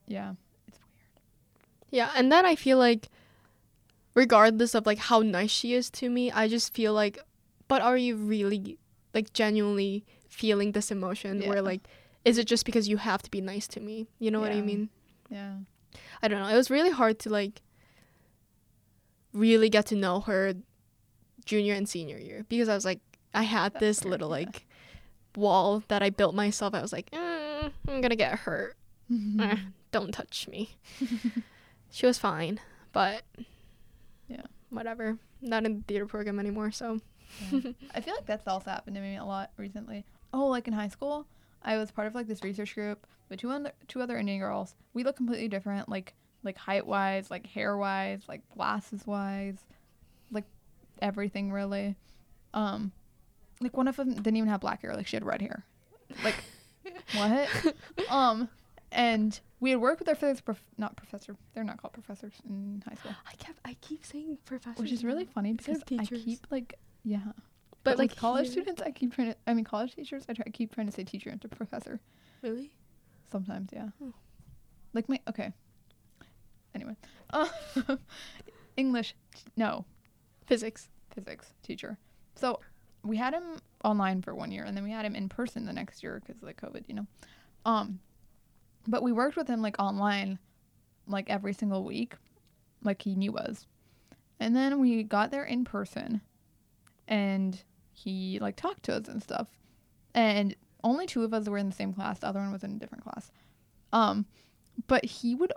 yeah, 0.07 0.33
it's 0.66 0.79
weird. 0.79 1.20
yeah, 1.91 2.11
and 2.16 2.33
then 2.33 2.47
I 2.47 2.55
feel 2.57 2.79
like 2.79 3.11
regardless 4.14 4.74
of 4.74 4.87
like 4.87 4.99
how 4.99 5.20
nice 5.20 5.51
she 5.51 5.74
is 5.74 5.91
to 5.91 6.09
me, 6.09 6.33
I 6.33 6.49
just 6.49 6.72
feel 6.72 6.95
like 6.95 7.18
but 7.69 7.83
are 7.83 7.97
you 7.97 8.16
really 8.16 8.79
like 9.14 9.33
genuinely 9.33 10.05
feeling 10.29 10.73
this 10.73 10.91
emotion 10.91 11.41
Yeah. 11.43 11.49
where 11.49 11.62
like 11.62 11.83
is 12.25 12.37
it 12.39 12.47
just 12.47 12.66
because 12.66 12.89
you 12.89 12.97
have 12.99 13.23
to 13.23 13.31
be 13.31 13.41
nice 13.41 13.66
to 13.69 13.81
me? 13.81 14.09
You 14.19 14.31
know 14.31 14.41
what 14.41 14.53
I 14.53 14.61
mean? 14.61 14.91
Yeah. 15.31 15.55
I 16.23 16.29
don't 16.29 16.41
know. 16.41 16.49
It 16.49 16.57
was 16.57 16.71
really 16.71 16.91
hard 16.91 17.19
to 17.21 17.31
like 17.31 17.62
really 19.33 19.69
get 19.69 19.87
to 19.87 19.95
know 19.95 20.21
her 20.21 20.55
junior 21.45 21.75
and 21.75 21.89
senior 21.89 22.19
year 22.19 22.45
because 22.49 22.69
I 22.69 22.75
was 22.75 22.85
like 22.85 23.01
I 23.35 23.43
had 23.43 23.75
That's 23.75 23.81
this 23.81 24.05
little 24.05 24.29
yeah. 24.29 24.47
like 24.47 24.66
wall 25.37 25.83
that 25.89 26.03
I 26.03 26.11
built 26.11 26.35
myself. 26.35 26.75
I 26.75 26.83
was 26.83 26.93
like, 26.93 27.11
mm, 27.11 27.71
I'm 27.89 28.01
gonna 28.01 28.16
get 28.16 28.41
hurt. 28.41 28.77
Eh, 29.41 29.57
don't 29.93 30.12
touch 30.12 30.49
me. 30.49 30.77
she 31.91 32.05
was 32.07 32.19
fine, 32.19 32.61
but 32.93 33.23
Yeah. 34.29 34.43
whatever. 34.71 35.19
Not 35.41 35.64
in 35.64 35.79
the 35.79 35.83
theater 35.87 36.07
program 36.07 36.39
anymore, 36.41 36.71
so 36.73 37.01
Yeah. 37.51 37.72
I 37.95 38.01
feel 38.01 38.14
like 38.14 38.26
that's 38.26 38.47
also 38.47 38.70
happened 38.70 38.97
to 38.97 39.03
me 39.03 39.16
a 39.16 39.24
lot 39.24 39.51
recently. 39.57 40.05
Oh, 40.33 40.47
like 40.47 40.68
in 40.68 40.74
high 40.74 40.89
school, 40.89 41.26
I 41.62 41.76
was 41.76 41.91
part 41.91 42.07
of 42.07 42.14
like 42.14 42.26
this 42.26 42.43
research 42.43 42.74
group 42.74 43.07
with 43.29 43.41
two 43.41 43.51
other 43.51 43.72
two 43.87 44.01
other 44.01 44.16
Indian 44.16 44.41
girls. 44.41 44.74
We 44.95 45.05
look 45.05 45.16
completely 45.16 45.49
different, 45.49 45.89
like 45.89 46.14
like 46.43 46.57
height 46.57 46.87
wise, 46.87 47.31
like 47.31 47.47
hair 47.47 47.76
wise, 47.76 48.22
like 48.29 48.43
glasses 48.55 49.07
wise, 49.07 49.59
like 50.31 50.45
everything 51.01 51.53
really. 51.53 51.97
Um, 52.55 52.93
like 53.61 53.76
one 53.76 53.89
of 53.89 53.97
them 53.97 54.14
didn't 54.14 54.37
even 54.37 54.49
have 54.49 54.61
black 54.61 54.83
hair; 54.83 54.95
like 54.95 55.07
she 55.07 55.16
had 55.16 55.24
red 55.24 55.41
hair. 55.43 55.64
Like 56.22 56.37
what? 57.16 57.49
um, 58.09 58.49
and 58.93 59.39
we 59.61 59.70
had 59.70 59.81
worked 59.81 60.01
with 60.01 60.09
our 60.09 60.14
physics 60.14 60.41
prof- 60.41 60.62
not 60.76 60.97
professor. 60.97 61.37
They're 61.55 61.64
not 61.64 61.81
called 61.81 61.93
professors 61.93 62.35
in 62.49 62.83
high 62.89 62.95
school, 62.95 63.14
I 63.26 63.35
kept 63.35 63.59
I 63.64 63.76
keep 63.81 64.05
saying 64.05 64.39
professor, 64.45 64.83
which 64.83 64.93
is 64.93 65.05
really 65.05 65.24
funny 65.24 65.53
because 65.53 65.83
I 65.99 66.05
keep 66.05 66.47
like 66.51 66.79
yeah. 67.09 67.21
but, 67.25 67.83
But 67.85 67.99
like 67.99 68.17
college 68.17 68.47
here- 68.47 68.53
students, 68.53 68.83
I 68.83 68.91
keep 68.91 69.15
trying 69.15 69.29
to. 69.33 69.37
I 69.47 69.55
mean, 69.55 69.65
college 69.65 69.95
teachers, 69.95 70.25
I 70.29 70.33
try 70.35 70.45
keep 70.53 70.75
trying 70.75 70.87
to 70.87 70.93
say 70.93 71.05
teacher 71.05 71.31
into 71.31 71.49
professor. 71.49 72.01
Really? 72.43 72.71
Sometimes, 73.33 73.71
yeah. 73.73 73.89
Hmm. 73.99 74.11
Like 74.95 75.09
my 75.09 75.21
okay. 75.29 75.53
Anyway, 76.75 76.97
uh, 77.31 77.49
English, 78.77 79.15
no, 79.57 79.85
Physics. 80.47 80.89
physics 81.15 81.47
teacher. 81.63 81.99
So 82.35 82.61
we 83.03 83.17
had 83.17 83.33
him 83.35 83.43
online 83.85 84.23
for 84.23 84.35
one 84.35 84.51
year, 84.53 84.65
and 84.65 84.77
then 84.77 84.85
we 84.85 84.91
had 84.91 85.05
him 85.05 85.15
in 85.15 85.29
person 85.29 85.65
the 85.67 85.73
next 85.73 86.03
year 86.03 86.21
because 86.21 86.37
of 86.37 86.45
like 86.45 86.61
COVID, 86.61 86.85
you 86.89 86.95
know. 86.95 87.07
Um, 87.65 88.01
but 88.87 89.03
we 89.03 89.13
worked 89.13 89.37
with 89.37 89.49
him 89.49 89.61
like 89.63 89.77
online, 89.79 90.39
like 91.07 91.29
every 91.31 91.53
single 91.53 91.85
week, 91.85 92.15
like 92.83 93.03
he 93.03 93.15
knew 93.15 93.35
us, 93.37 93.67
and 94.41 94.55
then 94.55 94.79
we 94.81 95.03
got 95.03 95.31
there 95.31 95.45
in 95.45 95.65
person, 95.65 96.21
and 97.09 97.61
he 97.93 98.39
like 98.41 98.55
talked 98.57 98.85
to 98.85 98.95
us 98.95 99.09
and 99.09 99.23
stuff, 99.23 99.49
and 100.15 100.55
only 100.85 101.07
two 101.07 101.25
of 101.25 101.35
us 101.35 101.49
were 101.49 101.59
in 101.59 101.69
the 101.69 101.75
same 101.75 101.93
class. 101.93 102.21
The 102.21 102.29
other 102.29 102.41
one 102.41 102.53
was 102.53 102.63
in 102.63 102.73
a 102.73 102.79
different 102.79 103.03
class. 103.03 103.33
Um, 103.93 104.27
but 104.87 105.05
he 105.05 105.35
would 105.35 105.53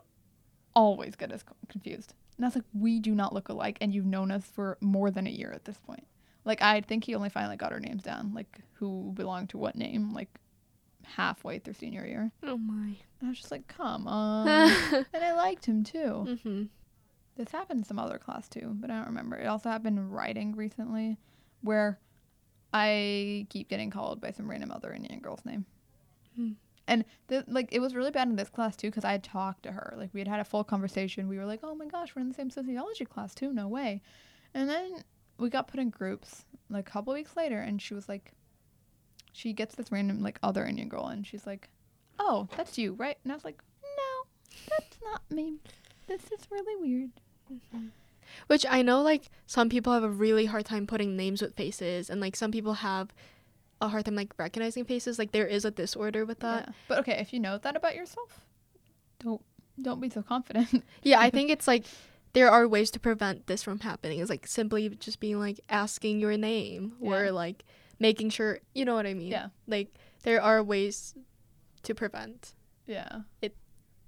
always 0.74 1.16
get 1.16 1.32
us 1.32 1.44
confused. 1.70 2.14
And 2.38 2.46
I 2.46 2.48
was 2.48 2.56
like, 2.56 2.66
we 2.74 3.00
do 3.00 3.14
not 3.14 3.34
look 3.34 3.50
alike, 3.50 3.78
and 3.82 3.94
you've 3.94 4.06
known 4.06 4.32
us 4.32 4.46
for 4.46 4.78
more 4.82 5.12
than 5.12 5.28
a 5.28 5.30
year 5.30 5.52
at 5.52 5.66
this 5.66 5.78
point. 5.78 6.08
Like, 6.44 6.62
I 6.62 6.82
think 6.82 7.04
he 7.04 7.14
only 7.14 7.30
finally 7.30 7.58
got 7.58 7.72
our 7.72 7.80
names 7.80 8.02
down, 8.02 8.34
like 8.34 8.62
who 8.74 9.12
belonged 9.16 9.50
to 9.50 9.60
what 9.60 9.76
name, 9.76 10.12
like 10.14 10.40
halfway 11.04 11.60
through 11.60 11.76
senior 11.76 12.06
year. 12.06 12.32
Oh 12.44 12.58
my. 12.58 12.96
And 13.20 13.28
I 13.28 13.30
was 13.30 13.38
just 13.38 13.52
like, 13.52 13.68
come 13.68 14.08
on. 14.08 14.48
and 15.14 15.24
I 15.24 15.34
liked 15.34 15.66
him 15.66 15.84
too. 15.84 16.26
mm-hmm. 16.28 16.64
This 17.36 17.52
happened 17.52 17.80
in 17.80 17.84
some 17.84 18.00
other 18.00 18.18
class 18.18 18.50
too, 18.50 18.72
but 18.76 18.90
I 18.90 18.98
don't 18.98 19.08
remember. 19.08 19.38
It 19.38 19.48
also 19.48 19.70
happened 19.70 19.98
in 19.98 20.10
writing 20.10 20.56
recently, 20.56 21.18
where 21.62 22.00
I 22.74 23.48
keep 23.50 23.70
getting 23.70 23.90
called 23.90 24.22
by 24.22 24.32
some 24.32 24.50
random 24.50 24.72
other 24.72 24.94
Indian 24.94 25.20
girl's 25.20 25.46
name. 25.46 25.66
Hmm. 26.36 26.52
And 26.88 27.06
the, 27.28 27.44
like 27.48 27.70
it 27.72 27.80
was 27.80 27.96
really 27.96 28.12
bad 28.12 28.28
in 28.28 28.36
this 28.36 28.50
class 28.50 28.76
too 28.76 28.90
because 28.90 29.06
I 29.06 29.12
had 29.12 29.24
talked 29.24 29.64
to 29.64 29.72
her. 29.72 29.94
Like 29.98 30.10
we 30.14 30.20
had 30.20 30.28
had 30.28 30.40
a 30.40 30.46
full 30.46 30.64
conversation. 30.64 31.28
We 31.28 31.38
were 31.38 31.46
like, 31.46 31.62
"Oh 31.64 31.76
my 31.76 31.86
gosh, 31.86 32.16
we're 32.16 32.22
in 32.22 32.30
the 32.30 32.34
same 32.34 32.50
sociology 32.50 33.06
class 33.06 33.36
too. 33.36 33.54
No 33.54 33.68
way." 33.68 34.02
And 34.54 34.70
then 34.70 35.04
we 35.38 35.50
got 35.50 35.68
put 35.68 35.80
in 35.80 35.90
groups 35.90 36.46
like 36.70 36.88
a 36.88 36.92
couple 36.92 37.14
weeks 37.14 37.38
later, 37.38 37.60
and 37.60 37.82
she 37.82 37.94
was 37.94 38.10
like, 38.10 38.34
she 39.32 39.54
gets 39.54 39.76
this 39.76 39.92
random 39.92 40.22
like 40.22 40.40
other 40.44 40.66
Indian 40.66 40.90
girl, 40.90 41.08
and 41.08 41.26
she's 41.26 41.46
like, 41.46 41.70
"Oh, 42.20 42.48
that's 42.58 42.78
you, 42.78 42.94
right?" 42.94 43.18
And 43.24 43.32
I 43.32 43.36
was 43.36 43.46
like, 43.46 43.62
"No, 43.82 44.60
that's 44.70 44.98
not 45.04 45.22
me. 45.32 45.58
This 46.08 46.24
is 46.32 46.48
really 46.50 46.76
weird." 46.82 47.12
Which 48.48 48.66
I 48.70 48.82
know, 48.82 49.02
like, 49.02 49.30
some 49.46 49.70
people 49.70 49.94
have 49.94 50.04
a 50.04 50.10
really 50.10 50.46
hard 50.46 50.66
time 50.66 50.88
putting 50.88 51.16
names 51.18 51.42
with 51.42 51.56
faces, 51.56 52.10
and, 52.10 52.22
like, 52.22 52.36
some 52.36 52.52
people 52.52 52.76
have 52.76 53.14
a 53.82 53.88
hard 53.88 54.06
time, 54.06 54.16
like, 54.16 54.34
recognizing 54.38 54.86
faces. 54.86 55.18
Like, 55.20 55.32
there 55.32 55.48
is 55.48 55.66
a 55.66 55.72
disorder 55.72 56.26
with 56.26 56.40
that. 56.40 56.66
Yeah. 56.68 56.74
But 56.88 57.00
okay, 57.00 57.18
if 57.20 57.34
you 57.34 57.40
know 57.40 57.58
that 57.58 57.76
about 57.76 57.96
yourself, 57.96 58.42
don't 59.20 59.42
don't 59.82 60.00
be 60.02 60.10
so 60.10 60.22
confident. 60.22 60.84
Yeah, 61.04 61.20
I 61.20 61.30
think 61.36 61.50
it's, 61.50 61.68
like, 61.68 61.86
there 62.34 62.50
are 62.50 62.68
ways 62.68 62.92
to 62.92 63.00
prevent 63.00 63.48
this 63.48 63.64
from 63.64 63.80
happening. 63.80 64.20
It's, 64.20 64.30
like, 64.30 64.46
simply 64.48 64.90
just 64.90 65.20
being, 65.20 65.40
like, 65.40 65.60
asking 65.70 66.20
your 66.20 66.38
name 66.38 66.94
Yeah. 67.02 67.10
or, 67.12 67.32
like, 67.32 67.64
making 68.00 68.30
sure, 68.30 68.60
you 68.76 68.86
know 68.86 68.94
what 68.96 69.06
I 69.08 69.14
mean? 69.14 69.32
Yeah. 69.32 69.48
Like, 69.68 69.90
there 70.24 70.42
are 70.42 70.62
ways 70.64 71.16
to 71.84 71.96
prevent. 71.96 72.54
yeah. 72.86 73.22
It 73.42 73.56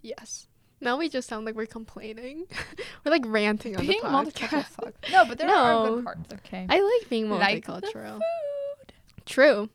yes. 0.02 0.48
Now 0.84 0.98
we 0.98 1.10
just 1.10 1.28
sound 1.28 1.46
like 1.46 1.56
we're 1.56 1.66
complaining. 1.66 2.46
we're 3.06 3.12
like 3.12 3.24
ranting 3.26 3.76
on 3.78 3.86
Being 3.88 4.02
the 4.04 4.10
multicultural 4.10 4.50
podcast. 4.66 4.84
sucks. 4.84 5.12
No, 5.12 5.26
but 5.26 5.38
there 5.38 5.50
are 5.50 5.86
No. 5.86 5.96
good 5.96 6.04
parts. 6.06 6.34
Okay. 6.34 6.66
I 6.70 6.80
like 7.00 7.10
being 7.10 7.30
Like 7.30 7.66
multicultural. 7.66 8.14
food. 8.20 8.94
True. 9.26 9.70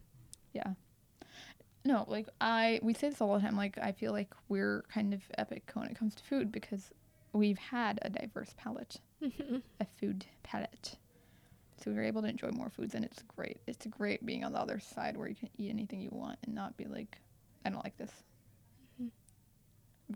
Yeah. 0.52 0.72
No, 1.84 2.04
like 2.09 2.28
I 2.40 2.80
we 2.82 2.92
say 2.94 3.09
this 3.09 3.20
all 3.20 3.34
the 3.34 3.40
time. 3.40 3.56
Like 3.56 3.78
I 3.78 3.92
feel 3.92 4.12
like 4.12 4.34
we're 4.48 4.84
kind 4.92 5.14
of 5.14 5.22
epic 5.38 5.70
when 5.74 5.86
it 5.88 5.96
comes 5.98 6.14
to 6.16 6.22
food 6.24 6.52
because 6.52 6.90
we've 7.32 7.59
had 7.59 7.98
a 8.02 8.11
diverse 8.11 8.54
palate, 8.56 9.00
Mhm. 9.22 9.62
a 9.80 9.86
food 10.00 10.26
palate. 10.42 10.96
So 11.82 11.90
we 11.90 11.96
were 11.96 12.02
able 12.04 12.22
to 12.22 12.28
enjoy 12.28 12.50
more 12.50 12.70
foods, 12.70 12.94
and 12.94 13.04
it's 13.04 13.22
great. 13.22 13.59
It's 13.66 13.86
great 13.86 14.26
being 14.26 14.44
on 14.44 14.52
the 14.52 14.59
other 14.59 14.80
side 14.80 15.16
where 15.16 15.28
you 15.28 15.36
can 15.36 15.48
eat 15.56 15.70
anything 15.70 16.00
you 16.00 16.11
want 16.11 16.38
and 16.44 16.54
not 16.54 16.76
be 16.76 16.86
like, 16.86 17.18
I 17.64 17.70
don't 17.70 17.84
like 17.84 17.96
this. 17.96 18.11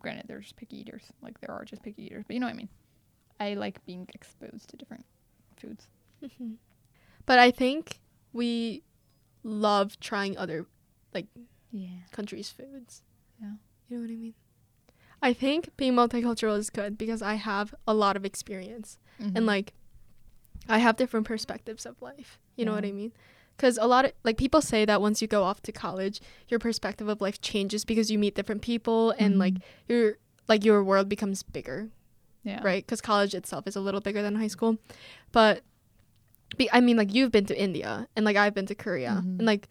Granted, 0.01 0.26
there's 0.28 0.53
picky 0.53 0.80
eaters. 0.80 1.05
Like 1.22 1.40
there 1.40 1.51
are 1.55 1.64
just 1.64 1.82
picky 1.82 2.05
eaters, 2.05 2.24
but 2.26 2.34
you 2.34 2.40
know 2.40 2.47
what 2.47 2.55
I 2.55 2.57
mean. 2.57 2.68
I 3.40 3.55
like 3.55 3.84
being 3.84 4.09
exposed 4.14 4.68
to 4.70 4.76
different 4.76 5.05
foods. 5.57 5.88
Mhm. 6.22 6.57
But 7.26 7.38
I 7.38 7.51
think 7.51 8.01
we 8.32 8.82
love 9.43 9.99
trying 10.01 10.36
other 10.38 10.66
like 11.12 11.26
Yeah. 11.70 12.05
countries' 12.11 12.51
foods. 12.51 13.03
Yeah. 13.40 13.55
You 13.88 13.97
know 13.97 14.03
what 14.03 14.11
I 14.12 14.16
mean? 14.16 14.34
I 15.20 15.32
think 15.32 15.76
being 15.76 15.93
multicultural 15.95 16.57
is 16.59 16.70
good 16.70 16.97
because 16.99 17.22
I 17.22 17.34
have 17.34 17.74
a 17.86 17.95
lot 17.95 18.16
of 18.16 18.24
experience 18.24 18.99
Mm-hmm. 19.20 19.36
and 19.36 19.47
like 19.47 19.72
I 20.68 20.78
have 20.78 20.97
different 20.97 21.26
perspectives 21.26 21.84
of 21.86 22.01
life. 22.01 22.38
You 22.57 22.64
know 22.64 22.72
what 22.72 22.84
I 22.84 22.93
mean? 22.93 23.12
Because 23.57 23.79
a 23.79 23.87
lot 23.87 24.05
of 24.05 24.13
like 24.25 24.37
people 24.39 24.61
say 24.61 24.85
that 24.85 25.01
once 25.01 25.23
you 25.23 25.29
go 25.29 25.45
off 25.45 25.63
to 25.63 25.73
college, 25.73 26.21
your 26.49 26.59
perspective 26.59 27.09
of 27.09 27.21
life 27.21 27.41
changes 27.41 27.85
because 27.85 28.11
you 28.11 28.19
meet 28.19 28.35
different 28.35 28.63
people 28.63 29.13
and 29.19 29.39
like 29.39 29.55
your 29.89 30.15
like 30.49 30.65
your 30.65 30.83
world 30.83 31.09
becomes 31.09 31.43
bigger, 31.45 31.89
yeah. 32.43 32.61
right? 32.65 32.85
Because 32.85 33.01
college 33.01 33.35
itself 33.35 33.67
is 33.69 33.77
a 33.77 33.81
little 33.81 34.01
bigger 34.01 34.23
than 34.23 34.35
high 34.37 34.49
school, 34.49 34.79
but 35.31 35.63
be, 36.57 36.69
I 36.73 36.81
mean 36.81 36.97
like 36.97 37.15
you've 37.15 37.31
been 37.31 37.47
to 37.47 37.59
India 37.61 38.09
and 38.17 38.25
like 38.25 38.37
I've 38.37 38.55
been 38.55 38.67
to 38.67 38.75
Korea 38.75 39.21
Mhm. 39.23 39.39
and 39.39 39.45
like 39.47 39.69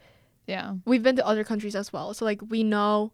Yeah. 0.47 0.75
we've 0.85 1.03
been 1.03 1.17
to 1.17 1.25
other 1.27 1.43
countries 1.43 1.75
as 1.75 1.91
well, 1.91 2.13
so 2.13 2.23
like 2.23 2.41
we 2.49 2.63
know 2.63 3.11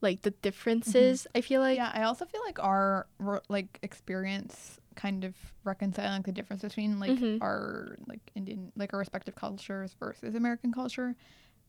like 0.00 0.22
the 0.22 0.30
differences. 0.42 1.26
I 1.34 1.42
feel 1.42 1.60
like 1.60 1.76
yeah, 1.76 1.90
I 1.94 2.02
also 2.02 2.24
feel 2.24 2.40
like 2.44 2.58
our 2.58 3.06
like 3.48 3.78
experience 3.82 4.79
kind 5.00 5.24
of 5.24 5.34
reconciling 5.64 6.12
like, 6.12 6.24
the 6.26 6.32
difference 6.32 6.62
between 6.62 7.00
like 7.00 7.10
Mhm. 7.18 7.38
our 7.40 7.96
like 8.06 8.20
Indian 8.34 8.70
like 8.76 8.92
our 8.92 8.98
respective 8.98 9.34
cultures 9.34 9.94
versus 9.98 10.34
American 10.34 10.72
culture 10.72 11.14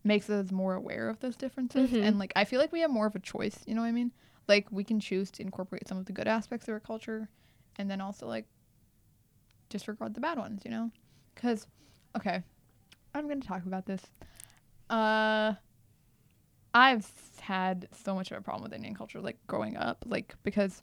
makes 0.03 0.29
us 0.29 0.51
more 0.51 0.73
aware 0.75 1.07
of 1.09 1.19
those 1.19 1.36
differences 1.38 1.89
Mhm. 1.91 2.03
and 2.05 2.19
like 2.19 2.34
I 2.36 2.43
feel 2.45 2.59
like 2.59 2.71
we 2.73 2.82
have 2.82 2.91
more 2.91 3.07
of 3.07 3.15
a 3.15 3.19
choice, 3.19 3.57
you 3.67 3.73
know 3.75 3.82
what 3.82 3.88
I 3.88 3.91
mean? 3.93 4.11
Like 4.47 4.65
we 4.71 4.84
can 4.84 4.99
choose 4.99 5.32
to 5.32 5.41
incorporate 5.43 5.88
some 5.88 5.97
of 5.97 6.05
the 6.07 6.13
good 6.19 6.27
aspects 6.27 6.67
of 6.67 6.73
our 6.73 6.79
culture 6.79 7.29
and 7.77 7.89
then 7.89 8.01
also 8.01 8.27
like 8.27 8.45
disregard 9.69 10.13
the 10.13 10.19
bad 10.21 10.38
ones, 10.38 10.61
you 10.65 10.71
know? 10.71 10.91
Cuz 11.36 11.67
okay, 12.17 12.43
I'm 13.15 13.27
going 13.27 13.41
to 13.41 13.47
talk 13.47 13.65
about 13.65 13.86
this. 13.86 14.01
Uh 14.89 15.53
I've 16.73 17.09
had 17.41 17.88
so 17.91 18.15
much 18.15 18.32
of 18.32 18.38
a 18.38 18.41
problem 18.41 18.63
with 18.63 18.73
Indian 18.73 18.95
culture, 18.95 19.19
like 19.21 19.38
growing 19.47 19.75
up, 19.77 20.05
like 20.07 20.36
because, 20.43 20.82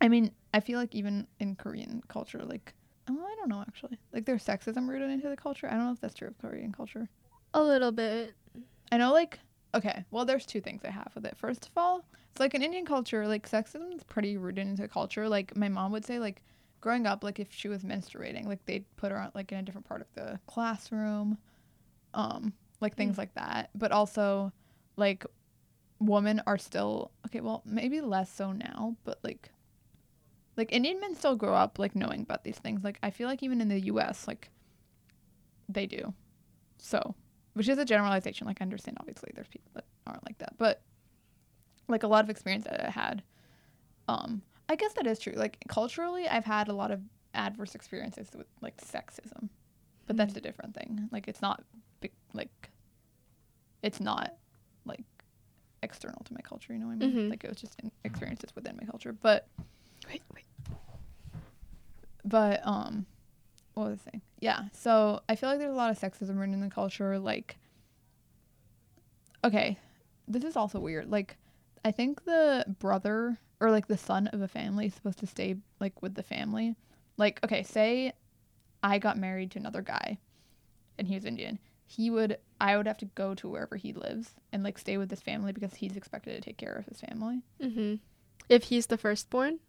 I 0.00 0.08
mean, 0.08 0.30
I 0.54 0.60
feel 0.60 0.78
like 0.78 0.94
even 0.94 1.26
in 1.40 1.56
Korean 1.56 2.02
culture, 2.08 2.42
like, 2.44 2.74
oh, 3.08 3.18
I 3.18 3.34
don't 3.36 3.48
know 3.48 3.60
actually, 3.66 3.98
like 4.12 4.24
there's 4.24 4.44
sexism 4.44 4.88
rooted 4.88 5.10
into 5.10 5.28
the 5.28 5.36
culture. 5.36 5.66
I 5.66 5.74
don't 5.74 5.86
know 5.86 5.92
if 5.92 6.00
that's 6.00 6.14
true 6.14 6.28
of 6.28 6.38
Korean 6.38 6.72
culture. 6.72 7.08
a 7.54 7.62
little 7.62 7.92
bit. 7.92 8.34
I 8.92 8.96
know, 8.98 9.12
like, 9.12 9.38
okay, 9.74 10.04
well, 10.10 10.24
there's 10.24 10.46
two 10.46 10.60
things 10.60 10.82
I 10.84 10.90
have 10.90 11.10
with 11.14 11.26
it. 11.26 11.36
First 11.36 11.66
of 11.66 11.72
all, 11.76 12.04
it's 12.30 12.40
like 12.40 12.54
in 12.54 12.62
Indian 12.62 12.84
culture, 12.86 13.26
like 13.26 13.48
sexism 13.48 13.94
is 13.94 14.04
pretty 14.04 14.36
rooted 14.36 14.66
into 14.66 14.86
culture. 14.88 15.28
Like 15.28 15.56
my 15.56 15.68
mom 15.68 15.92
would 15.92 16.04
say, 16.04 16.18
like 16.18 16.42
growing 16.80 17.06
up, 17.06 17.24
like 17.24 17.38
if 17.38 17.48
she 17.50 17.68
was 17.68 17.82
menstruating, 17.82 18.46
like 18.46 18.64
they'd 18.66 18.84
put 18.96 19.10
her 19.12 19.18
on 19.18 19.30
like 19.34 19.50
in 19.52 19.58
a 19.58 19.62
different 19.62 19.86
part 19.88 20.00
of 20.00 20.06
the 20.14 20.38
classroom, 20.46 21.38
um, 22.14 22.52
like 22.80 22.96
things 22.96 23.18
like 23.18 23.34
that. 23.34 23.70
But 23.74 23.92
also, 23.92 24.52
like 24.96 25.26
women 26.00 26.40
are 26.46 26.58
still 26.58 27.10
okay. 27.26 27.40
Well, 27.40 27.62
maybe 27.64 28.00
less 28.00 28.32
so 28.32 28.52
now, 28.52 28.96
but 29.04 29.18
like. 29.22 29.50
Like 30.58 30.72
Indian 30.72 31.00
men 31.00 31.14
still 31.14 31.36
grow 31.36 31.54
up 31.54 31.78
like 31.78 31.94
knowing 31.96 32.20
about 32.20 32.44
these 32.44 32.58
things. 32.58 32.82
Like 32.84 32.98
I 33.02 33.10
feel 33.10 33.28
like 33.28 33.42
even 33.42 33.60
in 33.60 33.68
the 33.68 33.80
U.S., 33.86 34.26
like 34.26 34.50
they 35.68 35.86
do. 35.86 36.12
So 36.78 37.14
which 37.54 37.68
is 37.68 37.78
a 37.78 37.84
generalization. 37.84 38.46
Like 38.46 38.58
I 38.60 38.64
understand, 38.64 38.98
obviously, 39.00 39.30
there's 39.34 39.48
people 39.48 39.70
that 39.74 39.84
aren't 40.06 40.24
like 40.24 40.38
that, 40.38 40.54
but 40.58 40.82
like 41.88 42.02
a 42.02 42.06
lot 42.06 42.22
of 42.22 42.30
experience 42.30 42.64
that 42.64 42.86
I 42.86 42.90
had, 42.90 43.22
um, 44.06 44.42
I 44.68 44.76
guess 44.76 44.92
that 44.94 45.06
is 45.06 45.18
true. 45.18 45.32
Like 45.36 45.58
culturally, 45.68 46.28
I've 46.28 46.44
had 46.44 46.68
a 46.68 46.72
lot 46.72 46.90
of 46.90 47.00
adverse 47.34 47.74
experiences 47.74 48.28
with 48.36 48.46
like 48.60 48.76
sexism, 48.78 49.48
but 50.06 50.16
that's 50.16 50.36
a 50.36 50.40
different 50.40 50.74
thing. 50.74 51.08
Like 51.10 51.26
it's 51.28 51.42
not 51.42 51.64
big, 52.00 52.12
like 52.32 52.70
it's 53.82 54.00
not 54.00 54.34
like 54.84 55.04
external 55.82 56.22
to 56.24 56.34
my 56.34 56.40
culture. 56.40 56.72
You 56.72 56.78
know 56.80 56.86
what 56.86 56.94
I 56.94 57.06
mean? 57.06 57.14
Mhm. 57.14 57.30
Like 57.30 57.44
it 57.44 57.48
was 57.48 57.60
just 57.60 57.80
experiences 58.04 58.50
within 58.54 58.76
my 58.76 58.86
culture, 58.86 59.12
but 59.12 59.48
Wait, 60.08 60.22
wait. 60.34 60.44
but 62.24 62.60
um 62.66 63.06
what 63.74 63.90
was 63.90 64.00
I 64.06 64.10
saying? 64.10 64.22
Yeah. 64.40 64.62
So 64.72 65.20
I 65.28 65.36
feel 65.36 65.50
like 65.50 65.60
there's 65.60 65.72
a 65.72 65.76
lot 65.76 65.90
of 65.90 65.98
sexism 65.98 66.42
in 66.42 66.60
the 66.60 66.68
culture. 66.68 67.18
Like 67.18 67.56
okay. 69.44 69.78
This 70.26 70.44
is 70.44 70.56
also 70.56 70.80
weird. 70.80 71.10
Like 71.10 71.36
I 71.84 71.92
think 71.92 72.24
the 72.24 72.64
brother 72.80 73.38
or 73.60 73.70
like 73.70 73.86
the 73.86 73.96
son 73.96 74.26
of 74.28 74.40
a 74.40 74.48
family 74.48 74.86
is 74.86 74.94
supposed 74.94 75.18
to 75.20 75.26
stay 75.26 75.56
like 75.80 76.02
with 76.02 76.14
the 76.14 76.22
family. 76.22 76.74
Like, 77.16 77.40
okay, 77.44 77.62
say 77.62 78.12
I 78.82 78.98
got 78.98 79.16
married 79.16 79.50
to 79.52 79.58
another 79.58 79.82
guy 79.82 80.18
and 80.98 81.08
he 81.08 81.14
was 81.14 81.24
Indian. 81.24 81.58
He 81.86 82.10
would 82.10 82.38
I 82.60 82.76
would 82.76 82.86
have 82.86 82.98
to 82.98 83.06
go 83.06 83.34
to 83.36 83.48
wherever 83.48 83.76
he 83.76 83.92
lives 83.92 84.34
and 84.52 84.62
like 84.62 84.78
stay 84.78 84.98
with 84.98 85.10
his 85.10 85.20
family 85.20 85.52
because 85.52 85.74
he's 85.74 85.96
expected 85.96 86.34
to 86.34 86.40
take 86.40 86.58
care 86.58 86.74
of 86.74 86.86
his 86.86 87.00
family. 87.00 87.42
Mm-hmm. 87.62 87.94
If 88.48 88.64
he's 88.64 88.86
the 88.86 88.98
firstborn, 88.98 89.60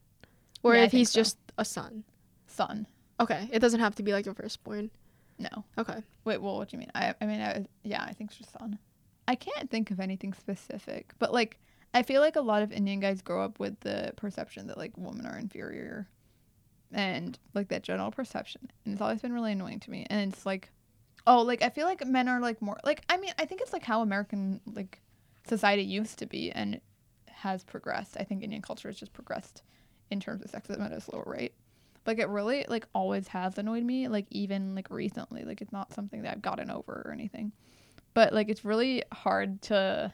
or 0.64 0.76
Yeah, 0.76 0.84
if 0.84 0.92
he's 0.92 1.12
so. 1.12 1.20
just 1.22 1.38
a 1.58 1.66
son. 1.66 2.04
Son. 2.48 2.88
Okay, 3.20 3.50
it 3.52 3.60
doesn't 3.60 3.80
have 3.80 3.96
to 3.96 4.04
be 4.04 4.14
like 4.14 4.28
a 4.28 4.34
firstborn. 4.34 4.90
No. 5.38 5.64
Okay. 5.78 6.04
Wait, 6.26 6.42
well, 6.42 6.58
what 6.58 6.70
do 6.70 6.76
you 6.76 6.80
mean? 6.80 6.92
I, 6.96 7.14
I 7.22 7.26
mean, 7.26 7.40
I, 7.42 7.66
yeah, 7.84 8.04
I 8.04 8.14
think 8.14 8.30
it's 8.32 8.40
just 8.40 8.52
son. 8.54 8.78
I 9.28 9.36
can't 9.36 9.70
think 9.70 9.92
of 9.92 10.00
anything 10.00 10.34
specific, 10.34 11.12
but 11.20 11.32
like, 11.34 11.60
I 11.94 12.04
feel 12.04 12.22
like 12.22 12.36
a 12.36 12.42
lot 12.42 12.62
of 12.62 12.72
Indian 12.72 13.00
guys 13.00 13.22
grow 13.22 13.44
up 13.44 13.60
with 13.60 13.80
the 13.82 14.14
perception 14.16 14.68
that 14.68 14.78
like 14.78 14.98
women 14.98 15.26
are 15.26 15.38
inferior, 15.38 16.08
and 16.92 17.38
like 17.54 17.68
that 17.70 17.84
general 17.84 18.12
perception, 18.12 18.72
and 18.86 18.94
it's 18.94 19.02
always 19.02 19.22
been 19.22 19.34
really 19.34 19.52
annoying 19.54 19.80
to 19.82 19.92
me. 19.92 20.06
And 20.10 20.32
it's 20.34 20.46
like, 20.46 20.70
oh, 21.28 21.42
like 21.42 21.62
I 21.62 21.70
feel 21.70 21.86
like 21.86 22.06
men 22.06 22.28
are 22.28 22.40
like 22.40 22.62
more 22.62 22.78
like 22.84 23.04
I 23.10 23.18
mean, 23.18 23.32
I 23.40 23.46
think 23.46 23.62
it's 23.62 23.74
like 23.74 23.84
how 23.84 24.02
American 24.02 24.62
like 24.74 25.02
society 25.48 25.84
used 25.84 26.20
to 26.20 26.26
be 26.26 26.52
and 26.52 26.80
has 27.28 27.64
progressed. 27.64 28.18
I 28.20 28.24
think 28.24 28.44
Indian 28.44 28.62
culture 28.62 28.88
has 28.90 28.98
just 29.00 29.14
progressed 29.14 29.64
in 30.12 30.20
terms 30.20 30.44
of 30.44 30.52
sexism 30.52 30.84
at 30.86 30.92
a 30.92 31.02
slower 31.02 31.24
rate. 31.26 31.54
Like 32.06 32.20
it 32.20 32.30
really 32.30 32.66
like 32.68 32.88
always 32.94 33.28
has 33.30 33.58
annoyed 33.58 33.84
me 33.84 34.08
like 34.08 34.26
even 34.30 34.76
like 34.76 34.90
recently. 34.90 35.44
Like 35.44 35.62
it's 35.62 35.72
not 35.72 35.94
something 35.94 36.22
that 36.24 36.32
i've 36.32 36.42
gotten 36.42 36.72
over 36.72 37.04
or 37.06 37.12
anything. 37.12 37.52
But 38.14 38.34
like 38.34 38.50
it's 38.50 38.66
really 38.66 39.04
hard 39.12 39.62
to 39.64 40.14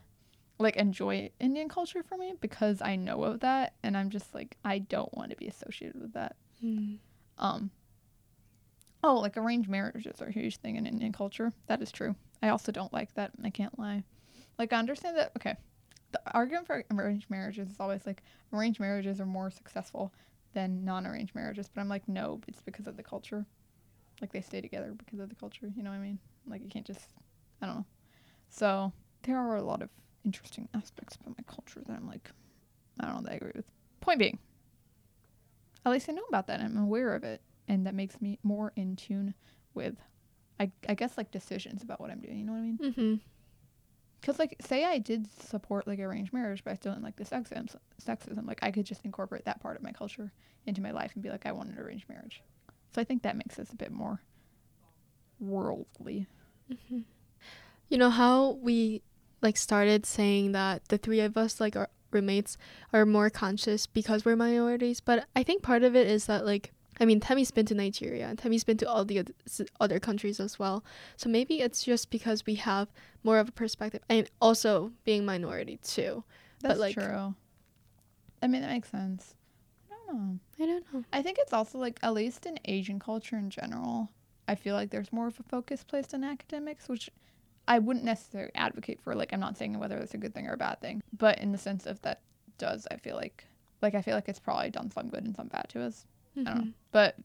like 0.57 0.77
enjoy 0.77 1.29
indian 1.39 1.67
culture 1.67 2.01
for 2.01 2.17
me 2.17 2.33
because 2.39 2.81
i 2.81 2.95
know 2.95 3.25
of 3.25 3.41
that 3.41 3.73
and 3.83 3.97
i'm 3.97 4.09
just 4.09 4.33
like 4.33 4.55
i 4.63 4.79
don't 4.79 5.13
want 5.13 5.29
to 5.29 5.35
be 5.35 5.47
associated 5.47 6.01
with 6.01 6.13
that. 6.13 6.35
Mm. 6.63 6.97
um 7.37 7.71
oh 9.03 9.15
like 9.15 9.35
arranged 9.35 9.69
marriages 9.69 10.21
are 10.21 10.27
a 10.27 10.31
huge 10.31 10.57
thing 10.57 10.77
in 10.77 10.85
indian 10.85 11.11
culture. 11.11 11.51
That 11.67 11.81
is 11.81 11.91
true. 11.91 12.15
I 12.41 12.49
also 12.49 12.71
don't 12.71 12.93
like 12.93 13.13
that. 13.15 13.31
I 13.43 13.49
can't 13.49 13.77
lie. 13.77 14.03
Like 14.57 14.71
i 14.71 14.77
understand 14.77 15.17
that 15.17 15.31
okay 15.37 15.55
the 16.23 16.33
argument 16.33 16.65
for 16.65 16.83
arranged 16.91 17.29
marriages 17.29 17.69
is 17.69 17.75
always 17.79 18.05
like 18.05 18.23
arranged 18.53 18.79
marriages 18.79 19.19
are 19.19 19.25
more 19.25 19.49
successful 19.49 20.13
than 20.53 20.85
non-arranged 20.85 21.35
marriages 21.35 21.69
but 21.73 21.81
i'm 21.81 21.89
like 21.89 22.07
no 22.07 22.39
it's 22.47 22.61
because 22.61 22.87
of 22.87 22.95
the 22.97 23.03
culture. 23.03 23.45
Like 24.21 24.31
they 24.31 24.39
stay 24.39 24.61
together 24.61 24.93
because 24.97 25.19
of 25.19 25.27
the 25.27 25.35
culture 25.35 25.69
you 25.75 25.83
know 25.83 25.89
what 25.89 25.97
i 25.97 25.99
mean? 25.99 26.19
Like 26.47 26.63
you 26.63 26.69
can't 26.69 26.85
just 26.85 27.09
i 27.61 27.65
don't 27.65 27.75
know. 27.75 27.85
So 28.49 28.93
there 29.23 29.37
are 29.37 29.57
a 29.57 29.61
lot 29.61 29.81
of 29.81 29.89
interesting 30.23 30.69
aspects 30.73 31.17
about 31.17 31.37
my 31.37 31.43
culture 31.53 31.81
that 31.85 31.93
i'm 31.93 32.07
like 32.07 32.31
i 32.99 33.05
don't 33.05 33.15
know 33.15 33.21
that 33.23 33.33
i 33.33 33.35
agree 33.35 33.51
with. 33.55 33.65
Point 33.99 34.19
being 34.19 34.39
at 35.85 35.91
least 35.91 36.09
i 36.09 36.13
know 36.13 36.23
about 36.29 36.47
that 36.47 36.61
i'm 36.61 36.77
aware 36.77 37.13
of 37.13 37.23
it 37.23 37.41
and 37.67 37.85
that 37.85 37.93
makes 37.93 38.21
me 38.21 38.39
more 38.43 38.71
in 38.75 38.95
tune 38.95 39.33
with 39.73 39.95
i, 40.59 40.71
I 40.87 40.93
guess 40.93 41.17
like 41.17 41.29
decisions 41.31 41.83
about 41.83 41.99
what 41.99 42.09
i'm 42.09 42.21
doing 42.21 42.37
you 42.39 42.45
know 42.45 42.53
what 42.53 42.59
i 42.59 42.61
mean? 42.61 42.79
Mm-hmm. 42.81 43.15
Because, 44.25 44.39
like, 44.39 44.55
say 44.59 44.83
I 44.83 44.97
did 44.97 45.27
support 45.39 45.85
like 45.85 45.99
arranged 45.99 46.33
marriage, 46.33 46.63
but 46.63 46.71
I 46.71 46.75
still 46.77 46.93
didn't 46.93 47.03
like 47.03 47.15
the 47.15 47.23
sexism. 47.23 47.75
Sexism, 48.03 48.47
like, 48.47 48.57
I 48.63 48.71
could 48.71 48.83
just 48.83 49.05
incorporate 49.05 49.45
that 49.45 49.61
part 49.61 49.77
of 49.77 49.83
my 49.83 49.91
culture 49.91 50.31
into 50.65 50.81
my 50.81 50.89
life 50.89 51.11
and 51.13 51.21
be 51.21 51.29
like, 51.29 51.45
I 51.45 51.51
want 51.51 51.69
an 51.69 51.77
arranged 51.77 52.09
marriage. 52.09 52.41
So 52.91 52.99
I 52.99 53.03
think 53.03 53.21
that 53.21 53.35
makes 53.35 53.59
us 53.59 53.71
a 53.71 53.75
bit 53.75 53.91
more 53.91 54.23
worldly. 55.39 56.25
Mm-hmm. 56.73 57.01
You 57.89 57.97
know 57.99 58.09
how 58.09 58.57
we 58.63 59.03
like 59.43 59.57
started 59.57 60.07
saying 60.07 60.53
that 60.53 60.87
the 60.87 60.97
three 60.97 61.19
of 61.19 61.37
us 61.37 61.59
like 61.59 61.75
roommates 62.09 62.57
are 62.93 63.05
more 63.05 63.29
conscious 63.29 63.85
because 63.85 64.25
we're 64.25 64.35
minorities. 64.35 65.01
But 65.01 65.27
I 65.35 65.43
think 65.43 65.61
part 65.61 65.83
of 65.83 65.95
it 65.95 66.07
is 66.07 66.25
that 66.25 66.47
like 66.47 66.71
I 66.99 67.05
mean, 67.05 67.19
Temi's 67.19 67.51
been 67.51 67.65
to 67.67 67.75
Nigeria 67.75 68.27
and 68.27 68.37
Temi's 68.37 68.63
been 68.63 68.77
to 68.77 68.89
all 68.89 69.03
the 69.05 69.25
other 69.79 69.99
countries 69.99 70.39
as 70.39 70.57
well. 70.57 70.83
So 71.17 71.29
maybe 71.29 71.61
it's 71.61 71.83
just 71.83 72.09
because 72.09 72.45
we 72.45 72.55
have 72.55 72.87
more 73.23 73.39
of 73.39 73.49
a 73.49 73.51
perspective 73.51 74.01
and 74.09 74.29
also 74.41 74.91
being 75.03 75.25
minority 75.25 75.77
too. 75.83 76.23
But, 76.61 76.69
That's 76.69 76.79
like- 76.79 76.93
true. 76.95 77.35
I 78.41 78.47
mean, 78.47 78.61
that 78.61 78.69
makes 78.69 78.89
sense. 78.89 79.33
I 79.91 79.95
don't 80.07 80.17
know. 80.17 80.39
I 80.63 80.65
don't 80.67 80.93
know. 80.93 81.03
I 81.11 81.21
think 81.21 81.37
it's 81.39 81.53
also 81.53 81.79
like 81.79 81.99
at 82.03 82.13
least 82.13 82.45
in 82.45 82.59
Asian 82.65 82.99
culture 82.99 83.37
in 83.37 83.49
general, 83.49 84.09
I 84.47 84.55
feel 84.55 84.75
like 84.75 84.91
there's 84.91 85.11
more 85.11 85.27
of 85.27 85.39
a 85.39 85.43
focus 85.43 85.83
placed 85.83 86.13
on 86.13 86.23
academics, 86.23 86.87
which 86.87 87.09
I 87.67 87.79
wouldn't 87.79 88.05
necessarily 88.05 88.51
advocate 88.53 89.01
for. 89.01 89.15
Like 89.15 89.33
I'm 89.33 89.39
not 89.39 89.57
saying 89.57 89.79
whether 89.79 89.97
it's 89.97 90.13
a 90.13 90.17
good 90.19 90.33
thing 90.35 90.47
or 90.47 90.53
a 90.53 90.57
bad 90.57 90.79
thing, 90.79 91.01
but 91.17 91.39
in 91.39 91.51
the 91.51 91.57
sense 91.57 91.85
of 91.87 91.99
that 92.03 92.21
does 92.57 92.87
I 92.91 92.97
feel 92.97 93.15
like 93.15 93.45
like 93.81 93.95
I 93.95 94.01
feel 94.01 94.13
like 94.15 94.29
it's 94.29 94.39
probably 94.39 94.69
done 94.69 94.91
some 94.91 95.09
good 95.09 95.23
and 95.25 95.35
some 95.35 95.47
bad 95.47 95.67
to 95.69 95.81
us. 95.81 96.05
I 96.37 96.43
don't 96.43 96.57
know. 96.65 96.71
But 96.91 97.17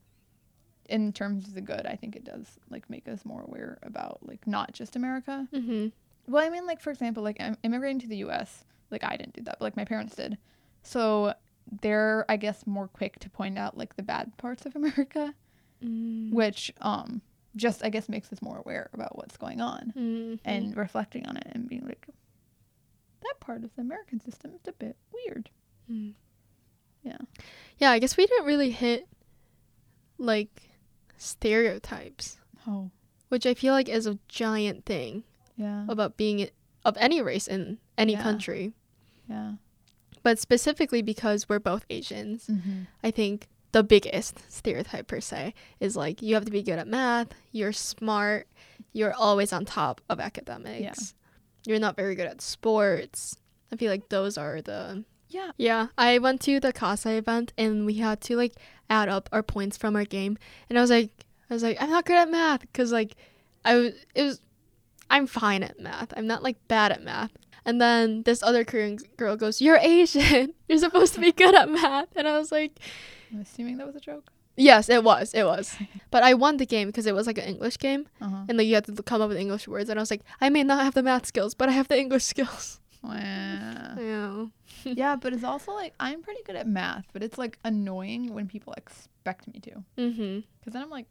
in 0.89 1.13
terms 1.13 1.47
of 1.47 1.55
the 1.55 1.61
good, 1.61 1.87
I 1.87 1.95
think 1.97 2.17
it 2.17 2.25
does 2.25 2.47
like 2.69 2.89
make 2.91 3.07
us 3.09 3.25
more 3.25 3.43
aware 3.43 3.79
about 3.83 4.19
like 4.27 4.47
not 4.47 4.73
just 4.73 4.97
America. 4.97 5.47
Mm-hmm. 5.55 5.89
Well, 6.27 6.45
I 6.45 6.51
mean, 6.51 6.67
like 6.67 6.81
for 6.81 6.91
example, 6.91 7.23
like 7.23 7.37
I'm 7.41 7.57
immigrating 7.63 8.01
to 8.01 8.09
the 8.09 8.17
U.S. 8.19 8.65
Like 8.91 9.05
I 9.05 9.17
didn't 9.17 9.35
do 9.35 9.43
that, 9.43 9.59
but 9.59 9.65
like 9.67 9.77
my 9.77 9.85
parents 9.85 10.17
did. 10.17 10.37
So 10.83 11.35
they're, 11.83 12.25
I 12.29 12.37
guess, 12.37 12.67
more 12.67 12.89
quick 12.89 13.19
to 13.21 13.31
point 13.31 13.57
out 13.59 13.77
like 13.79 13.95
the 13.97 14.03
bad 14.03 14.37
parts 14.39 14.67
of 14.67 14.75
America, 14.83 15.35
Mm. 15.83 16.31
which 16.33 16.71
um 16.83 17.23
just 17.57 17.83
I 17.83 17.89
guess 17.89 18.07
makes 18.09 18.31
us 18.35 18.43
more 18.43 18.59
aware 18.59 18.91
about 18.93 19.17
what's 19.17 19.37
going 19.39 19.61
on 19.63 19.95
Mm-hmm. 19.97 20.35
and 20.45 20.77
reflecting 20.77 21.25
on 21.27 21.39
it 21.39 21.47
and 21.53 21.67
being 21.69 21.87
like, 21.87 22.07
that 23.23 23.35
part 23.41 23.65
of 23.65 23.75
the 23.77 23.81
American 23.83 24.21
system 24.21 24.53
is 24.55 24.61
a 24.69 24.73
bit 24.73 24.97
weird. 25.13 25.49
Mm. 25.91 26.13
Yeah. 27.03 27.19
Yeah, 27.79 27.91
I 27.91 27.99
guess 27.99 28.17
we 28.17 28.27
didn't 28.27 28.47
really 28.47 28.71
hit 28.71 29.07
like 30.19 30.63
stereotypes, 31.17 32.39
Oh, 32.67 32.91
which 33.29 33.47
I 33.47 33.55
feel 33.55 33.73
like 33.73 33.89
is 33.89 34.07
a 34.07 34.19
giant 34.29 34.85
thing 34.85 35.25
yeah, 35.57 35.87
about 35.89 36.17
being 36.17 36.49
of 36.85 36.97
any 36.99 37.23
race 37.23 37.47
in 37.49 37.79
any 37.97 38.13
Yeah. 38.13 38.23
country. 38.23 38.73
yeah. 39.29 39.55
But 40.23 40.39
specifically 40.39 41.01
because 41.01 41.49
we're 41.49 41.59
both 41.59 41.87
Asians, 41.89 42.47
Mm-hmm. 42.47 42.83
I 43.03 43.11
think 43.11 43.49
the 43.73 43.83
biggest 43.83 44.41
stereotype 44.53 45.07
per 45.07 45.21
se 45.21 45.55
is 45.79 45.97
like 45.97 46.21
you 46.21 46.35
have 46.35 46.45
to 46.45 46.51
be 46.51 46.63
good 46.63 46.79
at 46.79 46.89
math, 46.89 47.29
you're 47.53 47.73
smart, 47.73 48.49
you're 48.93 49.15
always 49.15 49.53
on 49.53 49.65
top 49.65 50.01
of 50.11 50.21
academics. 50.21 50.81
Yeah. 50.83 50.95
You're 51.67 51.79
not 51.81 51.97
very 51.97 52.15
good 52.15 52.27
at 52.27 52.41
sports. 52.43 53.37
I 53.73 53.77
feel 53.77 53.91
like 53.91 54.09
those 54.09 54.37
are 54.37 54.61
the 54.61 55.05
Yeah. 55.31 55.51
Yeah, 55.57 55.87
I 55.97 56.19
went 56.19 56.41
to 56.43 56.61
the 56.61 56.73
Casa 56.73 57.11
event 57.13 57.53
and 57.57 57.87
we 57.87 57.95
had 57.95 58.21
to 58.23 58.37
like 58.37 58.55
add 58.89 59.09
up 59.09 59.29
our 59.33 59.43
points 59.43 59.77
from 59.77 59.95
our 59.97 60.05
game, 60.05 60.37
and 60.69 60.77
I 60.79 60.81
was 60.83 60.91
like, 60.91 61.11
I 61.49 61.55
was 61.55 61.63
like, 61.63 61.81
I'm 61.81 61.91
not 61.91 62.05
good 62.05 62.17
at 62.17 62.29
math 62.31 62.61
because 62.61 62.91
like, 62.93 63.15
I 63.65 63.75
was 63.77 63.93
it 64.15 64.23
was, 64.25 64.41
I'm 65.09 65.27
fine 65.27 65.63
at 65.63 65.79
math. 65.81 66.13
I'm 66.17 66.27
not 66.27 66.43
like 66.43 66.57
bad 66.69 66.93
at 66.93 67.03
math. 67.03 67.31
And 67.65 67.81
then 67.81 68.23
this 68.25 68.43
other 68.43 68.65
Korean 68.65 68.99
girl 69.17 69.37
goes, 69.37 69.61
"You're 69.61 69.77
Asian. 69.77 70.55
You're 70.69 70.79
supposed 70.79 71.15
to 71.15 71.21
be 71.21 71.31
good 71.33 71.55
at 71.55 71.69
math." 71.69 72.09
And 72.17 72.27
I 72.27 72.39
was 72.39 72.51
like, 72.51 72.73
I'm 73.33 73.41
assuming 73.43 73.77
that 73.79 73.87
was 73.87 73.97
a 73.97 74.01
joke. 74.01 74.33
"Yes, 74.57 74.89
it 74.89 75.05
was. 75.05 75.35
It 75.35 75.45
was." 75.45 75.77
But 76.11 76.23
I 76.25 76.35
won 76.35 76.57
the 76.57 76.67
game 76.67 76.89
because 76.89 77.07
it 77.07 77.15
was 77.15 77.27
like 77.27 77.39
an 77.39 77.45
English 77.45 77.77
game, 77.79 78.07
Uh-huh. 78.21 78.45
and 78.49 78.57
like 78.59 78.67
you 78.67 78.75
had 78.75 78.87
to 78.87 78.95
come 79.03 79.21
up 79.23 79.29
with 79.29 79.39
English 79.39 79.69
words. 79.69 79.91
And 79.91 79.99
I 80.01 80.03
was 80.03 80.11
like, 80.11 80.23
"I 80.41 80.49
may 80.49 80.65
not 80.65 80.83
have 80.85 80.95
the 80.95 81.03
math 81.03 81.27
skills, 81.27 81.55
but 81.55 81.69
I 81.69 81.73
have 81.73 81.89
the 81.89 81.99
English 81.99 82.25
skills." 82.35 82.81
Wow. 83.03 83.95
Yeah. 83.99 84.47
yeah, 84.85 85.17
but 85.17 85.33
it's 85.33 85.45
also 85.45 85.73
like 85.73 85.95
I'm 86.01 86.23
pretty 86.23 86.43
good 86.45 86.57
at 86.57 86.67
math, 86.67 87.07
but 87.13 87.23
it's 87.23 87.39
like 87.39 87.59
annoying 87.65 88.35
when 88.35 88.47
people 88.47 88.73
expect 88.77 89.47
me 89.53 89.61
to. 89.61 89.83
Mhm. 89.99 90.45
Because 90.61 90.73
then 90.75 90.83
I'm 90.83 90.91
like, 90.91 91.07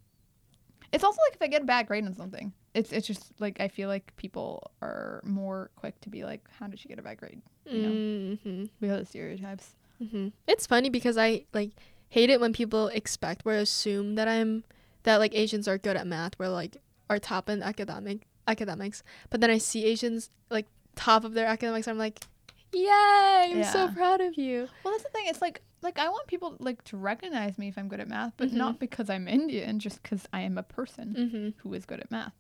it's 0.91 1.03
also 1.03 1.19
like 1.27 1.35
if 1.35 1.41
I 1.41 1.47
get 1.47 1.61
a 1.61 1.65
bad 1.65 1.87
grade 1.87 2.05
on 2.05 2.13
something, 2.15 2.53
it's 2.73 2.91
it's 2.91 3.07
just 3.07 3.31
like 3.39 3.59
I 3.59 3.67
feel 3.67 3.89
like 3.89 4.15
people 4.17 4.71
are 4.81 5.21
more 5.23 5.71
quick 5.75 5.99
to 6.01 6.09
be 6.09 6.23
like, 6.23 6.47
how 6.59 6.67
did 6.67 6.79
she 6.79 6.87
get 6.89 6.99
a 6.99 7.01
bad 7.01 7.17
grade? 7.17 7.41
You 7.65 7.81
know. 7.81 7.89
Mhm. 7.89 8.69
Because 8.79 9.01
of 9.01 9.07
stereotypes. 9.07 9.75
hmm 9.99 10.29
It's 10.47 10.65
funny 10.65 10.89
because 10.89 11.17
I 11.17 11.45
like 11.53 11.71
hate 12.09 12.29
it 12.29 12.39
when 12.39 12.53
people 12.53 12.87
expect 12.87 13.43
or 13.45 13.53
assume 13.53 14.15
that 14.15 14.27
I'm 14.27 14.63
that 15.03 15.17
like 15.17 15.33
Asians 15.35 15.67
are 15.67 15.77
good 15.77 15.95
at 15.97 16.07
math, 16.07 16.37
where 16.39 16.49
like 16.49 16.77
are 17.09 17.19
top 17.19 17.49
in 17.49 17.61
academic 17.63 18.27
academics. 18.47 19.03
But 19.29 19.41
then 19.41 19.49
I 19.51 19.57
see 19.59 19.85
Asians 19.85 20.29
like 20.49 20.65
top 21.00 21.24
of 21.24 21.34
their 21.34 21.47
academics, 21.47 21.88
I'm 21.88 21.97
like, 21.97 22.20
yay! 22.74 23.52
I'm 23.56 23.64
so 23.64 23.88
proud 23.89 24.22
of 24.22 24.38
you. 24.38 24.68
Well, 24.84 24.93
that's 24.93 25.04
the 25.04 25.10
thing. 25.10 25.26
It's 25.28 25.41
like 25.41 25.62
like 25.82 25.97
I 25.97 26.10
want 26.10 26.28
people 26.28 26.56
like 26.60 26.84
to 26.86 26.97
recognize 26.97 27.58
me 27.58 27.70
if 27.70 27.78
I'm 27.78 27.88
good 27.88 28.02
at 28.02 28.08
math, 28.10 28.34
but 28.38 28.50
Mhm. 28.50 28.54
not 28.54 28.80
because 28.80 29.10
I'm 29.10 29.28
Indian, 29.28 29.80
just 29.80 30.04
because 30.04 30.28
I 30.34 30.41
am 30.41 30.58
a 30.58 30.64
person 30.64 31.08
hmm 31.16 31.50
who 31.62 31.74
is 31.74 31.86
good 31.86 32.00
at 32.02 32.12
math. 32.12 32.34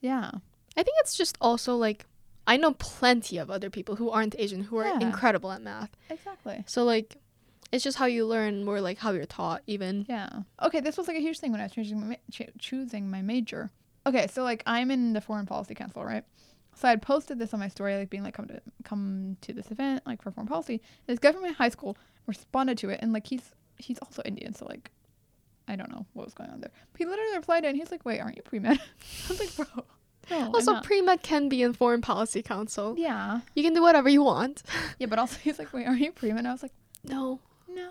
Yeah. 0.00 0.30
I 0.76 0.82
think 0.82 0.96
it's 1.00 1.16
just 1.16 1.36
also 1.40 1.76
like 1.76 2.06
I 2.46 2.56
know 2.56 2.72
plenty 2.74 3.38
of 3.38 3.50
other 3.50 3.70
people 3.70 3.96
who 3.96 4.10
aren't 4.10 4.34
Asian 4.38 4.62
who 4.64 4.76
are 4.76 4.86
Yeah. 4.86 4.98
incredible 5.00 5.50
at 5.52 5.62
math. 5.62 5.90
Exactly. 6.10 6.64
So 6.66 6.82
like, 6.84 7.16
it's 7.70 7.84
just 7.84 7.96
how 7.98 8.06
you 8.06 8.26
learn, 8.26 8.64
more 8.64 8.80
like 8.80 8.98
how 8.98 9.12
you're 9.12 9.24
taught, 9.26 9.62
even. 9.66 10.04
Yeah. 10.08 10.28
Okay, 10.60 10.80
this 10.80 10.96
was 10.98 11.06
like 11.08 11.16
a 11.16 11.20
huge 11.20 11.38
thing 11.38 11.52
when 11.52 11.60
I 11.60 11.64
was 11.64 11.72
choosing 11.72 12.00
my, 12.00 12.06
ma- 12.38 12.46
choosing 12.58 13.10
my 13.10 13.22
major. 13.22 13.70
Okay, 14.06 14.26
so 14.26 14.42
like 14.42 14.62
I'm 14.66 14.90
in 14.90 15.12
the 15.14 15.20
foreign 15.20 15.46
policy 15.46 15.74
council, 15.74 16.04
right? 16.04 16.24
So 16.74 16.88
I'd 16.88 17.02
posted 17.02 17.38
this 17.38 17.52
on 17.54 17.60
my 17.60 17.68
story, 17.68 17.96
like 17.96 18.10
being 18.10 18.22
like, 18.24 18.34
come 18.34 18.46
to 18.48 18.60
come 18.84 19.36
to 19.42 19.52
this 19.52 19.70
event, 19.70 20.02
like 20.06 20.22
for 20.22 20.30
foreign 20.30 20.48
policy. 20.48 20.80
This 21.06 21.18
guy 21.18 21.32
from 21.32 21.42
my 21.42 21.50
high 21.52 21.68
school 21.68 21.96
responded 22.26 22.78
to 22.78 22.88
it, 22.90 23.00
and 23.02 23.12
like 23.12 23.26
he's 23.26 23.52
he's 23.78 23.98
also 23.98 24.22
Indian, 24.24 24.54
so 24.54 24.66
like 24.66 24.90
I 25.68 25.76
don't 25.76 25.90
know 25.90 26.06
what 26.14 26.24
was 26.24 26.34
going 26.34 26.50
on 26.50 26.60
there. 26.60 26.70
But 26.92 26.98
he 26.98 27.04
literally 27.04 27.36
replied, 27.36 27.64
and 27.64 27.76
he's 27.76 27.90
like, 27.90 28.04
"Wait, 28.04 28.20
aren't 28.20 28.36
you 28.36 28.42
pre 28.42 28.58
med?" 28.58 28.78
I 29.26 29.28
was 29.28 29.38
like, 29.40 29.54
"Bro, 29.56 29.84
no." 30.30 30.50
Also, 30.54 30.72
not." 30.72 30.84
pre 30.84 31.02
med 31.02 31.22
can 31.22 31.48
be 31.48 31.62
in 31.62 31.72
foreign 31.72 32.00
policy 32.00 32.42
council. 32.42 32.94
yeah, 32.98 33.40
You 33.54 33.62
can 33.62 33.74
do 33.74 33.82
whatever 33.82 34.08
you 34.08 34.22
want. 34.22 34.62
yeah, 34.98 35.06
but 35.06 35.18
also 35.18 35.38
he's 35.42 35.58
like, 35.58 35.72
"Wait, 35.72 35.86
aren't 35.86 36.00
you 36.00 36.10
pre 36.12 36.32
med?" 36.32 36.46
I 36.46 36.52
was 36.52 36.62
like, 36.62 36.72
No, 37.04 37.38
"No, 37.68 37.90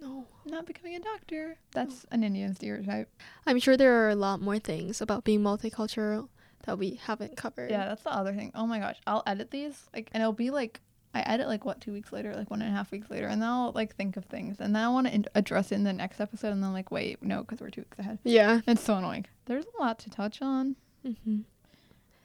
no. 0.00 0.26
not 0.46 0.66
becoming 0.66 0.96
a 0.96 1.00
doctor." 1.00 1.58
That's 1.72 2.06
an 2.10 2.24
Indian 2.24 2.54
stereotype. 2.54 3.08
I'm 3.46 3.60
sure 3.60 3.76
there 3.76 4.04
are 4.06 4.08
a 4.10 4.16
lot 4.16 4.40
more 4.40 4.58
things 4.58 5.00
about 5.00 5.24
being 5.24 5.40
multicultural 5.40 6.28
that 6.66 6.78
we 6.78 7.00
haven't 7.04 7.36
covered. 7.36 7.70
Yeah, 7.70 7.86
that's 7.88 8.02
the 8.02 8.12
other 8.14 8.34
thing. 8.34 8.52
Oh 8.54 8.66
my 8.66 8.78
gosh, 8.78 8.96
I'll 9.06 9.22
edit 9.26 9.50
these 9.50 9.84
like, 9.94 10.10
and 10.12 10.22
it'll 10.22 10.32
be 10.32 10.50
like 10.50 10.80
I 11.14 11.20
edit 11.20 11.46
like 11.46 11.64
what 11.64 11.80
two 11.80 11.92
weeks 11.92 12.12
later, 12.12 12.34
like 12.34 12.50
one 12.50 12.60
and 12.60 12.72
a 12.72 12.76
half 12.76 12.90
weeks 12.90 13.08
later, 13.10 13.26
and 13.28 13.40
then 13.40 13.48
I'll 13.48 13.72
like 13.72 13.94
think 13.94 14.16
of 14.16 14.24
things, 14.24 14.56
and 14.58 14.74
then 14.74 14.82
I 14.82 14.88
want 14.88 15.06
to 15.06 15.14
in- 15.14 15.26
address 15.34 15.70
it 15.70 15.76
in 15.76 15.84
the 15.84 15.92
next 15.92 16.20
episode, 16.20 16.48
and 16.52 16.62
then 16.62 16.72
like 16.72 16.90
wait, 16.90 17.22
no, 17.22 17.42
because 17.42 17.60
we're 17.60 17.70
two 17.70 17.82
weeks 17.82 17.98
ahead. 17.98 18.18
Yeah. 18.24 18.60
It's 18.66 18.82
so 18.82 18.96
annoying. 18.96 19.26
There's 19.46 19.66
a 19.78 19.82
lot 19.82 19.98
to 20.00 20.10
touch 20.10 20.42
on. 20.42 20.74
hmm 21.04 21.40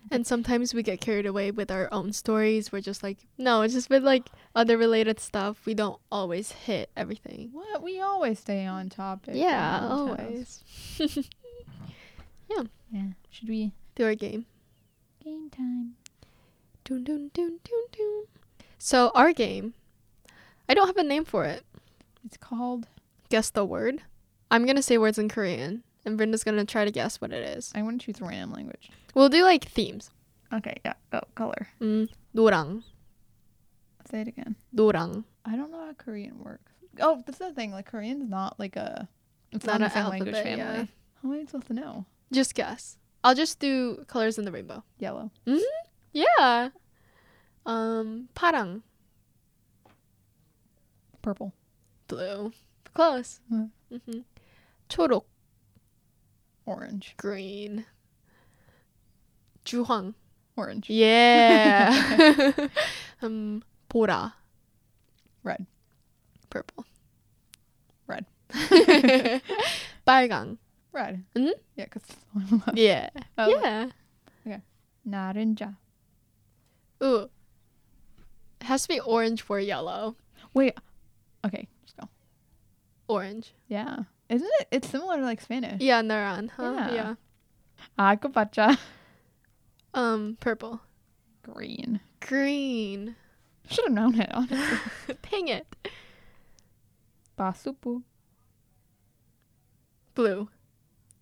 And 0.10 0.26
sometimes 0.26 0.74
we 0.74 0.82
get 0.82 1.02
carried 1.02 1.28
away 1.28 1.52
with 1.52 1.70
our 1.70 1.88
own 1.92 2.14
stories. 2.14 2.72
We're 2.72 2.82
just 2.82 3.04
like, 3.04 3.18
no, 3.38 3.62
it's 3.62 3.76
just 3.76 3.92
with 3.92 4.04
like 4.04 4.28
other 4.56 4.76
related 4.78 5.20
stuff. 5.20 5.66
We 5.68 5.76
don't 5.76 6.00
always 6.12 6.52
hit 6.54 6.90
everything. 6.98 7.50
What 7.52 7.84
we 7.84 8.00
always 8.00 8.40
stay 8.40 8.66
on 8.66 8.90
topic. 8.90 9.36
Yeah, 9.36 9.86
always. 9.88 10.64
yeah. 11.00 12.64
Yeah. 12.92 13.04
Should 13.30 13.50
we 13.50 13.72
Do 13.99 14.05
our 14.05 14.15
game. 14.15 14.47
game 15.23 15.49
time? 15.51 15.95
Dun, 16.85 17.05
dun, 17.05 17.31
dun, 17.33 17.61
dun, 17.65 17.85
dun. 17.93 18.25
So 18.79 19.11
our 19.15 19.33
game, 19.33 19.75
I 20.69 20.75
don't 20.75 20.87
have 20.87 20.97
a 20.97 21.03
name 21.03 21.25
for 21.25 21.45
it. 21.45 21.65
It's 22.25 22.37
called. 22.37 22.87
Guess 23.31 23.51
the 23.51 23.65
word. 23.65 24.03
I'm 24.51 24.67
gonna 24.67 24.83
say 24.83 24.99
words 24.99 25.19
in 25.19 25.29
Korean, 25.29 25.83
and 26.05 26.17
Brenda's 26.17 26.45
gonna 26.45 26.65
try 26.65 26.85
to 26.85 26.91
guess 26.91 27.21
what 27.21 27.33
it 27.33 27.43
is. 27.57 27.73
I 27.75 27.83
want 27.83 28.01
to 28.01 28.07
choose 28.07 28.21
a 28.21 28.25
random 28.25 28.53
language. 28.53 28.91
We'll 29.15 29.29
do 29.31 29.43
like 29.45 29.65
themes. 29.65 30.11
Okay. 30.53 30.77
Yeah. 30.85 30.95
Go 31.11 31.23
color. 31.35 31.69
Mm, 31.81 32.09
노랑, 32.37 32.83
Say 34.11 34.21
it 34.21 34.29
again. 34.29 34.57
노랑. 34.75 35.25
I 35.45 35.57
don't 35.57 35.71
know 35.73 35.87
how 35.87 35.93
Korean 35.95 36.39
works. 36.43 36.73
Oh, 37.01 37.23
this 37.27 37.41
is 37.41 37.49
the 37.49 37.55
thing. 37.55 37.73
Like 37.73 37.87
Korean's 37.87 38.29
not 38.29 38.59
like 38.61 38.77
a. 38.77 39.09
It's 39.53 39.65
Not 39.67 39.81
not, 39.81 39.81
an 39.81 39.87
a 39.87 39.91
same 39.91 40.09
language 40.11 40.35
alphabet, 40.35 40.59
family. 40.59 40.79
yeah. 40.81 40.87
How 41.23 41.33
am 41.33 41.41
I 41.41 41.45
supposed 41.47 41.67
to 41.69 41.75
know? 41.75 42.07
Just 42.33 42.55
guess. 42.55 42.99
I'll 43.23 43.35
just 43.35 43.59
do 43.59 44.05
colors 44.07 44.39
in 44.39 44.45
the 44.45 44.53
rainbow. 44.53 44.83
Yellow. 44.99 45.31
Yeah. 46.13 46.71
Um, 47.67 48.29
파랑, 48.35 48.83
Purple. 51.23 51.53
blue. 52.07 52.53
Close. 52.95 53.41
Mm. 53.51 53.71
hmm 53.91 54.21
초록, 54.89 55.25
Orange. 56.67 57.15
green. 57.17 57.87
주황. 59.65 60.15
Orange. 60.57 60.89
Yeah. 60.91 62.69
um, 63.23 63.63
보라. 63.89 64.35
Red. 65.43 65.67
Purple. 66.51 66.85
Red. 68.07 68.27
빨강. 70.07 70.59
Red. 70.92 71.24
Mhm. 71.36 71.52
Yeah, 71.76 71.86
because 71.86 72.04
Yeah. 72.74 73.10
Oh, 73.38 73.50
yeah. 73.50 73.90
Okay. 74.46 74.62
Naranja. 75.08 75.76
Ooh. 77.04 77.30
It 78.62 78.66
has 78.66 78.84
to 78.84 78.88
be 78.90 79.00
orange 79.00 79.42
for 79.42 79.60
yellow. 79.60 80.16
Wait. 80.54 80.78
Okay, 81.46 81.68
just 81.86 81.96
go. 81.98 82.10
Orange. 83.08 83.54
Yeah. 83.68 84.00
Isn't 84.30 84.50
it? 84.60 84.68
It's 84.72 84.90
similar 84.90 85.18
to 85.18 85.24
like 85.24 85.42
Spanish. 85.42 85.82
Yeah, 85.82 86.02
naran, 86.02 86.50
huh? 86.50 86.74
Yeah. 86.76 86.94
Yeah. 86.94 87.16
Acapacha. 87.98 88.78
Um, 89.94 90.38
purple. 90.40 90.82
Green. 91.44 92.00
Green. 92.20 93.16
Should 93.70 93.86
have 93.86 93.94
known 93.94 94.20
it. 94.20 94.30
honestly. 94.34 95.16
Dang 95.32 95.48
it. 95.48 95.66
Basupu. 97.38 98.04
Blue. 100.16 100.50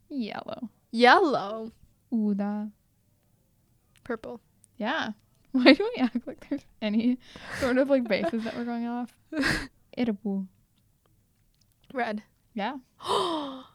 Yellow. 0.09 0.69
Yellow. 0.91 1.71
Uda. 2.13 2.71
Purple. 4.03 4.41
Yeah. 4.77 5.11
Why 5.51 5.73
do 5.73 5.89
we 5.95 6.01
act 6.01 6.27
like 6.27 6.45
there's 6.49 6.65
any 6.81 7.17
sort 7.59 7.77
of 7.77 7.89
like 7.89 8.07
bases 8.07 8.43
that 8.43 8.55
we're 8.55 8.65
going 8.65 8.85
off? 8.87 9.17
Irabu. 9.97 10.47
Red. 11.93 12.23
Yeah. 12.53 12.77
oh 13.05 13.65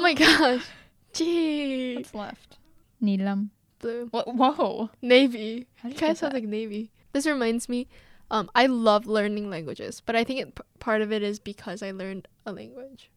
my 0.00 0.14
gosh. 0.14 0.64
Gee. 1.12 1.96
What's 1.96 2.14
left? 2.14 2.58
Nilam. 3.02 3.50
Blue. 3.78 4.08
Wha- 4.12 4.24
Whoa. 4.24 4.90
Navy. 5.02 5.66
How 5.76 5.88
did 5.88 5.94
you 5.96 6.00
Kind 6.00 6.12
of 6.12 6.18
sounds 6.18 6.34
like 6.34 6.44
navy. 6.44 6.90
This 7.12 7.26
reminds 7.26 7.68
me. 7.68 7.86
Um, 8.30 8.50
I 8.54 8.66
love 8.66 9.06
learning 9.06 9.50
languages, 9.50 10.02
but 10.04 10.16
I 10.16 10.24
think 10.24 10.40
it, 10.40 10.54
p- 10.54 10.62
part 10.80 11.02
of 11.02 11.12
it 11.12 11.22
is 11.22 11.38
because 11.38 11.82
I 11.82 11.90
learned 11.90 12.26
a 12.46 12.52
language, 12.52 13.10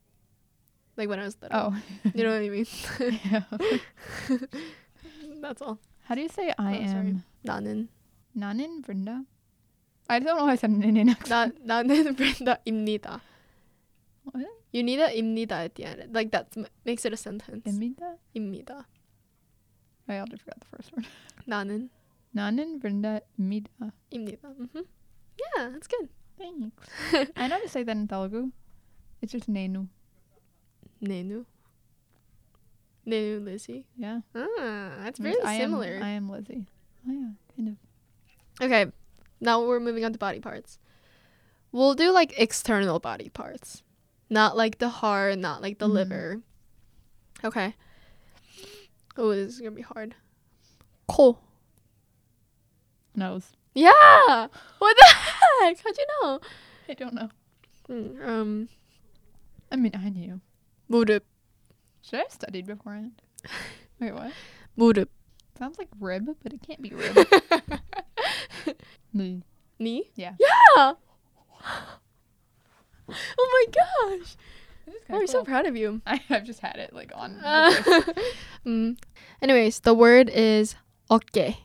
like 0.97 1.09
when 1.09 1.19
I 1.21 1.25
was 1.25 1.37
little. 1.41 1.59
Oh. 1.73 1.77
You 2.15 2.25
know 2.25 2.31
what 2.31 2.43
I 2.43 2.49
mean? 2.51 2.67
yeah. 3.25 3.45
That's 5.41 5.63
all. 5.63 5.79
How 6.05 6.15
do 6.15 6.21
you 6.23 6.29
say 6.29 6.53
I 6.59 6.79
Oh, 6.79 6.87
sorry. 6.87 7.09
am? 7.09 7.25
나는 7.47 7.89
Nanin 8.37 8.83
Vrinda? 8.83 9.25
I 10.09 10.19
don't 10.19 10.37
know 10.37 10.45
why 10.45 10.53
I 10.53 10.57
said 10.57 10.71
an 10.71 10.83
Indian 10.83 11.09
accent. 11.11 11.31
나 11.67 11.83
나는 11.83 12.15
브렌다입니다. 12.17 13.21
What? 14.25 14.47
You 14.73 14.83
need 14.83 15.01
a 15.01 15.09
입니다 15.19 15.65
at 15.65 15.75
the 15.75 15.85
end. 15.85 16.15
Like 16.15 16.31
that 16.33 16.49
m- 16.57 16.67
makes 16.85 17.05
it 17.05 17.13
a 17.13 17.17
sentence. 17.17 17.65
Imida? 17.67 18.17
입니다. 18.35 18.85
I 20.09 20.17
already 20.19 20.37
forgot 20.39 20.61
the 20.61 20.67
first 20.77 20.93
word. 20.93 21.07
나는 21.47 21.89
Nanin 22.35 22.81
Vrinda 22.81 23.21
Mida. 23.39 23.71
입니다. 24.11 24.49
hmm 24.55 24.85
Yeah, 25.39 25.71
that's 25.71 25.87
good. 25.89 26.09
Thanks. 26.39 26.87
I 27.37 27.49
know 27.49 27.61
to 27.61 27.69
say 27.69 27.83
that 27.83 27.97
in 27.97 28.07
Telugu. 28.09 28.51
It's 29.21 29.33
just 29.33 29.49
Nenu. 29.49 29.89
Nenu. 31.02 31.46
Nenu 33.06 33.44
Lizzie. 33.44 33.86
Yeah. 33.98 34.22
Ah, 34.36 34.92
that's 35.04 35.20
very 35.20 35.40
I 35.44 35.54
am- 35.54 35.62
similar. 35.62 36.00
I 36.02 36.10
am 36.10 36.30
Lizzie. 36.30 36.66
Oh 37.08 37.12
yeah, 37.12 37.30
kind 37.56 37.70
of. 37.70 38.66
okay, 38.66 38.92
now 39.40 39.66
we're 39.66 39.80
moving 39.80 40.04
on 40.04 40.12
to 40.12 40.20
body 40.20 40.40
parts. 40.40 40.78
We'll 41.72 41.94
do 41.94 42.12
like 42.12 42.34
external 42.38 43.00
body 43.00 43.30
parts, 43.30 43.84
not 44.30 44.58
like 44.58 44.80
the 44.80 44.90
heart, 44.90 45.38
not 45.38 45.62
like 45.62 45.80
the 45.80 45.86
mm-hmm. 45.86 45.96
liver. 45.96 46.42
Okay. 47.44 47.76
Oh, 49.16 49.30
this 49.30 49.54
is 49.54 49.60
gonna 49.60 49.72
be 49.72 49.82
hard. 49.82 50.16
Cool. 51.08 51.40
Nose. 53.16 53.52
Yeah. 53.74 54.48
What 54.80 54.98
the 54.98 55.06
heck? 55.08 55.80
How'd 55.84 55.98
you 55.98 56.06
know? 56.22 56.40
I 56.90 56.94
don't 56.94 57.14
know. 57.14 57.30
Mm, 57.90 58.28
Um. 58.28 58.70
I 59.72 59.76
mean, 59.76 59.92
I 59.96 60.10
knew. 60.10 60.42
Moved 60.90 61.12
up. 61.12 61.24
Should 62.02 62.20
I 62.20 62.24
have 62.24 62.32
studied 62.32 62.66
beforehand? 62.66 63.22
Wait, 64.00 64.14
what? 64.14 64.32
Moved 64.76 65.00
up. 65.00 65.10
Sounds 65.58 65.78
like 65.78 65.90
rib, 66.00 66.30
but 66.44 66.54
it 66.54 66.62
can't 66.62 66.82
be 66.82 66.92
rib. 66.92 67.28
Knee. 69.14 69.44
Knee? 69.80 70.10
Yeah. 70.16 70.34
Yeah! 70.40 70.94
oh 73.10 73.66
my 73.66 73.66
gosh! 73.72 74.38
I'm 75.10 75.28
so 75.28 75.44
proud 75.44 75.66
of 75.66 75.76
you. 75.76 76.02
I, 76.08 76.18
have 76.28 76.44
just 76.44 76.60
had 76.60 76.78
it 76.78 76.94
like 76.94 77.12
on. 77.16 77.40
Uh, 77.44 77.72
mm. 78.66 78.98
Anyways, 79.42 79.82
the 79.82 79.94
word 79.94 80.30
is 80.30 80.76
okay. 81.10 81.60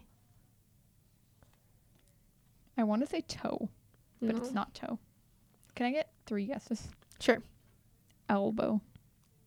I 2.76 2.84
want 2.84 3.02
to 3.02 3.08
say 3.08 3.20
toe, 3.20 3.68
but 4.20 4.34
no. 4.34 4.40
it's 4.40 4.52
not 4.52 4.74
toe. 4.74 4.98
Can 5.74 5.86
I 5.86 5.92
get 5.92 6.10
three 6.26 6.46
guesses? 6.46 6.88
Sure. 7.20 7.38
Elbow. 8.28 8.80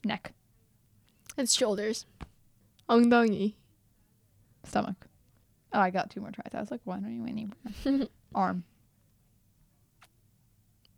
Neck. 0.05 0.31
It's 1.35 1.53
shoulders. 1.55 2.05
Ongdongi. 2.87 3.55
Stomach. 4.63 5.07
Oh, 5.73 5.79
I 5.79 5.89
got 5.89 6.11
two 6.11 6.21
more 6.21 6.29
tries. 6.31 6.53
I 6.53 6.59
was 6.59 6.69
like, 6.69 6.81
why 6.83 6.97
don't 6.97 7.11
you 7.11 7.23
win 7.23 7.49
anymore? 7.85 8.07
Arm. 8.35 8.63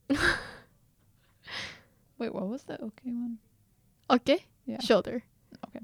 Wait, 2.20 2.34
what 2.34 2.48
was 2.48 2.64
the 2.64 2.74
okay 2.76 3.12
one? 3.12 3.38
Okay. 4.10 4.44
Yeah. 4.66 4.82
Shoulder. 4.82 5.24
Okay. 5.70 5.80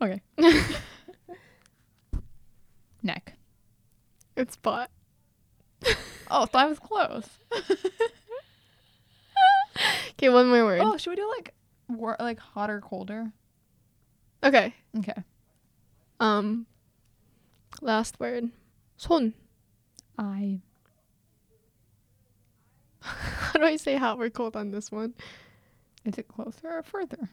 okay. 0.00 0.20
Neck. 3.02 3.34
It's 4.36 4.54
butt. 4.56 4.90
oh, 6.30 6.46
so 6.50 6.58
I 6.58 6.66
was 6.66 6.78
close. 6.78 7.28
Okay, 10.12 10.28
one 10.28 10.48
more 10.48 10.64
word. 10.64 10.80
Oh, 10.82 10.96
should 10.98 11.10
we 11.10 11.16
do 11.16 11.28
like 11.36 11.54
war- 11.98 12.16
like 12.20 12.38
hot 12.38 12.70
or 12.70 12.80
colder? 12.80 13.32
Okay. 14.42 14.74
Okay. 14.98 15.14
Um. 16.18 16.66
Last 17.80 18.18
word. 18.20 18.50
손. 18.98 19.32
I. 20.18 20.60
How 23.00 23.58
do 23.58 23.64
I 23.64 23.76
say 23.76 23.96
hot 23.96 24.18
or 24.18 24.28
cold 24.30 24.56
on 24.56 24.70
this 24.70 24.90
one? 24.92 25.14
Is 26.04 26.18
it 26.18 26.28
closer 26.28 26.68
or 26.78 26.82
further? 26.82 27.30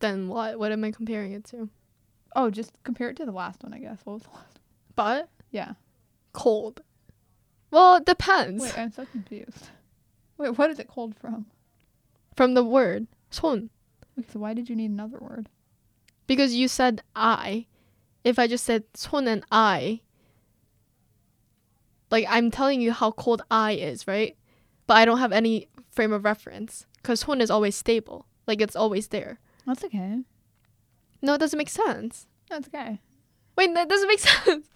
Then 0.00 0.28
what? 0.28 0.58
What 0.58 0.72
am 0.72 0.84
I 0.84 0.90
comparing 0.90 1.32
it 1.32 1.44
to? 1.46 1.68
Oh, 2.34 2.50
just 2.50 2.72
compare 2.84 3.08
it 3.10 3.16
to 3.16 3.24
the 3.24 3.32
last 3.32 3.62
one, 3.62 3.72
I 3.72 3.78
guess. 3.78 4.00
What 4.04 4.14
was 4.14 4.22
the 4.22 4.30
last? 4.30 4.60
Butt. 4.94 5.28
Yeah. 5.50 5.72
Cold. 6.32 6.82
Well, 7.70 7.96
it 7.96 8.04
depends. 8.04 8.62
Wait, 8.62 8.78
I'm 8.78 8.92
so 8.92 9.06
confused. 9.06 9.70
Wait, 10.38 10.50
what 10.58 10.70
is 10.70 10.78
it 10.78 10.88
cold 10.88 11.14
from? 11.16 11.46
From 12.34 12.54
the 12.54 12.64
word 12.64 13.06
손. 13.31 13.69
Okay, 14.17 14.27
so 14.31 14.39
why 14.39 14.53
did 14.53 14.69
you 14.69 14.75
need 14.75 14.91
another 14.91 15.17
word? 15.19 15.49
Because 16.27 16.53
you 16.55 16.67
said 16.67 17.01
I. 17.15 17.67
If 18.23 18.37
I 18.37 18.47
just 18.47 18.63
said 18.65 18.83
손 18.93 19.27
and 19.27 19.43
I, 19.51 20.01
like 22.09 22.25
I'm 22.29 22.51
telling 22.51 22.81
you 22.81 22.91
how 22.91 23.11
cold 23.11 23.41
I 23.49 23.73
is, 23.73 24.07
right? 24.07 24.35
But 24.87 24.97
I 24.97 25.05
don't 25.05 25.19
have 25.19 25.31
any 25.31 25.67
frame 25.91 26.13
of 26.13 26.23
reference 26.25 26.85
because 26.97 27.23
손 27.23 27.41
is 27.41 27.49
always 27.51 27.75
stable. 27.75 28.25
Like 28.47 28.61
it's 28.61 28.75
always 28.75 29.07
there. 29.09 29.39
That's 29.65 29.83
okay. 29.85 30.19
No, 31.21 31.33
it 31.35 31.37
doesn't 31.39 31.57
make 31.57 31.69
sense. 31.69 32.27
That's 32.49 32.67
okay. 32.67 32.99
Wait, 33.55 33.73
that 33.73 33.87
doesn't 33.89 34.07
make 34.07 34.19
sense. 34.19 34.67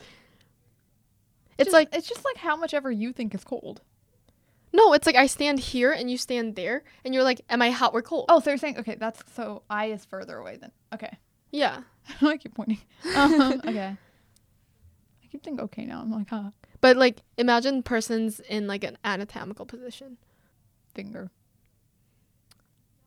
It's 1.58 1.68
Just- 1.68 1.74
like 1.74 1.90
it's 1.94 2.08
just 2.08 2.26
like 2.26 2.38
how 2.38 2.56
much 2.56 2.74
ever 2.74 2.92
you 2.92 3.14
think 3.14 3.34
is 3.36 3.44
cold. 3.44 3.82
no, 4.73 4.93
it's 4.93 5.07
like 5.07 5.17
I 5.17 5.27
stand 5.27 5.59
here 5.59 5.93
and 5.93 6.11
you 6.11 6.17
stand 6.17 6.57
there, 6.57 6.85
and 7.05 7.15
you're 7.15 7.25
like, 7.25 7.41
"Am 7.49 7.63
I 7.63 7.71
hot 7.71 7.93
or 7.93 8.03
cold?" 8.03 8.27
Oh, 8.29 8.41
so 8.41 8.51
you're 8.51 8.59
saying 8.59 8.79
okay? 8.79 8.95
That's 8.95 9.23
so 9.35 9.63
I 9.69 9.87
is 9.87 10.05
further 10.05 10.39
away 10.39 10.57
than 10.57 10.73
okay. 10.95 11.17
yeah. 11.51 11.83
I 12.23 12.37
keep 12.37 12.55
pointing. 12.55 12.79
Um, 13.17 13.61
okay. 13.67 13.97
I 15.23 15.27
keep 15.31 15.43
thinking 15.43 15.61
okay 15.65 15.85
now. 15.85 16.01
I'm 16.01 16.11
like, 16.11 16.29
huh? 16.31 16.51
But 16.81 16.97
like, 16.97 17.23
imagine 17.37 17.83
persons 17.83 18.41
in 18.41 18.67
like 18.67 18.85
an 18.85 18.99
anatomical 19.05 19.67
position. 19.67 20.17
Finger. 20.95 21.31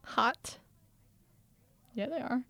Hot. 0.03 0.57
Yeah, 1.93 2.07
they 2.07 2.19
are. 2.19 2.43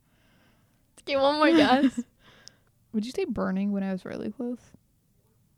Okay, 1.01 1.17
one 1.17 1.35
more 1.35 1.51
guess. 1.51 1.99
Would 2.93 3.05
you 3.05 3.11
say 3.11 3.25
burning 3.25 3.71
when 3.71 3.83
I 3.83 3.91
was 3.91 4.05
really 4.05 4.31
close? 4.31 4.59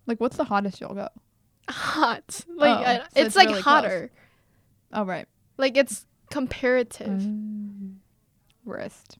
Like, 0.08 0.20
what's 0.20 0.38
the 0.38 0.43
hottest 0.45 0.82
you'll 0.82 0.93
go? 0.93 1.10
Hot. 1.70 2.45
Like 2.55 2.80
Oh, 2.80 2.84
I, 2.84 2.95
so 2.97 3.01
it's, 3.03 3.11
it's 3.28 3.36
like 3.36 3.47
really 3.49 3.61
close. 3.61 3.74
hotter. 3.76 4.11
Oh, 4.93 5.03
right. 5.03 5.28
Like 5.57 5.78
it's 5.78 6.05
comparative. 6.32 7.07
Um, 7.07 8.01
wrist. 8.66 9.18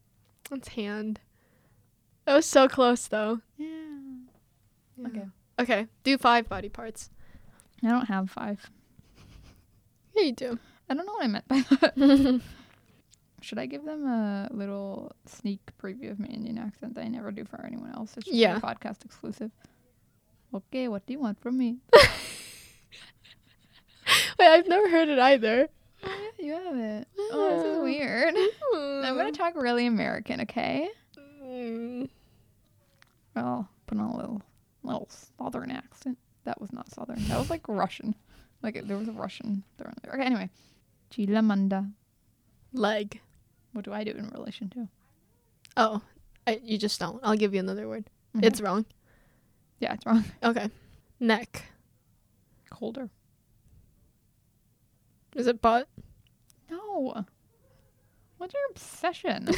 It's 0.51 0.69
hand. 0.69 1.19
That 2.25 2.35
was 2.35 2.45
so 2.45 2.67
close 2.67 3.07
though. 3.07 3.41
Yeah. 3.57 3.67
Yeah. 4.97 5.07
Okay. 5.07 5.25
Okay. 5.59 5.87
Do 6.03 6.17
five 6.17 6.47
body 6.49 6.69
parts. 6.69 7.09
I 7.83 7.89
don't 7.89 8.05
have 8.07 8.29
five. 8.31 8.69
Yeah, 10.15 10.23
you 10.23 10.31
do. 10.33 10.59
I 10.89 10.93
don't 10.93 11.05
know 11.05 11.13
what 11.13 11.23
I 11.23 11.27
meant 11.27 11.47
by 11.47 11.61
that. 11.69 12.41
Should 13.41 13.59
I 13.59 13.65
give 13.67 13.83
them 13.85 14.05
a 14.07 14.49
little 14.51 15.11
sneak 15.27 15.59
preview 15.81 16.09
of 16.09 16.19
my 16.19 16.25
Indian 16.27 16.57
accent 16.57 16.95
that 16.95 17.03
I 17.03 17.07
never 17.09 17.31
do 17.31 17.43
for 17.45 17.61
anyone 17.63 17.91
else? 17.93 18.15
It's 18.17 18.25
just 18.25 18.35
Yeah. 18.37 18.57
a 18.57 18.61
podcast 18.61 19.03
exclusive. 19.05 19.51
Okay, 20.53 20.87
what 20.87 21.05
do 21.05 21.13
you 21.13 21.19
want 21.19 21.39
from 21.41 21.57
me? 21.57 21.77
Wait, 24.45 24.51
I've 24.51 24.67
never 24.67 24.87
heard 24.87 25.09
it 25.09 25.17
either. 25.17 25.67
You 26.37 26.51
have 26.51 26.75
it. 26.75 27.07
Oh, 27.17 27.49
this 27.49 27.65
is 27.65 27.77
weird. 27.79 28.35
I'm 28.75 29.17
gonna 29.17 29.31
talk 29.31 29.55
really 29.55 29.87
American, 29.87 30.41
okay? 30.41 30.89
Mm. 31.43 32.07
I'll 33.35 33.67
put 33.87 33.97
on 33.97 34.11
a 34.11 34.15
little, 34.15 34.41
little 34.83 35.09
southern 35.39 35.71
accent. 35.71 36.19
That 36.43 36.61
was 36.61 36.71
not 36.71 36.91
southern. 36.91 37.27
That 37.27 37.39
was 37.39 37.49
like 37.49 37.67
Russian. 37.67 38.13
Like 38.61 38.85
there 38.85 38.97
was 38.97 39.07
a 39.07 39.13
Russian 39.13 39.63
thrown 39.79 39.95
there. 40.03 40.13
Okay, 40.13 40.23
anyway. 40.23 40.51
Chilamanda. 41.11 41.91
Leg. 42.71 43.21
What 43.73 43.85
do 43.85 43.93
I 43.93 44.03
do 44.03 44.11
in 44.11 44.29
relation 44.29 44.69
to? 44.69 44.87
Oh, 45.75 46.01
I, 46.45 46.59
you 46.63 46.77
just 46.77 46.99
don't. 46.99 47.19
I'll 47.23 47.35
give 47.35 47.55
you 47.55 47.61
another 47.61 47.87
word. 47.87 48.05
It's 48.43 48.61
wrong. 48.61 48.85
yeah, 49.79 49.93
it's 49.93 50.05
wrong. 50.05 50.23
Okay. 50.43 50.69
Neck. 51.19 51.63
Colder. 52.69 53.09
Is 55.36 55.47
it 55.47 55.61
butt? 55.61 55.88
No. 56.69 57.25
What's 58.38 58.53
your 58.53 58.63
obsession? 58.71 59.49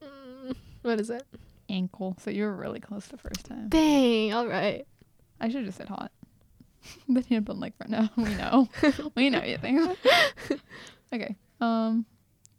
Mm, 0.00 0.54
what 0.82 1.00
is 1.00 1.10
it? 1.10 1.24
Ankle. 1.68 2.16
So 2.20 2.30
you 2.30 2.44
were 2.44 2.54
really 2.54 2.80
close 2.80 3.06
the 3.06 3.18
first 3.18 3.44
time. 3.44 3.68
Dang. 3.68 4.32
All 4.32 4.46
right. 4.46 4.86
I 5.40 5.48
should 5.48 5.56
have 5.56 5.66
just 5.66 5.78
said 5.78 5.88
hot. 5.88 6.12
but 7.08 7.30
you'd 7.30 7.44
been 7.44 7.60
like, 7.60 7.74
no, 7.88 8.08
we 8.16 8.34
know. 8.34 8.68
we 9.14 9.30
know 9.30 9.42
you 9.42 9.58
think. 9.58 9.98
okay. 11.12 11.36
Um, 11.60 12.06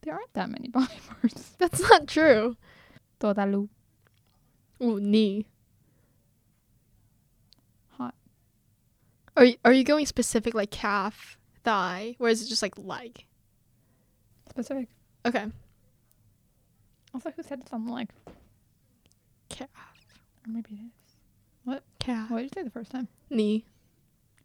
there 0.02 0.14
aren't 0.14 0.34
that 0.34 0.50
many 0.50 0.68
body 0.68 1.00
parts. 1.10 1.56
That's 1.58 1.80
not 1.82 2.08
true. 2.08 2.58
Todalu. 3.20 3.70
Ooh, 4.82 5.00
knee. 5.00 5.48
Hot. 7.98 8.14
Are 9.36 9.46
you, 9.46 9.56
are 9.66 9.74
you 9.74 9.84
going 9.84 10.06
specific 10.06 10.54
like 10.54 10.72
calf, 10.72 11.39
thigh, 11.70 12.16
or 12.20 12.30
is 12.30 12.42
it 12.42 12.48
just 12.48 12.62
like 12.64 12.74
leg? 12.78 13.26
Specific. 14.50 14.88
Okay. 15.26 15.46
Also, 17.14 17.32
who 17.36 17.44
said 17.44 17.68
something 17.70 17.94
like, 17.94 18.10
Calf. 19.50 19.70
or 20.46 20.52
maybe 20.52 20.70
it 20.72 20.80
is. 20.86 21.16
What? 21.64 21.84
Calf. 22.00 22.32
What 22.32 22.38
did 22.38 22.44
you 22.46 22.50
say 22.56 22.64
the 22.64 22.72
first 22.72 22.92
time? 22.92 23.08
Knee. 23.30 23.66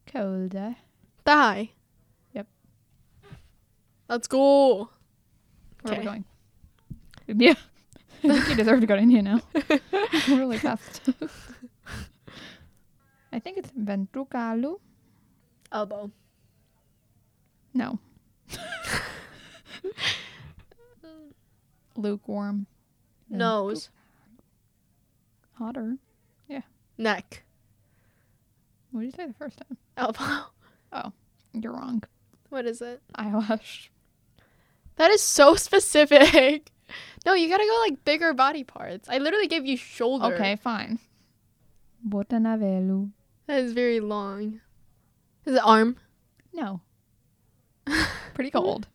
Colder. 0.06 0.76
Thigh. 1.24 1.70
Yep. 2.34 2.46
Let's 4.08 4.28
go. 4.28 4.90
Where 5.82 5.94
are 5.94 5.98
we 5.98 6.04
going? 6.04 6.24
India. 7.26 7.56
I 8.24 8.28
think 8.28 8.48
you 8.48 8.54
deserve 8.56 8.80
to 8.80 8.86
go 8.86 8.96
to 8.96 9.02
India 9.02 9.22
now. 9.22 9.40
Really 10.28 10.58
fast. 10.58 11.08
I 13.32 13.38
think 13.38 13.58
it's 13.58 13.70
ventricalu. 13.72 14.78
Elbow. 15.72 16.10
No. 17.74 17.98
Lukewarm. 21.96 22.66
Nose. 23.28 23.90
Hotter. 25.54 25.96
Yeah. 26.48 26.62
Neck. 26.98 27.44
What 28.90 29.00
did 29.00 29.06
you 29.06 29.12
say 29.12 29.26
the 29.26 29.34
first 29.34 29.58
time? 29.58 29.76
Elbow. 29.96 30.46
Oh, 30.96 31.10
you're 31.52 31.72
wrong. 31.72 32.04
What 32.50 32.66
is 32.66 32.80
it? 32.80 33.02
Eyelash. 33.16 33.90
That 34.94 35.10
is 35.10 35.20
so 35.20 35.56
specific. 35.56 36.70
No, 37.26 37.34
you 37.34 37.48
gotta 37.48 37.64
go 37.64 37.80
like 37.80 38.04
bigger 38.04 38.32
body 38.32 38.62
parts. 38.62 39.08
I 39.08 39.18
literally 39.18 39.48
gave 39.48 39.66
you 39.66 39.76
shoulder. 39.76 40.36
Okay, 40.36 40.54
fine. 40.54 41.00
Botanavelu. 42.08 43.10
That 43.48 43.58
is 43.58 43.72
very 43.72 43.98
long. 43.98 44.60
Is 45.44 45.56
it 45.56 45.62
arm? 45.64 45.96
No. 46.52 46.80
Pretty 48.34 48.50
cold. 48.50 48.88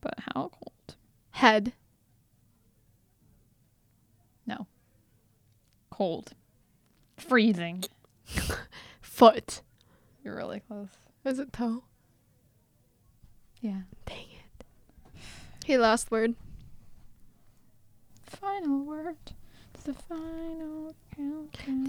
But 0.00 0.14
how 0.34 0.50
cold? 0.52 0.96
Head. 1.32 1.72
No. 4.46 4.66
Cold. 5.90 6.32
Freezing. 7.16 7.84
Foot. 9.00 9.62
You're 10.22 10.36
really 10.36 10.60
close. 10.60 10.88
Is 11.24 11.38
it 11.38 11.52
toe? 11.52 11.84
Yeah. 13.60 13.82
Dang 14.06 14.16
it. 14.18 14.64
Hey, 15.64 15.78
last 15.78 16.10
word. 16.10 16.34
Final 18.24 18.84
word. 18.84 19.16
It's 19.74 19.84
the 19.84 19.94
final 19.94 20.94
countdown. 21.16 21.88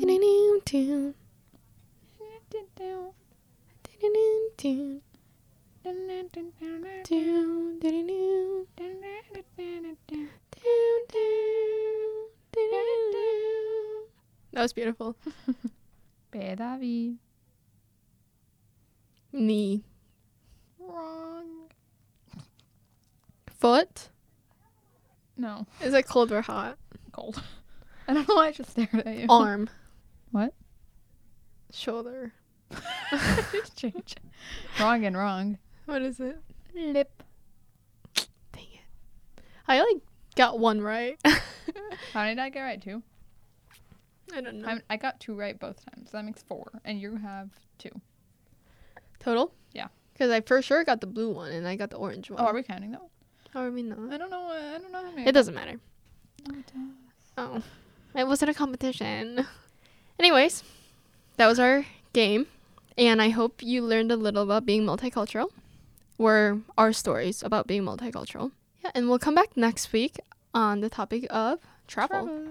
That 14.52 14.64
was 14.64 14.74
beautiful. 14.74 15.16
Pedavi. 16.34 17.16
Knee. 19.32 19.84
Wrong. 20.80 21.70
Foot. 23.48 24.10
No. 25.38 25.66
Is 25.82 25.94
it 25.94 26.08
cold 26.08 26.32
or 26.32 26.42
hot? 26.42 26.78
Cold. 27.14 27.42
I 28.08 28.14
don't 28.14 28.28
know 28.28 28.36
why 28.36 28.48
I 28.48 28.52
just 28.52 28.72
stared 28.72 28.94
at 28.94 29.18
you. 29.18 29.28
Arm. 29.30 29.70
What? 30.32 30.54
Shoulder. 31.72 32.34
Change. 33.76 34.16
Wrong 34.80 35.04
and 35.04 35.18
wrong. 35.18 35.58
What 35.90 36.04
is 36.04 36.20
it? 36.20 36.38
Lip. 36.76 37.24
Dang 38.54 38.64
it. 38.74 39.42
I 39.68 39.80
like 39.80 40.04
got 40.36 40.60
one 40.60 40.82
right. 40.82 41.20
How 42.14 42.26
did 42.26 42.38
I 42.38 42.50
get 42.50 42.62
right? 42.62 42.80
Two? 42.80 43.02
I 44.32 44.42
don't 44.42 44.62
know. 44.62 44.68
I, 44.68 44.82
I 44.92 44.98
got 44.98 45.20
two 45.20 45.34
right 45.34 45.60
both 45.60 45.84
times. 45.84 46.12
That 46.12 46.26
makes 46.26 46.44
four. 46.44 46.70
And 46.86 47.02
you 47.02 47.16
have 47.16 47.50
two. 47.80 47.90
Total? 49.20 49.52
Yeah. 49.74 49.88
Because 50.14 50.30
I 50.30 50.42
for 50.42 50.62
sure 50.62 50.84
got 50.84 51.02
the 51.02 51.08
blue 51.08 51.32
one 51.32 51.52
and 51.52 51.68
I 51.68 51.76
got 51.76 51.90
the 51.90 51.98
orange 51.98 52.30
one. 52.30 52.40
Oh, 52.40 52.46
are 52.46 52.54
we 52.54 52.62
counting 52.62 52.92
that 52.92 53.02
one? 53.02 53.10
Or 53.56 53.68
are 53.68 53.72
we 53.72 53.82
not? 53.82 53.98
I 54.12 54.18
don't 54.20 54.30
know. 54.30 54.48
uh, 54.48 54.76
I 54.76 54.78
don't 54.78 54.92
know 54.92 55.04
how. 55.04 55.28
It 55.28 55.32
doesn't 55.32 55.56
matter. 55.56 55.80
No, 56.48 56.60
it 56.60 56.68
does. 56.68 56.94
Oh. 57.36 57.64
It 58.16 58.28
wasn't 58.28 58.52
a 58.52 58.54
competition. 58.54 59.48
Anyways, 60.20 60.64
that 61.38 61.48
was 61.48 61.60
our 61.60 61.88
game. 62.14 62.46
And 62.96 63.24
I 63.24 63.30
hope 63.30 63.64
you 63.64 63.82
learned 63.82 64.12
a 64.12 64.16
little 64.18 64.44
about 64.44 64.68
being 64.68 64.86
multicultural. 64.86 65.50
Or 66.20 66.62
our 66.78 66.94
stories 66.94 67.42
about 67.42 67.66
being 67.66 67.84
multicultural. 67.84 68.52
Yeah, 68.84 68.92
and 68.94 69.10
we'll 69.10 69.20
come 69.20 69.34
back 69.34 69.58
next 69.58 69.92
week 69.92 70.20
on 70.54 70.82
the 70.82 70.90
topic 70.90 71.26
of 71.30 71.60
travel. 71.88 72.28
Travel. 72.28 72.48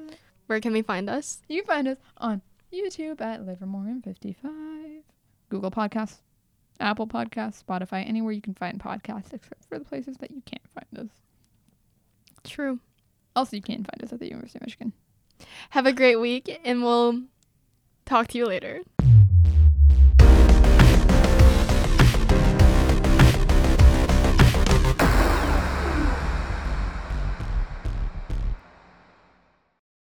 Where 0.46 0.60
can 0.60 0.72
we 0.72 0.82
find 0.82 1.08
us? 1.10 1.42
You 1.48 1.62
can 1.62 1.66
find 1.68 1.88
us 1.88 1.98
on 2.16 2.40
YouTube 2.72 3.20
at 3.20 3.42
Livermorium 3.42 4.02
55, 4.02 4.50
Google 5.50 5.70
Podcasts, 5.70 6.20
Apple 6.80 7.06
Podcasts, 7.06 7.62
Spotify, 7.62 8.08
anywhere 8.08 8.32
you 8.32 8.40
can 8.40 8.54
find 8.54 8.80
podcasts 8.80 9.34
except 9.34 9.66
for 9.68 9.78
the 9.78 9.84
places 9.84 10.16
that 10.18 10.30
you 10.30 10.42
can't 10.46 10.62
find 10.74 11.06
us. 11.06 11.12
True. 12.44 12.78
Also, 13.36 13.56
you 13.56 13.62
can 13.62 13.84
find 13.84 14.02
us 14.02 14.12
at 14.12 14.18
the 14.18 14.28
University 14.28 14.58
of 14.58 14.62
Michigan. 14.62 14.92
Have 15.70 15.86
a 15.86 15.92
great 15.92 16.16
week 16.16 16.60
and 16.64 16.82
we'll 16.82 17.22
talk 18.06 18.28
to 18.28 18.38
you 18.38 18.46
later. 18.46 18.80